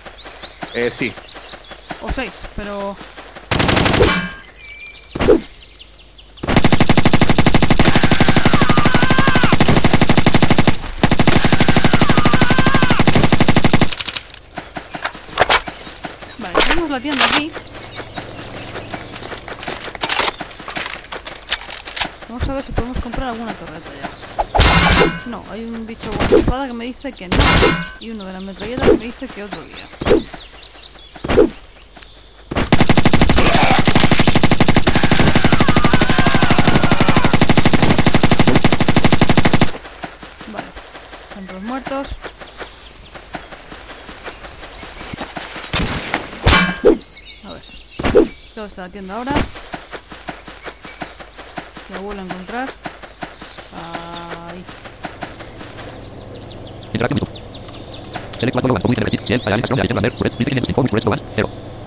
Eh, 0.73 0.89
sí, 0.89 1.11
o 2.01 2.11
6, 2.11 2.31
pero 2.55 2.95
Vale, 16.39 16.53
tenemos 16.67 16.89
la 16.89 16.99
tienda 16.99 17.25
aquí. 17.25 17.51
Vamos 22.29 22.47
a 22.47 22.53
ver 22.53 22.63
si 22.63 22.71
podemos 22.71 22.97
comprar 22.99 23.29
alguna 23.29 23.53
torreta 23.53 23.89
ya. 24.01 24.09
No, 25.29 25.43
hay 25.51 25.65
un 25.65 25.85
bicho 25.85 26.09
con 26.11 26.39
espada 26.39 26.67
que 26.67 26.73
me 26.73 26.85
dice 26.85 27.11
que 27.11 27.27
no. 27.27 27.35
Y 27.99 28.11
uno 28.11 28.23
de 28.25 28.33
las 28.33 28.41
metralletas 28.41 28.89
que 28.89 28.97
me 28.97 29.05
dice 29.05 29.27
que 29.27 29.43
otro 29.43 29.61
día. 29.63 29.87
Vale, 40.51 40.67
están 41.29 41.45
todos 41.47 41.63
muertos. 41.81 42.07
A 47.45 47.51
ver. 47.51 47.61
¿Dónde 48.55 48.67
está 48.67 48.81
la 48.83 48.89
tienda 48.89 49.15
ahora? 49.15 49.33
La 51.91 51.99
vuelvo 51.99 52.21
a 52.21 52.25
encontrar. 52.25 52.69
Ahí. 54.49 54.63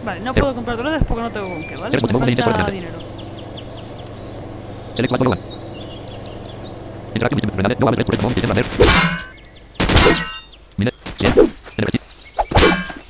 Vale, 0.05 0.21
no 0.21 0.35
puedo 0.35 0.55
comprar 0.55 0.77
dólares 0.77 1.03
porque 1.07 1.23
no 1.23 1.31
tengo 1.31 1.49
con 1.49 1.66
qué, 1.66 1.77
¿vale? 1.77 1.91
Me 1.97 2.01
podemos 2.01 2.21
venir 2.21 2.45
por 2.45 2.53
falta 2.53 2.71
delante. 2.71 2.97
dinero. 2.97 3.15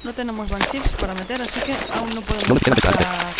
No 0.04 0.12
tenemos 0.12 0.50
bank 0.50 0.70
chips 0.70 0.88
para 1.00 1.14
meter, 1.14 1.40
así 1.40 1.60
que 1.60 1.74
aún 1.94 2.03
no 2.14 2.20
podemos 2.22 2.48
No 2.48 2.54
nada. 3.00 3.32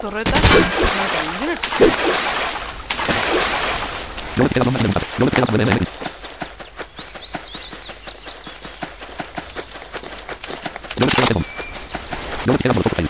torretas. 0.00 0.40
porque 12.74 13.02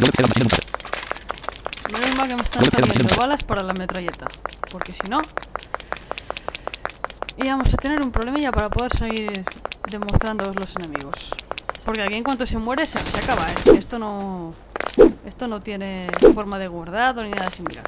No 0.00 0.08
tenemos 0.12 0.34
dinero. 0.34 0.56
Menos 1.92 2.16
mal 2.16 2.28
que 2.28 2.34
me 2.36 2.42
están 2.42 2.60
No 2.60 2.66
me 2.66 2.70
queda 2.70 2.86
saliendo 2.86 3.08
más. 3.10 3.16
balas 3.18 3.42
para 3.44 3.62
la 3.62 3.72
metralleta. 3.74 4.26
Porque 4.70 4.92
si 4.92 5.08
no... 5.08 5.18
Íbamos 7.36 7.72
a 7.72 7.76
para 8.50 8.68
poder 8.68 8.90
seguir 8.96 9.44
demostrando 9.90 10.52
los 10.52 10.74
enemigos. 10.76 11.30
Porque 11.84 12.02
aquí 12.02 12.14
en 12.14 12.24
cuanto 12.24 12.46
se 12.46 12.58
muere 12.58 12.86
se, 12.86 12.98
se 12.98 13.18
acaba, 13.18 13.46
¿eh? 13.50 13.78
Esto 13.78 13.98
no... 13.98 14.54
Esto 15.26 15.46
no 15.46 15.60
tiene 15.60 16.08
forma 16.34 16.58
de 16.58 16.66
guardado 16.66 17.22
ni 17.22 17.30
nada 17.30 17.50
similar. 17.50 17.84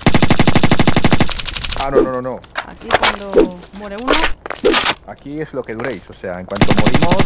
Ah, 1.82 1.90
no, 1.90 2.00
no, 2.00 2.12
no, 2.12 2.22
no. 2.22 2.40
Aquí 2.66 2.88
cuando 2.98 3.58
muere 3.78 3.96
uno... 3.96 4.12
Aquí 5.06 5.40
es 5.40 5.52
lo 5.52 5.62
que 5.62 5.74
duréis, 5.74 6.08
o 6.08 6.14
sea, 6.14 6.40
en 6.40 6.46
cuanto 6.46 6.72
morimos. 6.80 7.16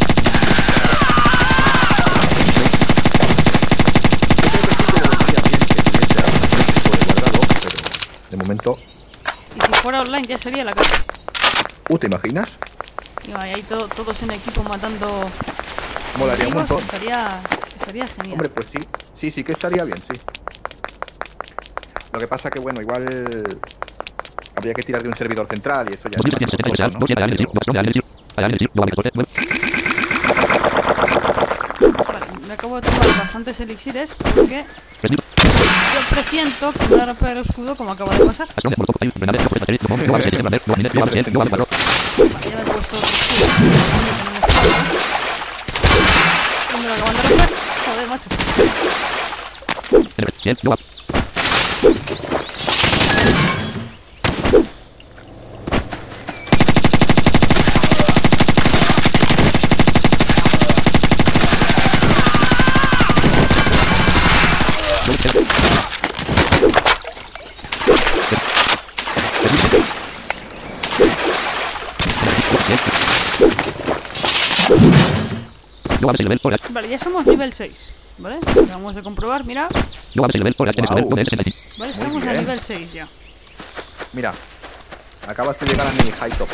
De 8.31 8.37
momento. 8.37 8.79
Y 9.55 9.61
si 9.61 9.73
fuera 9.81 10.01
online 10.01 10.27
ya 10.27 10.39
sería 10.39 10.65
la 10.65 10.73
casa. 10.73 11.05
Uh, 11.89 11.99
¿te 11.99 12.07
imaginas? 12.07 12.59
Y 13.29 13.33
ahí 13.37 13.63
todo- 13.63 13.89
todos 13.89 14.23
en 14.23 14.31
equipo 14.33 14.63
matando... 14.63 15.25
Molaría 16.19 16.49
un 16.49 16.55
montón. 16.55 16.79
Estaría, 16.79 17.41
estaría 17.79 18.07
genial. 18.09 18.33
Hombre, 18.33 18.49
pues 18.49 18.67
sí. 18.71 18.79
Sí, 19.15 19.31
sí 19.31 19.45
que 19.45 19.53
estaría 19.53 19.85
bien, 19.85 19.99
sí. 19.99 20.19
Lo 22.13 22.19
que 22.19 22.27
pasa 22.27 22.51
que, 22.51 22.59
bueno, 22.59 22.81
igual. 22.81 23.05
Habría 24.57 24.75
que 24.75 24.83
tirar 24.83 25.03
de 25.03 25.09
un 25.09 25.17
servidor 25.17 25.47
central 25.47 25.87
y 25.91 25.95
eso 25.95 26.09
ya 26.09 26.17
es 26.19 26.25
2370 26.25 26.69
más 26.69 26.69
inicial. 26.69 26.91
costoso, 26.91 26.99
No 26.99 27.07
tiene 27.07 27.21
¿no? 27.21 27.27
decir. 27.31 27.49
No 27.53 27.61
tiene 27.61 27.83
decir. 27.89 28.05
Hay 28.37 28.53
decir. 28.53 28.71
No 28.75 28.81
vale 28.83 28.91
soporte. 28.91 29.11
Web. 29.19 29.29
Vale, 32.09 32.27
me 32.49 32.55
acabo 32.55 32.77
de 32.81 32.83
tomar 32.83 33.07
bastantes 33.19 33.61
elixires 33.61 34.11
porque 34.35 34.65
yo 35.03 35.19
presiento 36.11 36.73
que 36.73 36.89
me 36.89 36.97
van 36.97 37.01
a 37.03 37.07
romper 37.13 37.31
el 37.31 37.39
escudo 37.39 37.77
como 37.77 37.93
acaba 37.93 38.13
de 38.17 38.25
pasar. 38.25 38.49
Acción 38.51 38.71
de 38.73 38.77
molotov. 38.79 38.97
Hay 39.01 39.13
granade. 39.15 39.39
No 39.45 39.49
puede 39.51 39.65
salir. 39.67 39.81
No 39.89 39.97
no 39.97 40.13
vale 40.13 40.25
serie. 40.25 40.39
No 40.43 40.51
vale. 40.51 40.61
No 40.67 40.73
vale. 40.73 40.83
No 40.83 41.01
vale. 41.05 41.21
No 41.31 41.39
vale. 41.39 41.51
No 41.51 41.59
vale. 41.59 41.67
Vale, 42.19 42.51
ya 42.51 42.57
me 42.57 42.63
he 42.63 42.65
puesto 42.65 42.97
otro 42.97 43.09
escudo. 43.09 43.47
Tenemos 44.19 44.41
cuatro. 44.41 44.89
Y 46.75 46.77
me 46.81 46.87
lo 46.89 46.95
acaban 46.95 47.15
de 47.15 47.23
romper. 47.23 47.51
Joder, 47.87 48.07
macho. 48.09 48.29
NB. 50.45 50.79
100. 65.19 65.49
No 76.01 76.07
vale. 76.07 76.89
Ya 76.89 76.99
somos 76.99 77.27
nivel 77.27 77.53
6. 77.53 77.93
¿Vale? 78.19 78.37
Acabamos 78.37 78.95
de 78.97 79.03
comprobar, 79.03 79.45
mira. 79.45 79.69
No 80.15 80.23
vale 80.23 80.39
nivel 80.39 80.55
por 80.55 80.71
Tienes 80.73 80.91
Guau. 80.91 81.09
nivel 81.11 81.25
65. 81.27 81.59
Vale, 81.79 81.93
Muy 81.93 82.03
estamos 82.03 82.27
a 82.27 82.33
nivel 82.33 82.61
6 82.61 82.93
ya. 82.93 83.09
Mira, 84.13 84.33
acabas 85.27 85.59
de 85.61 85.67
llegar 85.67 85.87
a 85.87 85.93
mi 85.93 86.11
high 86.11 86.33
top. 86.33 86.49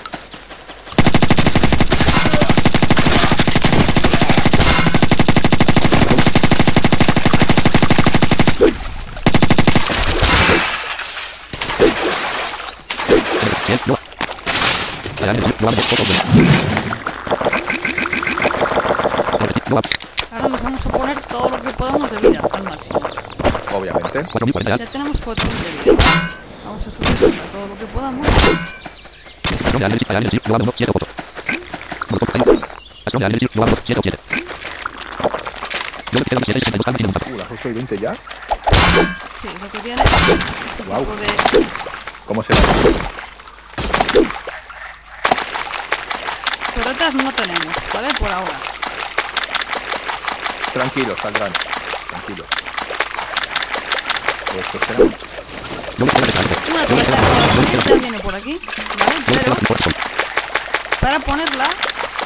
Ahora 20.31 20.49
nos 20.49 20.63
vamos 20.63 20.87
a 20.87 20.91
poner 20.91 21.21
todo 21.23 21.49
lo 21.49 21.61
que 21.61 21.71
podamos 21.71 22.11
de 22.11 22.29
vida 22.29 22.41
al 22.53 22.65
máximo. 22.65 23.01
Obviamente. 23.93 24.31
4040 24.31 24.77
Ya 24.85 24.91
tenemos 24.91 25.21
4 25.25 25.45
de 25.45 25.93
vida. 25.93 26.05
Vamos 26.65 26.87
a 26.87 26.91
subir 26.91 27.09
a 27.41 27.53
todo 27.53 27.67
lo 27.69 27.77
que 27.79 27.87
podamos. 27.87 28.27
Acción 29.45 29.79
de 29.79 29.85
análisis, 29.85 30.11
análisis, 30.11 30.41
no 30.47 30.53
vale, 30.53 30.65
no, 30.65 30.73
siete, 30.77 30.93
ocho. 30.95 31.07
Molotov, 32.09 32.35
ahí. 32.35 32.61
Acción 33.05 33.21
de 33.21 33.27
análisis, 33.27 33.57
no 33.57 33.63
vale, 33.63 33.77
siete, 33.85 34.01
siete. 34.03 34.19
Yo 36.13 36.19
le 36.19 36.25
quedan 36.25 36.45
siete, 36.45 36.61
sesenta 36.61 36.77
y 36.77 36.79
dos, 36.79 36.85
cambio, 36.85 37.35
Uh, 37.35 37.39
las 37.39 37.51
8 37.51 37.69
y 37.69 37.73
20 37.73 37.99
ya. 37.99 38.15
Sí, 38.15 39.49
lo 39.61 39.71
que 39.71 39.79
tiene 39.79 40.03
tipo 40.03 41.17
de... 41.17 41.27
¿Cómo 42.27 42.43
se 42.43 42.55
va? 42.55 42.61
Torretas 46.75 47.15
no 47.15 47.33
tenemos, 47.33 47.75
¿vale? 47.93 48.09
Por 48.19 48.33
ahora. 48.33 48.59
Tranquilo, 50.73 51.17
saldrán. 51.21 51.53
Tranquilo. 52.09 52.45
Esto 52.45 52.85
será. 52.85 52.95
No 52.97 53.03
le 53.65 53.73
quedan 53.75 54.33
descanso. 54.35 54.44
Una 55.99 56.85
viene 57.99 58.19
para 61.01 61.19
ponerla 61.21 61.67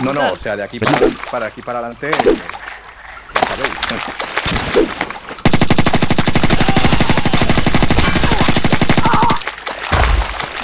No, 0.00 0.12
no, 0.12 0.32
o 0.32 0.36
sea, 0.36 0.56
de 0.56 0.64
aquí 0.64 0.78
para, 1.30 1.46
aquí 1.46 1.62
para 1.62 1.78
adelante. 1.80 2.10
eh. 2.10 2.36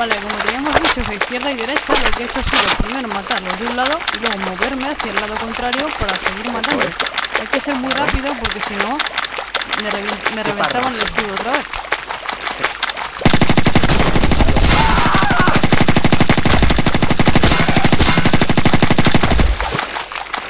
Vale, 0.02 0.16
como 0.16 0.34
teníamos 0.42 0.74
dicho, 0.82 1.00
a 1.08 1.14
izquierda 1.14 1.48
y 1.52 1.54
derecha, 1.54 1.92
lo 1.94 2.10
que 2.10 2.24
he 2.24 2.26
hecho 2.26 2.40
ha 2.40 2.42
sido 2.42 2.74
primero 2.82 3.06
matarlos 3.06 3.56
de 3.56 3.66
un 3.66 3.76
lado 3.76 3.96
y 4.16 4.18
luego 4.18 4.38
moverme 4.50 4.88
hacia 4.90 5.12
el 5.12 5.20
lado 5.20 5.34
contrario 5.36 5.86
para 5.96 6.12
seguir 6.16 6.50
matando. 6.50 6.84
Hay 7.40 7.46
que 7.46 7.60
ser 7.60 7.76
muy 7.76 7.92
rápido 7.92 8.34
porque 8.34 8.60
si 8.66 8.74
no, 8.82 8.98
me 10.34 10.42
reventaban 10.42 10.92
el 10.94 11.02
escudo 11.02 11.34
otra 11.34 11.52
vez. 11.52 11.62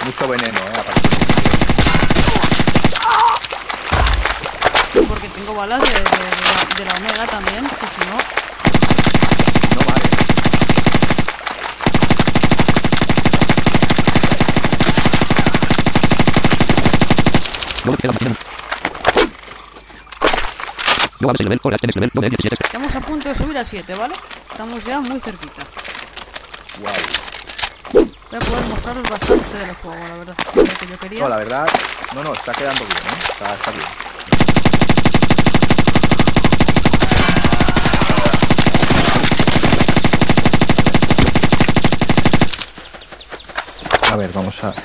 Mucho 0.04 0.28
veneno, 0.28 0.58
eh. 0.58 0.80
aparte. 0.80 1.00
Porque 5.08 5.28
tengo 5.28 5.54
balas 5.54 5.80
de, 5.80 5.86
de- 5.88 5.94
de 5.94 6.04
la, 6.04 6.76
de 6.76 6.84
la 6.84 6.92
Omega 6.98 7.26
también, 7.26 7.64
que 7.64 7.86
si 7.86 8.10
no, 8.10 8.16
No 9.74 9.80
vale. 9.86 10.02
no 17.84 17.90
le 17.92 17.96
quedan 17.96 18.14
más 18.14 18.36
No 21.20 21.26
vale, 21.28 21.38
nivel, 21.44 21.58
por 21.58 21.78
tienes 21.78 21.96
nivel, 21.96 22.10
no 22.14 22.20
de 22.20 22.30
17. 22.30 22.64
estamos 22.64 22.94
a 22.94 23.00
punto 23.00 23.28
de 23.28 23.34
subir 23.34 23.58
a 23.58 23.64
7, 23.64 23.94
¿vale? 23.94 24.14
Estamos 24.50 24.84
ya 24.84 25.00
muy 25.00 25.20
cerquita. 25.20 25.62
Wow. 26.80 26.92
Voy 27.92 28.10
a 28.34 28.38
poder 28.38 28.64
mostraros 28.64 29.08
bastante 29.08 29.58
del 29.58 29.74
juego, 29.74 30.08
la 30.08 30.16
verdad. 30.16 30.36
Lo 30.54 30.64
que 30.64 30.86
yo 30.86 30.98
quería. 30.98 31.20
No, 31.20 31.28
la 31.28 31.36
verdad. 31.36 31.68
No, 32.14 32.24
no, 32.24 32.32
está 32.32 32.52
quedando 32.52 32.84
bien, 32.84 32.96
¿eh? 32.96 33.18
Está, 33.30 33.54
está 33.54 33.70
bien. 33.70 34.11
A 44.12 44.16
ver, 44.16 44.30
vamos 44.34 44.62
a... 44.62 44.66
Vamos 44.66 44.76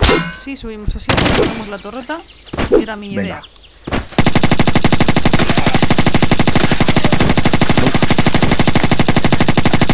a 0.00 0.40
Si 0.42 0.56
subimos 0.56 0.96
así, 0.96 1.06
tomamos 1.36 1.68
la 1.68 1.78
torreta. 1.78 2.18
Era 2.80 2.96
mi 2.96 3.12
idea. 3.12 3.40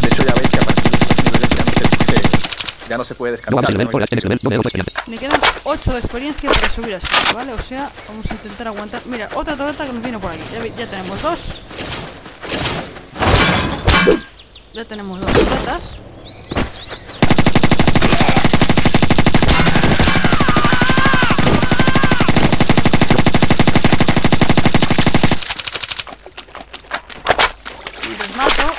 De 0.00 0.08
hecho, 0.08 0.22
ya 0.22 0.32
veis 0.32 0.48
que 0.48 0.58
a 0.58 0.62
partir 0.62 0.90
de 0.90 0.96
estos 0.96 1.16
niveles 1.22 1.48
ya 1.50 1.64
no 1.66 1.70
se, 1.70 1.84
eh, 1.84 2.22
ya 2.88 2.96
no 2.96 3.04
se 3.04 3.14
puede 3.14 3.32
descargar. 3.32 3.62
No, 3.62 3.68
me 5.08 5.18
quedan 5.18 5.40
8 5.64 5.92
de 5.92 5.98
experiencia 5.98 6.48
para 6.48 6.70
subir 6.70 6.94
así, 6.94 7.34
¿vale? 7.34 7.52
O 7.52 7.60
sea, 7.60 7.90
vamos 8.08 8.30
a 8.30 8.32
intentar 8.32 8.68
aguantar. 8.68 9.02
Mira, 9.04 9.28
otra 9.34 9.54
torreta 9.54 9.84
que 9.84 9.92
nos 9.92 10.02
viene 10.02 10.18
por 10.18 10.30
aquí. 10.30 10.44
Ya, 10.50 10.64
ya 10.64 10.86
tenemos 10.86 11.20
dos. 11.20 11.62
Ya 14.72 14.84
tenemos 14.86 15.20
dos 15.20 15.30
torretas. 15.30 16.11
Los 28.32 28.36
mato. 28.36 28.72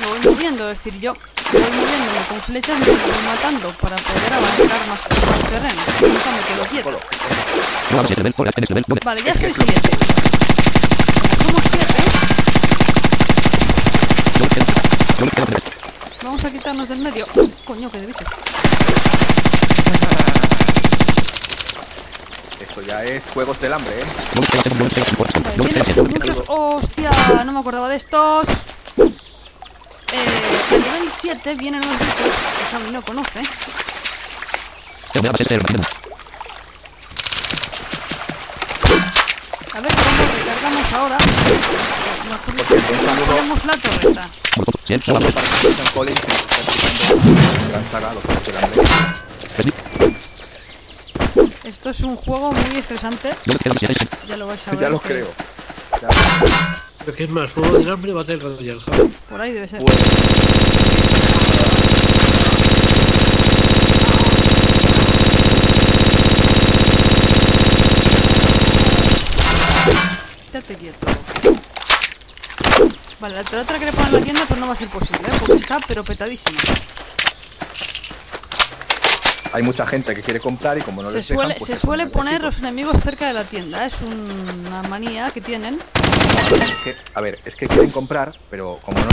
Me 0.00 0.06
voy 0.06 0.20
moviendo, 0.34 0.70
es 0.70 0.78
decir, 0.78 1.00
yo 1.00 1.14
voy 1.52 1.62
moviéndome 1.62 2.26
con 2.28 2.40
flechas 2.42 2.80
y 2.80 2.84
los 2.84 3.02
voy 3.02 3.24
matando 3.26 3.68
para 3.80 3.96
poder 3.96 4.32
avanzar 4.32 4.88
más, 4.88 5.00
más 5.30 5.50
terreno. 5.50 5.82
Nunca 6.00 6.30
me 6.30 6.40
quedo 6.48 6.66
quieto. 6.70 7.00
No 7.90 7.98
avances 7.98 8.18
nivel 8.18 8.32
por 8.32 8.52
tienes 8.52 8.70
nivel 8.70 8.84
9. 8.88 9.00
Vale, 9.04 9.22
ya 9.22 9.34
soy 9.34 9.54
7. 9.54 9.90
Como 11.44 11.58
7, 11.60 11.84
No 14.40 14.48
queda 14.48 14.64
No 15.20 15.26
queda 15.30 15.44
nivel. 15.46 15.62
vamos 16.22 16.44
a 16.44 16.50
quitarnos 16.50 16.88
del 16.88 16.98
medio. 16.98 17.26
Coño, 17.64 17.90
qué 17.90 18.00
de 18.00 18.06
bichos. 18.06 18.28
Esto 22.60 22.82
ya 22.82 23.04
es 23.04 23.22
juegos 23.32 23.60
del 23.60 23.72
hambre, 23.72 23.92
¿eh? 24.00 24.04
Vale. 25.16 25.54
¡Hostia! 26.48 27.10
No 27.44 27.52
me 27.52 27.60
acordaba 27.60 27.88
de 27.88 27.96
estos. 27.96 28.48
Eh, 31.24 31.30
a 31.30 31.34
nivel 31.34 31.40
7 31.42 31.54
vienen 31.56 31.80
unos 31.84 31.98
bichos 31.98 32.16
que 32.16 32.64
Javi 32.70 32.90
no 32.92 33.02
conoce. 33.02 33.40
A 39.74 39.80
ver 39.80 39.92
cómo 39.94 40.22
recargamos 40.36 40.92
ahora. 40.92 41.18
Ponemos 43.26 43.64
la 43.64 43.76
torreta. 43.76 44.28
Molotov 44.56 44.80
100 44.86 45.00
no 45.00 45.04
Saludos 45.04 45.08
avances. 45.08 45.34
para 45.34 45.48
Christian 45.60 45.88
Collins, 45.94 46.20
que 46.20 46.32
está 46.32 46.60
escuchando 46.60 47.32
la 47.62 47.68
gran 47.68 47.90
saga, 47.90 48.14
los 48.14 48.22
juegos 48.24 48.44
del 48.46 48.56
hambre. 48.56 48.82
Feliz. 49.56 49.74
Esto 51.64 51.90
es 51.90 52.00
un 52.00 52.16
juego 52.16 52.52
muy 52.52 52.76
estresante. 52.76 53.34
No 53.46 53.54
queda 53.58 53.74
7 53.78 54.06
Ya 54.28 54.36
lo 54.36 54.46
vais 54.46 54.68
a 54.68 54.70
ver. 54.72 54.80
Ya 54.80 54.88
lo 54.90 55.00
creo. 55.00 55.28
Ya. 56.02 56.08
Pero 56.98 57.16
que 57.16 57.24
es 57.24 57.30
más, 57.30 57.52
juego 57.52 57.78
del 57.78 57.90
hambre 57.90 58.12
o 58.12 58.14
Battle 58.14 58.36
Royale, 58.36 58.80
¿sabes? 58.84 59.10
Por 59.28 59.40
ahí 59.40 59.52
debe 59.52 59.68
ser. 59.68 59.80
Bueno, 59.80 59.98
Estate 70.64 70.78
quieto. 70.80 71.06
Vale, 73.20 73.34
la 73.34 73.44
torreta 73.44 73.78
que 73.78 73.84
le 73.84 73.92
ponen 73.92 74.06
en 74.08 74.12
la 74.14 74.20
tienda 74.22 74.44
pues 74.48 74.60
no 74.60 74.66
va 74.66 74.72
a 74.72 74.76
ser 74.76 74.88
posible, 74.88 75.28
¿eh? 75.28 75.32
porque 75.38 75.56
está 75.56 75.78
pero 75.86 76.02
petadísima. 76.02 76.58
hay 79.52 79.62
mucha 79.62 79.86
gente 79.86 80.14
que 80.14 80.22
quiere 80.22 80.40
comprar 80.40 80.78
y 80.78 80.80
como 80.80 81.02
no 81.02 81.10
Se 81.10 81.18
les 81.18 81.28
dejan, 81.28 81.44
suele, 81.44 81.54
pues 81.58 81.68
se 81.70 81.76
se 81.76 81.80
suele 81.86 82.06
poner 82.06 82.40
los 82.40 82.58
enemigos 82.58 82.96
cerca 83.02 83.26
de 83.28 83.34
la 83.34 83.44
tienda, 83.44 83.84
¿eh? 83.84 83.88
es 83.88 84.00
un- 84.00 84.64
una 84.66 84.82
manía 84.84 85.30
que 85.32 85.40
tienen. 85.42 85.78
Es 86.50 86.70
que, 86.82 86.96
a 87.14 87.20
ver, 87.20 87.38
es 87.44 87.54
que 87.54 87.68
quieren 87.68 87.90
comprar, 87.90 88.34
pero 88.50 88.80
como 88.82 88.98
no 88.98 89.08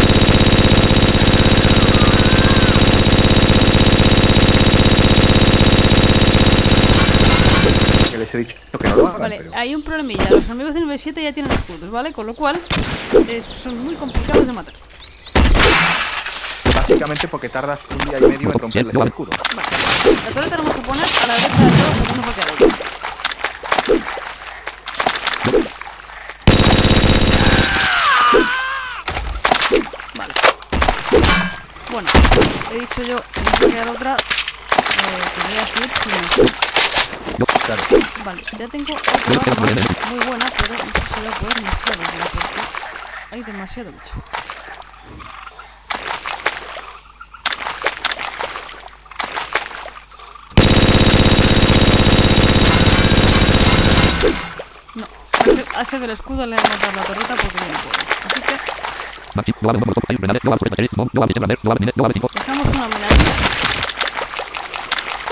les 8.22 8.34
he 8.36 8.38
dicho 8.38 8.56
que 8.80 8.88
no 8.88 8.96
lo 8.96 9.08
hagan, 9.08 9.22
Vale, 9.22 9.38
pero 9.38 9.52
hay 9.56 9.74
un 9.74 9.84
problemilla, 9.84 10.30
los 10.30 10.46
enemigos 10.46 10.74
de 10.76 10.82
nivel 10.82 11.00
7 11.00 11.24
ya 11.24 11.34
tienen 11.34 11.52
escudos, 11.52 11.90
¿vale? 11.90 12.14
Con 12.14 12.28
lo 12.28 12.36
cual 12.36 12.60
eh, 13.28 13.42
son 13.42 13.84
muy 13.84 13.96
complicados 13.96 14.46
de 14.46 14.54
matar. 14.54 14.74
básicamente 16.76 17.28
porque 17.28 17.50
tardas 17.50 17.80
un 17.90 17.98
día 18.10 18.20
y 18.20 18.22
medio 18.22 18.52
en 18.52 18.60
romperles 18.60 18.96
el 18.96 19.08
escudo. 19.08 19.32
Vale, 19.56 19.68
la 20.36 20.42
la 20.42 20.58
vamos 20.58 20.76
a 20.76 20.82
poner 20.84 21.06
a 21.06 21.28
la 21.28 21.34
derecha 21.34 21.64
de 21.64 21.72
porque 21.98 22.22
va 22.22 22.30
a 22.30 22.36
quedar 22.36 22.54
otra. 22.54 22.68
Vale. 30.16 30.34
Bueno, 31.92 32.10
he 32.72 32.80
dicho 32.80 33.02
yo 33.04 33.16
que 33.18 33.42
va 33.42 33.52
a 33.52 33.72
quedar 33.72 33.90
otra. 33.90 34.16
Eh, 34.16 34.18
que 35.34 35.42
voy 35.48 35.58
a 35.58 35.66
subir. 36.36 36.81
Vale, 38.26 38.42
ya 38.58 38.68
tengo 38.68 38.94
otra 38.94 39.52
arma 39.52 39.66
muy 40.10 40.20
buena, 40.26 40.46
pero 40.60 40.74
no 40.74 40.80
sé 40.80 41.02
si 41.14 41.20
voy 41.20 41.28
a 41.28 41.32
poder 41.40 41.62
mostrarosla 41.62 42.26
porque 42.32 43.36
hay 43.36 43.44
demasiado 43.44 43.92
bicho. 43.92 44.14
No, 54.96 55.06
a 55.76 55.82
ese- 55.82 56.00
del 56.00 56.10
escudo 56.12 56.46
le 56.46 56.56
a 56.56 56.60
matar 56.62 56.96
la 56.96 57.02
torreta 57.04 57.36
porque 57.36 57.58
no 57.58 57.80
puedo. 57.80 58.02
Así 58.28 58.42
que 58.42 58.56
no 59.62 59.70
no 59.72 59.80
no 59.80 59.86
no 59.86 59.94
no 61.96 62.04
no 62.06 62.28
dejamos 62.34 62.68
una 62.68 62.86
aquí. 62.86 63.51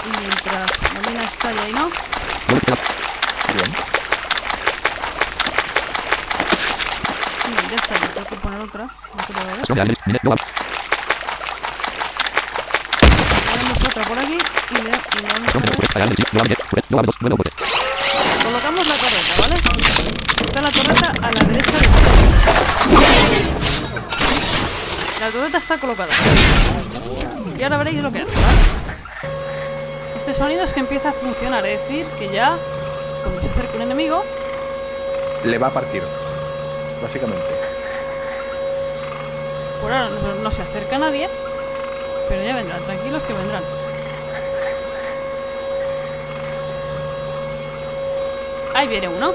Y 0.06 0.10
mientras 0.20 0.70
la 0.94 1.00
mina 1.10 1.24
está 1.24 1.50
ahí, 1.50 1.74
¿no? 1.74 1.86
No 1.90 1.90
Bien. 3.54 3.72
Bien, 7.48 7.70
ya 7.70 7.76
está, 7.76 7.94
tengo 8.14 8.28
que 8.28 8.36
poner 8.36 8.62
otra. 8.62 8.84
No 8.84 8.90
no 9.30 9.84
no 10.24 10.32
avances 10.32 10.50
Ponemos 13.00 13.78
otra 13.88 14.04
por 14.04 14.20
aquí 14.20 14.38
y 14.72 14.74
le, 14.76 14.90
y 14.90 15.22
vamos 15.24 15.56
a 15.56 15.60
no 15.60 15.60
ver. 15.60 16.58
no 16.90 17.02
no 17.02 17.30
no 17.30 17.36
Colocamos 18.44 18.88
la 18.88 18.96
torreta, 18.96 19.34
¿vale? 19.42 19.56
Está 20.46 20.62
la 20.62 20.72
torreta 20.72 21.08
a 21.22 21.32
la 21.32 21.42
derecha 21.46 21.72
de. 21.72 21.88
La 25.20 25.30
torreta 25.32 25.58
está 25.58 25.78
colocada. 25.78 26.14
Y 27.58 27.64
ahora 27.64 27.78
veréis 27.78 28.02
lo 28.02 28.12
que 28.12 28.20
hace, 28.22 28.32
¿vale? 28.32 29.09
Este 30.30 30.44
sonido 30.44 30.64
es 30.64 30.74
que 30.74 30.80
empieza 30.80 31.10
a 31.10 31.12
funcionar, 31.12 31.66
es 31.66 31.80
decir, 31.82 32.06
que 32.20 32.30
ya, 32.30 32.56
cuando 33.24 33.42
se 33.42 33.50
acerca 33.50 33.78
un 33.78 33.82
enemigo, 33.82 34.24
Le 35.44 35.58
va 35.58 35.66
a 35.66 35.70
partir. 35.72 36.04
Básicamente. 37.02 37.48
por 39.82 39.92
ahora 39.92 40.08
no, 40.08 40.36
no 40.36 40.52
se 40.52 40.62
acerca 40.62 41.00
nadie, 41.00 41.28
pero 42.28 42.44
ya 42.44 42.56
vendrán, 42.56 42.80
tranquilos 42.84 43.24
que 43.24 43.34
vendrán. 43.34 43.64
Ahí 48.76 48.88
viene 48.88 49.08
uno. 49.08 49.34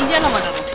Y 0.00 0.10
ya 0.10 0.20
lo 0.20 0.28
ha 0.28 0.71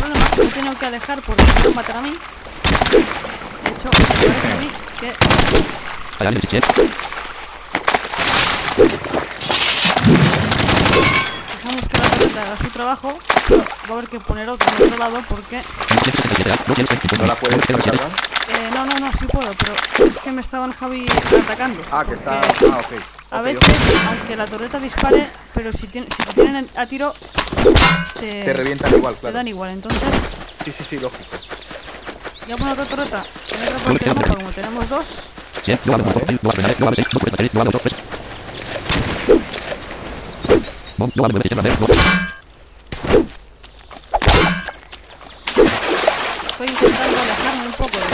matado. 0.00 0.10
Vale, 0.10 0.14
tengo 0.14 0.14
un 0.14 0.24
problema, 0.24 0.28
me 0.36 0.44
he 0.44 0.48
tenido 0.48 0.78
que 0.78 0.86
alejar 0.86 1.20
porque 1.22 1.42
me 1.42 1.52
van 1.52 1.66
a 1.66 1.70
matar 1.74 1.96
a 1.96 2.00
mí. 2.00 2.10
De 2.10 3.70
hecho, 3.70 3.90
me 3.90 4.04
parece 4.06 4.52
a 4.52 4.56
mí 4.60 4.70
que 5.00 5.12
dejamos 11.56 11.88
que 11.88 11.98
la 11.98 12.08
torreta 12.08 12.42
haga 12.42 12.56
su 12.56 12.68
trabajo, 12.70 13.18
pero 13.48 13.64
va 13.64 13.88
a 13.88 13.92
haber 13.98 14.08
que 14.08 14.20
poner 14.20 14.48
otro 14.48 14.68
en 14.76 14.82
otro 14.84 14.98
lado 14.98 15.22
porque... 15.28 15.56
no 15.56 16.00
tienes 16.00 16.14
77 16.22 16.64
no 16.66 16.74
tienes 16.74 16.90
25 16.90 17.22
No 17.22 17.26
la 17.26 17.34
puedes 17.34 17.66
cargar. 17.66 17.94
Eh, 17.94 18.70
no, 18.74 18.86
no, 18.86 18.94
no, 18.98 19.12
sí 19.18 19.26
puedo, 19.26 19.50
pero 19.54 20.08
es 20.10 20.18
que 20.18 20.32
me 20.32 20.42
estaban 20.42 20.72
Javi 20.72 21.06
atacando. 21.42 21.82
Ah, 21.90 22.04
que 22.06 22.14
está. 22.14 22.40
Ah, 22.40 22.80
ok. 22.80 23.13
A 23.34 23.40
veces, 23.42 23.62
aunque 24.08 24.36
la 24.36 24.46
torreta 24.46 24.78
dispare, 24.78 25.26
pero 25.54 25.72
si, 25.72 25.86
tiene, 25.88 26.06
si 26.16 26.22
te 26.22 26.32
tienen 26.34 26.68
a 26.76 26.86
tiro, 26.86 27.12
te, 28.20 28.44
Te 28.44 28.52
revientan 28.52 28.94
igual, 28.94 29.14
te 29.14 29.20
claro. 29.20 29.36
dan 29.36 29.48
igual. 29.48 29.70
Entonces, 29.70 30.00
Sí, 30.64 30.72
sí, 30.72 30.84
sí, 30.88 30.98
lógico. 30.98 31.36
ya 32.48 32.56
pongo 32.56 32.72
otra 32.72 32.84
torreta 32.86 33.24
en 33.54 33.62
otra 33.62 33.78
parte 33.84 34.04
del 34.04 34.14
mapa, 34.14 34.34
como 34.36 34.50
tenemos 34.50 34.88
dos. 34.88 35.04
No 40.98 41.06
Estoy 46.50 46.68
intentando 46.68 47.20
alejarme 47.20 47.66
un 47.66 47.72
poco 47.72 47.98
de 47.98 48.04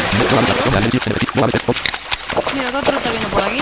Mira, 2.54 2.70
torreta 2.82 3.10
viene 3.10 3.26
por 3.26 3.42
aquí, 3.42 3.58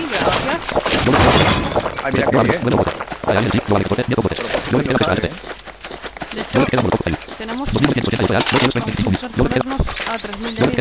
tenemos 7.38 7.72
2180 7.72 8.26
real, 8.26 8.44
no 8.52 8.58
quiero 8.58 8.72
25 8.84 9.10
Vamos 9.10 9.32
a 9.32 9.38
No 9.38 9.44
me 9.44 9.50
queda. 9.50 9.64
ponernos 9.64 9.80
a 10.08 10.18
3000 10.18 10.54
de 10.54 10.66
vida. 10.66 10.78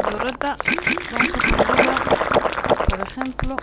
Torreta, 0.00 0.56
vamos 1.12 1.28
a 1.58 1.64
ponerla, 1.64 1.96
por 2.88 3.00
ejemplo. 3.00 3.56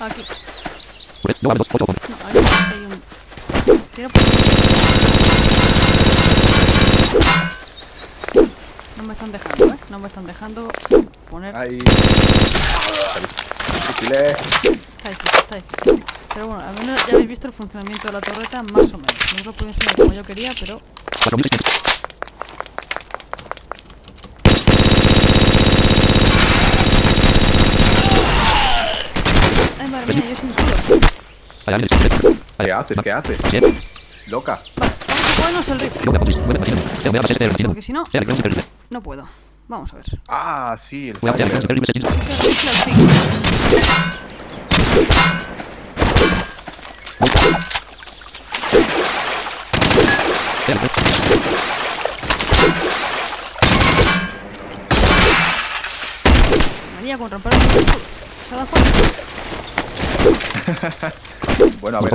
Aquí. 0.00 0.24
Red, 1.24 1.36
global 1.40 1.58
2, 1.58 1.66
8 1.72 1.86
por 1.86 1.94
No, 2.08 2.16
ahí 2.26 2.36
hay 2.72 2.84
un. 2.86 3.02
No 8.96 9.02
me 9.04 9.12
están 9.12 9.32
dejando, 9.32 9.64
¿eh? 9.66 9.78
No 9.90 9.98
me 9.98 10.08
están 10.08 10.26
dejando 10.26 10.68
poner. 11.30 11.54
Ahí. 11.56 11.78
Difíciles. 13.74 14.36
Está 14.36 15.08
difícil, 15.10 15.38
está 15.38 15.56
difícil. 15.56 16.19
Pero 16.32 16.46
bueno, 16.46 16.62
al 16.64 16.74
menos 16.78 17.06
ya 17.06 17.14
habéis 17.14 17.28
visto 17.28 17.48
el 17.48 17.52
funcionamiento 17.52 18.06
de 18.06 18.12
la 18.12 18.20
torreta, 18.20 18.62
más 18.62 18.92
o 18.92 18.98
menos. 18.98 19.32
No 19.32 19.40
os 19.40 19.46
lo 19.46 19.52
puedo 19.52 19.70
enseñar 19.70 19.96
como 19.96 20.12
yo 20.12 20.22
quería, 20.22 20.52
pero 20.60 20.80
4600. 21.24 21.80
Ay, 29.80 29.88
madre 29.88 30.14
mía, 30.14 30.24
yo 30.30 30.36
sin 30.40 30.50
escudo. 30.50 32.36
¿Qué 32.58 32.72
haces? 32.72 32.98
¿Qué 33.02 33.12
haces? 33.12 33.38
100. 33.50 33.80
Loca. 34.28 34.58
Vale, 34.76 34.92
vamos 35.10 35.30
a 35.30 35.42
ponernos 35.42 35.68
el 35.68 35.80
rifle. 35.80 37.64
Porque 37.66 37.82
si 37.82 37.92
no, 37.92 38.04
no 38.90 39.02
puedo. 39.02 39.28
Vamos 39.66 39.92
a 39.92 39.96
ver. 39.96 40.04
Ah, 40.28 40.76
sí, 40.80 41.10
el 41.10 41.18
María 56.96 57.18
con 57.18 57.30
romper 57.30 57.52
el 57.54 57.60
escudo. 57.60 58.00
¿Se 58.48 58.56
da 58.56 58.66
cuenta? 58.66 58.90
Bueno, 61.80 61.98
a 61.98 62.00
ver. 62.02 62.12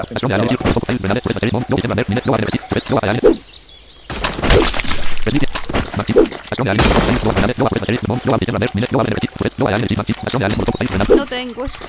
No 11.16 11.26
tengo 11.26 11.66
eso. 11.66 11.80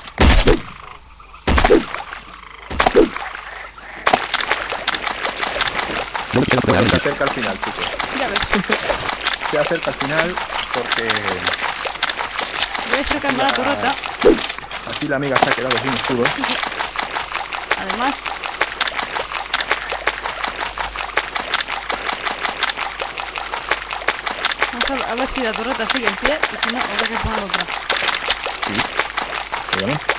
Ayane, 6.77 6.91
se 6.91 6.97
acerca 6.97 7.25
al 7.25 7.31
final, 7.31 7.59
chicos. 7.65 7.87
Ya 8.19 8.29
ves. 8.29 8.39
Se 9.51 9.59
acerca 9.59 9.91
al 9.91 9.97
final 9.97 10.35
porque 10.75 11.09
Voy 12.91 12.99
a 12.99 13.03
acercarme 13.03 13.43
a 13.43 13.47
la 13.47 13.53
torreta. 13.53 13.95
aquí 14.91 15.09
la 15.09 15.17
amiga 15.17 15.37
se 15.39 15.51
ha 15.51 15.53
quedado 15.55 15.79
sin 15.79 15.95
escudo. 15.95 16.25
Además, 17.81 18.15
vamos 24.73 24.91
a 24.91 24.95
ver, 24.95 25.05
a 25.05 25.15
ver 25.15 25.29
si 25.35 25.41
la 25.43 25.53
torreta 25.53 25.87
sigue 25.95 26.07
en 26.09 26.17
pie 26.17 26.39
y 26.43 26.69
si 26.69 26.75
no, 26.75 26.81
habrá 26.83 27.09
que 27.09 27.17
poner 27.17 27.45
otra. 27.45 27.65
Dígame. 29.77 30.16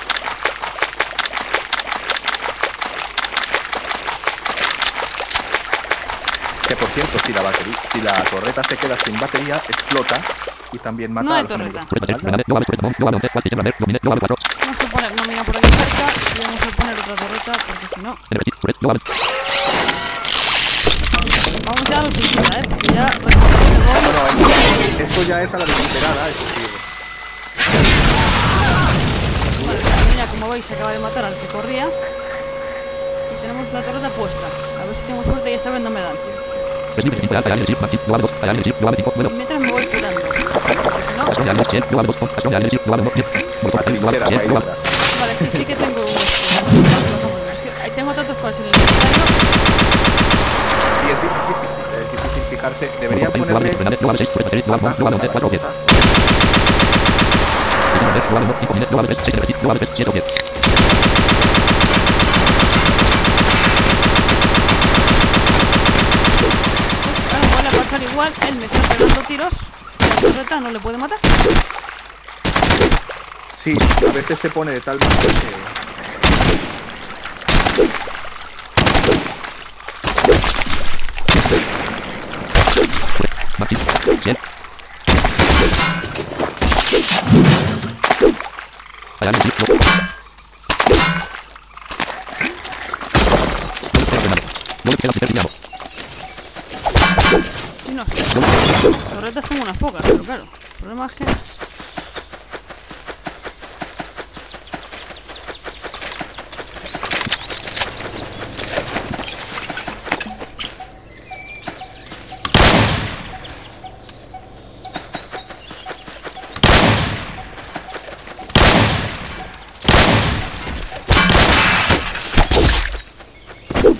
Que 6.68 6.76
por 6.76 6.88
cierto, 6.90 7.18
si 7.24 7.32
la 7.32 7.42
batería, 7.42 7.74
si 7.92 8.00
la 8.02 8.12
torreta 8.24 8.62
se 8.62 8.76
queda 8.76 8.96
sin 9.02 9.18
batería, 9.18 9.54
explota 9.68 10.20
y 10.72 10.78
también 10.78 11.12
mata 11.14 11.26
No 11.28 11.32
hay 11.32 11.38
a 11.38 11.42
los 11.42 11.48
torreta. 11.48 11.68
enemigos. 11.80 11.88
Puedes 11.88 12.02
hacer 12.10 12.20
grenade, 12.22 12.42
global 12.46 12.64
puedes 12.66 12.80
bomb, 12.82 12.96
global 12.98 13.14
once, 13.14 13.28
cual 13.30 13.42
sistema 13.42 13.62
Merck, 13.62 13.78
domine, 13.78 13.98
global 14.02 14.18
4. 14.20 14.36
Vamos 14.60 14.76
a 14.76 14.88
poner 14.90 15.10
nómina 15.16 15.44
por 15.44 15.56
aquí 15.56 15.68
cerca 15.68 16.04
y 16.36 16.40
vamos 16.44 16.60
a 16.60 16.76
poner 16.76 16.94
otra 17.00 17.14
torreta 17.16 17.52
porque 17.66 17.86
si 17.94 18.00
no, 18.02 18.10
vamos 21.64 21.84
ya 21.88 21.96
a 21.96 22.02
lo 22.02 22.10
suicida, 22.12 22.58
¿eh? 22.58 22.62
Porque 22.68 22.94
ya. 22.94 23.06
No, 23.88 24.12
no, 24.12 24.48
esto 25.04 25.22
ya 25.26 25.42
es 25.42 25.54
a 25.54 25.58
la 25.58 25.64
desesperada, 25.64 26.28
es 26.28 26.34
decir, 26.38 26.70
Vale, 29.66 29.80
la 29.82 29.96
niña, 30.10 30.26
como 30.30 30.48
veis, 30.50 30.64
se 30.66 30.74
acaba 30.74 30.92
de 30.92 30.98
matar 30.98 31.24
al 31.24 31.34
que 31.34 31.46
corría. 31.46 31.86
Y 31.86 33.40
tenemos 33.40 33.72
la 33.72 33.80
torreta 33.80 34.08
puesta. 34.10 34.46
A 34.82 34.84
ver 34.86 34.94
si 34.96 35.02
tengo 35.06 35.24
suerte 35.24 35.50
y 35.50 35.54
esta 35.54 35.70
vez 35.70 35.80
no 35.80 35.90
me 35.90 36.00
dan. 36.00 36.16
Permite, 36.98 37.18
iniciar, 37.18 37.46
Ayane, 37.46 37.64
Chip, 37.64 37.80
Maxim, 37.80 38.00
global 38.06 38.22
2, 38.22 38.30
Ayane, 38.42 38.62
Chip, 38.64 38.76
global 38.80 38.94
5, 38.96 39.12
bueno. 39.14 39.30
Mientras 39.30 39.60
me 39.60 39.70
voy 39.70 39.86
curando. 39.86 40.20
Porque 40.20 40.40
si 40.42 41.14
no, 41.14 41.22
Estación 41.30 41.44
de 41.44 41.50
Ayane, 41.50 41.64
100, 41.70 41.84
global 41.90 42.06
2, 42.06 42.16
estación 42.22 42.50
de 42.50 42.56
Ayane, 42.56 42.70
Chip, 42.70 42.82
global 42.84 43.00
1, 43.02 43.10
10. 43.14 43.26
Molotov 43.62 43.80
así 43.80 43.94
cocktail, 43.94 43.98
global 43.98 44.14
queda 44.14 44.26
100, 44.26 44.34
para 44.34 44.46
global. 44.48 44.62
ayudar. 44.62 44.76
Vale, 45.20 45.32
sí, 45.38 45.44
sí 45.56 45.64
que 45.64 45.76
tengo 45.76 46.02
ahí 47.84 47.90
tengo 47.94 48.12
tantos 48.12 48.36
cosas 48.38 48.56
en 48.58 48.64
el 48.66 48.70
inventario. 48.74 49.24
Sí, 50.98 51.06
es 51.06 51.18
difícil, 51.22 51.56
es 52.02 52.10
difícil 52.10 52.42
fijarse. 52.50 52.90
Deberían 53.00 53.30
ponerle 53.30 53.62
10, 53.62 53.74
grenade, 53.78 53.96
global 53.96 54.16
6, 54.18 54.28
puedes 54.34 54.46
hacer 54.48 54.62
global 54.64 54.80
1, 54.82 54.94
global 54.98 55.14
11, 55.14 55.28
4, 55.28 55.50
10. 55.50 55.62
Cosas. 55.62 55.76
Sistema 57.92 58.10
Merck, 58.10 58.26
global 58.28 58.42
1, 58.42 58.54
5, 58.58 58.74
mine, 58.74 58.86
global 58.90 59.06
3, 59.06 59.18
6, 59.24 59.34
energy, 59.38 59.54
global 59.62 59.78
3, 59.78 59.90
7, 59.94 60.10
10. 60.12 60.24
Ahora 67.30 67.48
vuelve 67.52 67.68
a 67.68 67.82
pasar 67.82 68.00
igual. 68.18 68.32
Él 68.48 68.56
me 68.56 68.64
está 68.64 68.80
pegando 68.80 69.20
tiros. 69.22 69.52
Y 70.00 70.04
la 70.08 70.16
torreta 70.16 70.60
no 70.60 70.70
le 70.70 70.80
puede 70.80 70.98
matar. 70.98 71.18
Sí, 73.62 73.78
a 74.08 74.12
veces 74.12 74.38
se 74.40 74.50
pone 74.50 74.72
de 74.72 74.80
tal 74.80 74.98
manera 74.98 75.22
que... 75.22 75.78
Maxim, 83.58 83.78
100. 84.22 84.36
Ayane, 89.20 89.38
Chip, 89.40 89.54
global. 89.58 89.78
No 93.92 94.00
le 94.00 94.06
queda 94.06 94.20
grenade. 94.20 94.42
No 94.84 94.90
le 94.90 94.96
queda 94.96 95.12
primer 95.12 95.32
guiado. 95.32 95.50
Y 97.88 97.90
no 97.92 98.04
Torretas 99.28 99.50
tengo 99.50 99.62
unas 99.62 99.76
pocas, 99.76 100.00
pero 100.06 100.24
claro. 100.24 100.44
El 100.44 100.78
problema 100.78 101.04
es 101.04 101.12
que. 101.12 101.24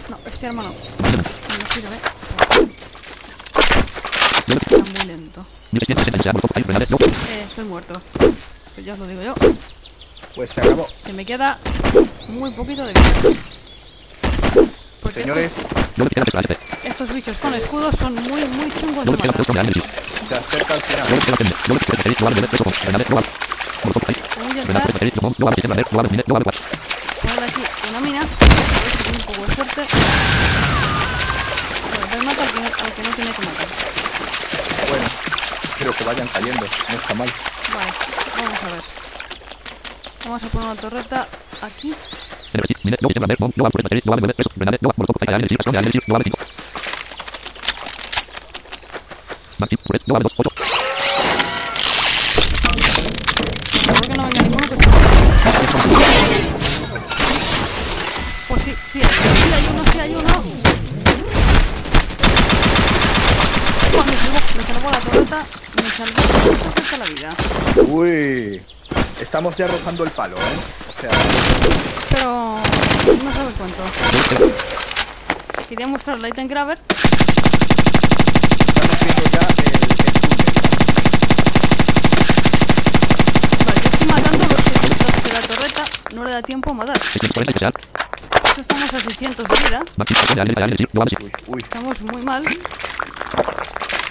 No, 0.09 0.19
este 0.25 0.47
arma 0.47 0.63
no. 0.63 0.73
Está 4.49 5.28
muy 5.39 5.81
lento. 5.81 6.09
1660, 6.17 6.33
Molotov 6.33 6.41
cocktail, 6.43 6.65
grenade, 6.67 6.87
no. 6.91 6.97
Eh, 7.31 7.45
estoy 7.49 7.65
muerto. 7.65 8.01
Pues 8.75 8.87
ya 8.87 8.93
os 8.95 8.99
lo 8.99 9.07
digo 9.07 9.23
yo. 9.23 9.35
Pues 10.35 10.51
se 10.51 10.61
acabó. 10.61 10.87
Que 11.05 11.13
me 11.13 11.25
queda 11.25 11.59
muy 12.29 12.51
poquito 12.53 12.85
de 12.85 12.93
vida. 12.93 13.03
Porque 15.03 15.21
Señores, 15.23 15.53
estos, 15.97 16.57
estos 16.85 17.13
bichos 17.15 17.37
con 17.39 17.55
escudos 17.55 17.95
son 17.97 18.15
muy, 18.15 18.45
muy 18.45 18.71
chungos 18.81 19.05
de 19.05 19.11
matar. 19.11 19.33
se 20.29 20.35
acerca 20.35 20.75
al 20.75 20.81
final. 20.83 21.05
No 21.09 21.15
le 21.17 21.21
queda 21.23 21.37
pende. 21.37 21.55
No 21.69 21.75
le 21.75 21.81
queda 21.81 21.99
hacer 21.99 22.15
global, 22.15 22.35
grenade, 22.35 22.49
preso, 22.49 22.65
grenade, 22.83 23.05
global. 23.05 23.25
Molotov 23.85 24.03
cocktail, 24.03 24.19
Voy 24.37 24.47
a 24.47 24.49
grenade, 24.49 24.61
intentar 24.61 24.83
puedes 24.83 24.97
hacer 24.97 25.21
bomb, 25.21 25.37
global, 25.37 25.55
sistema 25.55 25.75
Merck, 25.75 25.91
global, 25.91 26.11
mine, 26.11 26.23
global 26.27 26.43
4. 26.45 26.61
poner 27.23 27.45
aquí 27.45 27.63
una 27.91 28.01
mina. 28.01 28.21
A 28.21 28.25
ver 28.25 28.91
si 28.91 28.99
tengo 29.05 29.19
un 29.19 29.25
poco 29.27 29.47
de 29.47 29.55
suerte. 29.55 29.83
Bueno, 31.89 32.07
voy 32.11 32.19
a 32.19 32.23
matar 32.23 32.47
al 32.47 32.53
que, 32.53 32.61
no, 32.61 32.67
al 32.67 32.93
que 32.93 33.03
no 33.03 33.11
tiene 33.17 33.31
que 33.33 33.43
matar. 33.47 33.67
Bueno, 34.89 35.07
creo 35.79 35.93
pero 35.93 35.93
que 35.93 36.05
vayan 36.05 36.29
cayendo. 36.29 36.67
No 36.89 36.95
está 36.95 37.15
mal. 37.15 37.29
Vale, 37.75 37.93
vamos 38.43 38.63
a 38.63 38.69
ver. 38.73 38.81
Vamos 40.25 40.43
a 40.43 40.47
poner 40.49 40.69
una 40.69 40.81
torreta 40.81 41.29
aquí. 41.63 41.95
La 66.99 67.05
vida. 67.07 67.31
Uy. 67.89 68.61
Estamos 69.21 69.57
ya 69.57 69.67
rozando 69.67 70.05
el 70.05 70.11
palo, 70.11 70.37
¿eh? 70.37 70.41
O 70.89 70.93
sea, 71.01 71.11
Pero 72.11 72.59
no 73.23 73.33
sabes 73.33 73.55
cuánto. 73.59 73.83
Quería 75.69 75.87
mostrar 75.87 76.19
Light 76.21 76.39
and 76.39 76.51
Grabber. 76.51 76.79
estamos 76.89 77.11
viendo 79.01 79.23
ya 79.33 79.41
el, 79.59 79.65
el 79.75 79.81
Vale, 83.67 83.81
yo 83.83 83.89
estoy 83.91 84.07
matando 84.09 84.45
a 84.45 84.49
los 84.49 84.63
que 84.63 84.73
que 85.23 85.33
la 85.35 85.41
torreta 85.43 85.83
no 86.15 86.25
le 86.25 86.31
da 86.33 86.43
tiempo 86.43 86.71
a 86.71 86.75
matar. 86.75 86.97
640 86.99 87.51
especial. 87.51 87.73
Eso 88.53 88.61
estamos 88.63 88.95
a 88.95 89.01
600 89.01 89.49
de 89.49 89.57
vida. 89.69 89.81
Maxi, 89.97 90.15
Explosión 90.15 90.35
de 90.37 90.41
Alien, 90.43 90.63
Alien, 90.63 90.89
Loa, 90.93 91.05
25. 91.05 91.21
túnel. 91.21 91.33
Uy, 91.49 91.55
uy. 91.55 91.61
Estamos 91.63 92.01
muy 92.03 92.23
mal. 92.23 92.45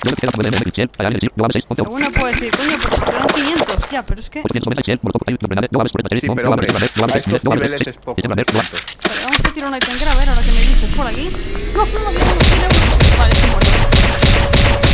Loa, 0.04 0.16
Pureza, 0.32 0.52
Bebé, 0.60 0.72
Cherry, 0.72 0.90
Alien, 1.00 1.32
Loa, 1.36 1.50
6, 1.52 1.66
11. 1.68 1.82
Alguno 1.82 2.12
puede 2.12 2.34
decir, 2.34 2.52
coño, 2.58 2.78
pues 2.82 3.04
quedan 3.04 3.28
500. 3.28 3.90
Ya, 3.92 4.04
pero 4.04 4.20
es 4.20 4.30
que. 4.30 4.40
890, 4.40 4.82
Cherry, 4.84 5.00
Molotov, 5.02 5.20
Cocktail, 5.20 5.38
Grenade, 5.42 5.68
Loa, 5.72 5.84
Pureza, 5.86 6.10
Cherry, 6.10 6.22
Sí, 6.22 6.28
pero 6.28 6.42
Loa, 6.44 6.54
hombre, 6.54 6.68
Pureza, 6.68 6.94
Loa, 6.98 7.08
a 7.08 7.14
26, 7.14 7.36
estos 7.36 7.44
Loa, 7.44 7.56
niveles 7.56 7.80
26, 7.86 7.96
es 7.96 8.04
poco. 8.04 8.22
Cherry, 8.22 8.34
Loa, 8.54 8.64
Vale, 9.08 9.22
vamos 9.24 9.40
a 9.40 9.54
tirar 9.54 9.68
un 9.68 9.72
Light 9.72 9.90
and 9.90 10.00
Grabber 10.02 10.30
ahora 10.30 10.42
que 10.42 10.52
me 10.52 10.60
dices 10.62 10.90
por 10.96 11.08
aquí. 11.08 11.26
No, 11.74 11.86
no, 11.86 12.00
no, 12.00 12.12
no, 12.12 12.20
tira 12.48 12.68
uno. 12.68 13.18
Vale, 13.18 13.32
estoy 13.34 13.50
muerto. 13.50 13.72
Vale, 13.78 14.88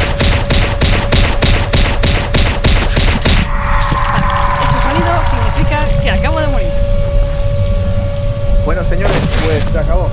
Ese 4.64 4.78
sonido 4.84 5.14
significa 5.32 5.78
que 6.04 6.10
acabo 6.12 6.40
de 6.40 6.48
morir. 6.48 6.70
Bueno, 8.66 8.84
señores, 8.86 9.18
pues 9.44 9.64
se 9.72 9.80
acabó. 9.80 10.10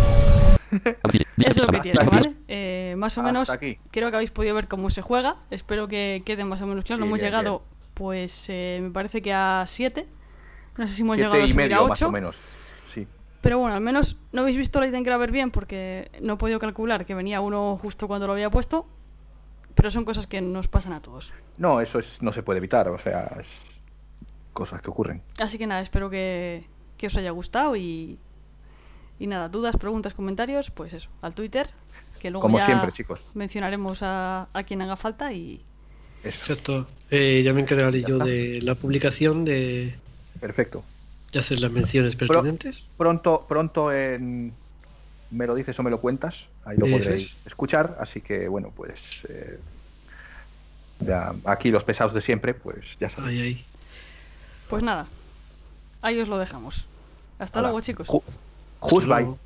Es 1.39 1.57
lo 1.57 1.67
que 1.69 1.81
tiene. 1.81 2.05
¿vale? 2.05 2.35
Eh, 2.49 2.95
más 2.97 3.17
o 3.17 3.21
Hasta 3.21 3.33
menos 3.33 3.51
aquí. 3.51 3.79
creo 3.91 4.11
que 4.11 4.17
habéis 4.17 4.31
podido 4.31 4.55
ver 4.55 4.69
cómo 4.69 4.91
se 4.91 5.03
juega. 5.03 5.37
Espero 5.51 5.89
que 5.89 6.23
quede 6.25 6.45
más 6.45 6.61
o 6.63 6.67
menos 6.67 6.85
claro. 6.85 7.03
Sí, 7.03 7.09
hemos 7.09 7.21
bien, 7.21 7.33
llegado, 7.33 7.63
pues 7.95 8.47
eh, 8.49 8.81
me 8.83 8.91
parece 8.91 9.23
que 9.23 9.33
a 9.33 9.65
7. 9.67 10.07
No 10.77 10.87
sé 10.87 10.95
si 10.95 11.03
hemos 11.03 11.17
Siete 11.17 11.29
llegado 11.29 11.45
a 11.45 11.49
subir 11.49 11.57
medio, 11.57 11.85
a 11.85 11.89
más 11.89 12.03
o 12.03 12.07
8. 12.07 12.13
menos. 12.13 12.37
Sí. 12.93 13.07
Pero 13.41 13.59
bueno, 13.59 13.75
al 13.75 13.81
menos 13.81 14.17
no 14.33 14.43
habéis 14.43 14.57
visto 14.57 14.81
Light 14.81 14.95
and 14.95 15.05
Grabber 15.05 15.31
bien 15.31 15.51
porque 15.51 16.11
no 16.21 16.35
he 16.35 16.37
podido 16.37 16.59
calcular 16.59 17.07
que 17.07 17.15
venía 17.15 17.41
uno 17.41 17.77
justo 17.77 18.07
cuando 18.07 18.27
lo 18.27 18.35
había 18.35 18.51
puesto. 18.51 18.87
Pero 19.75 19.91
son 19.91 20.05
cosas 20.05 20.27
que 20.27 20.41
nos 20.41 20.69
pasan 20.69 20.93
a 20.93 21.01
todos. 21.01 21.33
No, 21.57 21.81
eso 21.81 21.99
es, 22.01 22.21
no 22.23 22.33
se 22.33 22.43
puede 22.43 22.59
evitar, 22.59 22.89
o 22.89 22.99
sea, 22.99 23.37
es 23.41 23.81
cosas 24.53 24.83
que 24.83 24.91
ocurren. 24.91 25.23
Así 25.41 25.59
que 25.59 25.67
nada, 25.67 25.81
espero 25.81 26.11
que, 26.11 26.67
que 26.97 27.07
os 27.07 27.17
haya 27.17 27.31
gustado 27.31 27.77
y, 27.77 28.19
y 29.21 29.29
nada, 29.29 29.49
dudas, 29.49 29.77
preguntas, 29.77 30.15
comentarios, 30.15 30.73
pues 30.73 30.93
eso, 30.95 31.09
al 31.23 31.35
Twitter, 31.35 31.71
que 32.19 32.31
luego 32.31 32.43
Como 32.43 32.59
ya 32.59 32.67
siempre, 32.67 32.91
chicos. 32.91 33.31
mencionaremos 33.35 34.03
a, 34.03 34.49
a 34.53 34.63
quien 34.65 34.83
haga 34.83 34.97
falta 34.97 35.33
y 35.33 35.63
Eso. 36.25 36.53
Exacto. 36.53 36.87
Eh, 37.11 37.43
ya 37.45 37.53
me 37.53 37.61
encargaré 37.61 38.01
Ya 38.03 38.09
yo 38.09 38.15
está. 38.17 38.25
de 38.25 38.61
la 38.63 38.75
publicación 38.75 39.45
de, 39.45 39.95
Perfecto. 40.41 40.83
de 41.33 41.39
hacer 41.39 41.61
las 41.61 41.71
menciones 41.71 42.17
pertinentes. 42.17 42.85
Pronto, 42.97 43.47
pronto 43.49 43.93
en 43.93 44.53
me 45.31 45.47
lo 45.47 45.55
dices 45.55 45.79
o 45.79 45.83
me 45.85 45.91
lo 45.91 46.01
cuentas, 46.01 46.47
ahí 46.65 46.77
lo 46.77 46.87
podréis 46.87 47.27
es. 47.29 47.37
escuchar, 47.47 47.97
así 48.01 48.21
que 48.21 48.49
bueno, 48.49 48.73
pues 48.75 49.23
eh, 49.29 49.61
ya, 51.01 51.33
aquí 51.45 51.71
los 51.71 51.85
pesados 51.85 52.13
de 52.15 52.21
siempre, 52.21 52.53
pues 52.53 52.97
ya 52.99 53.09
sabéis. 53.11 53.41
Ahí, 53.41 53.47
ahí. 53.47 53.65
pues 54.69 54.83
nada, 54.83 55.07
ahí 56.03 56.19
os 56.21 56.27
lo 56.29 56.37
dejamos. 56.39 56.85
Hasta 57.39 57.61
luego 57.63 57.81
chicos. 57.81 58.09
Ju- 58.83 58.89
Just 58.89 59.07
Hasta 59.07 59.09
bye. 59.09 59.23
luego. 59.25 59.39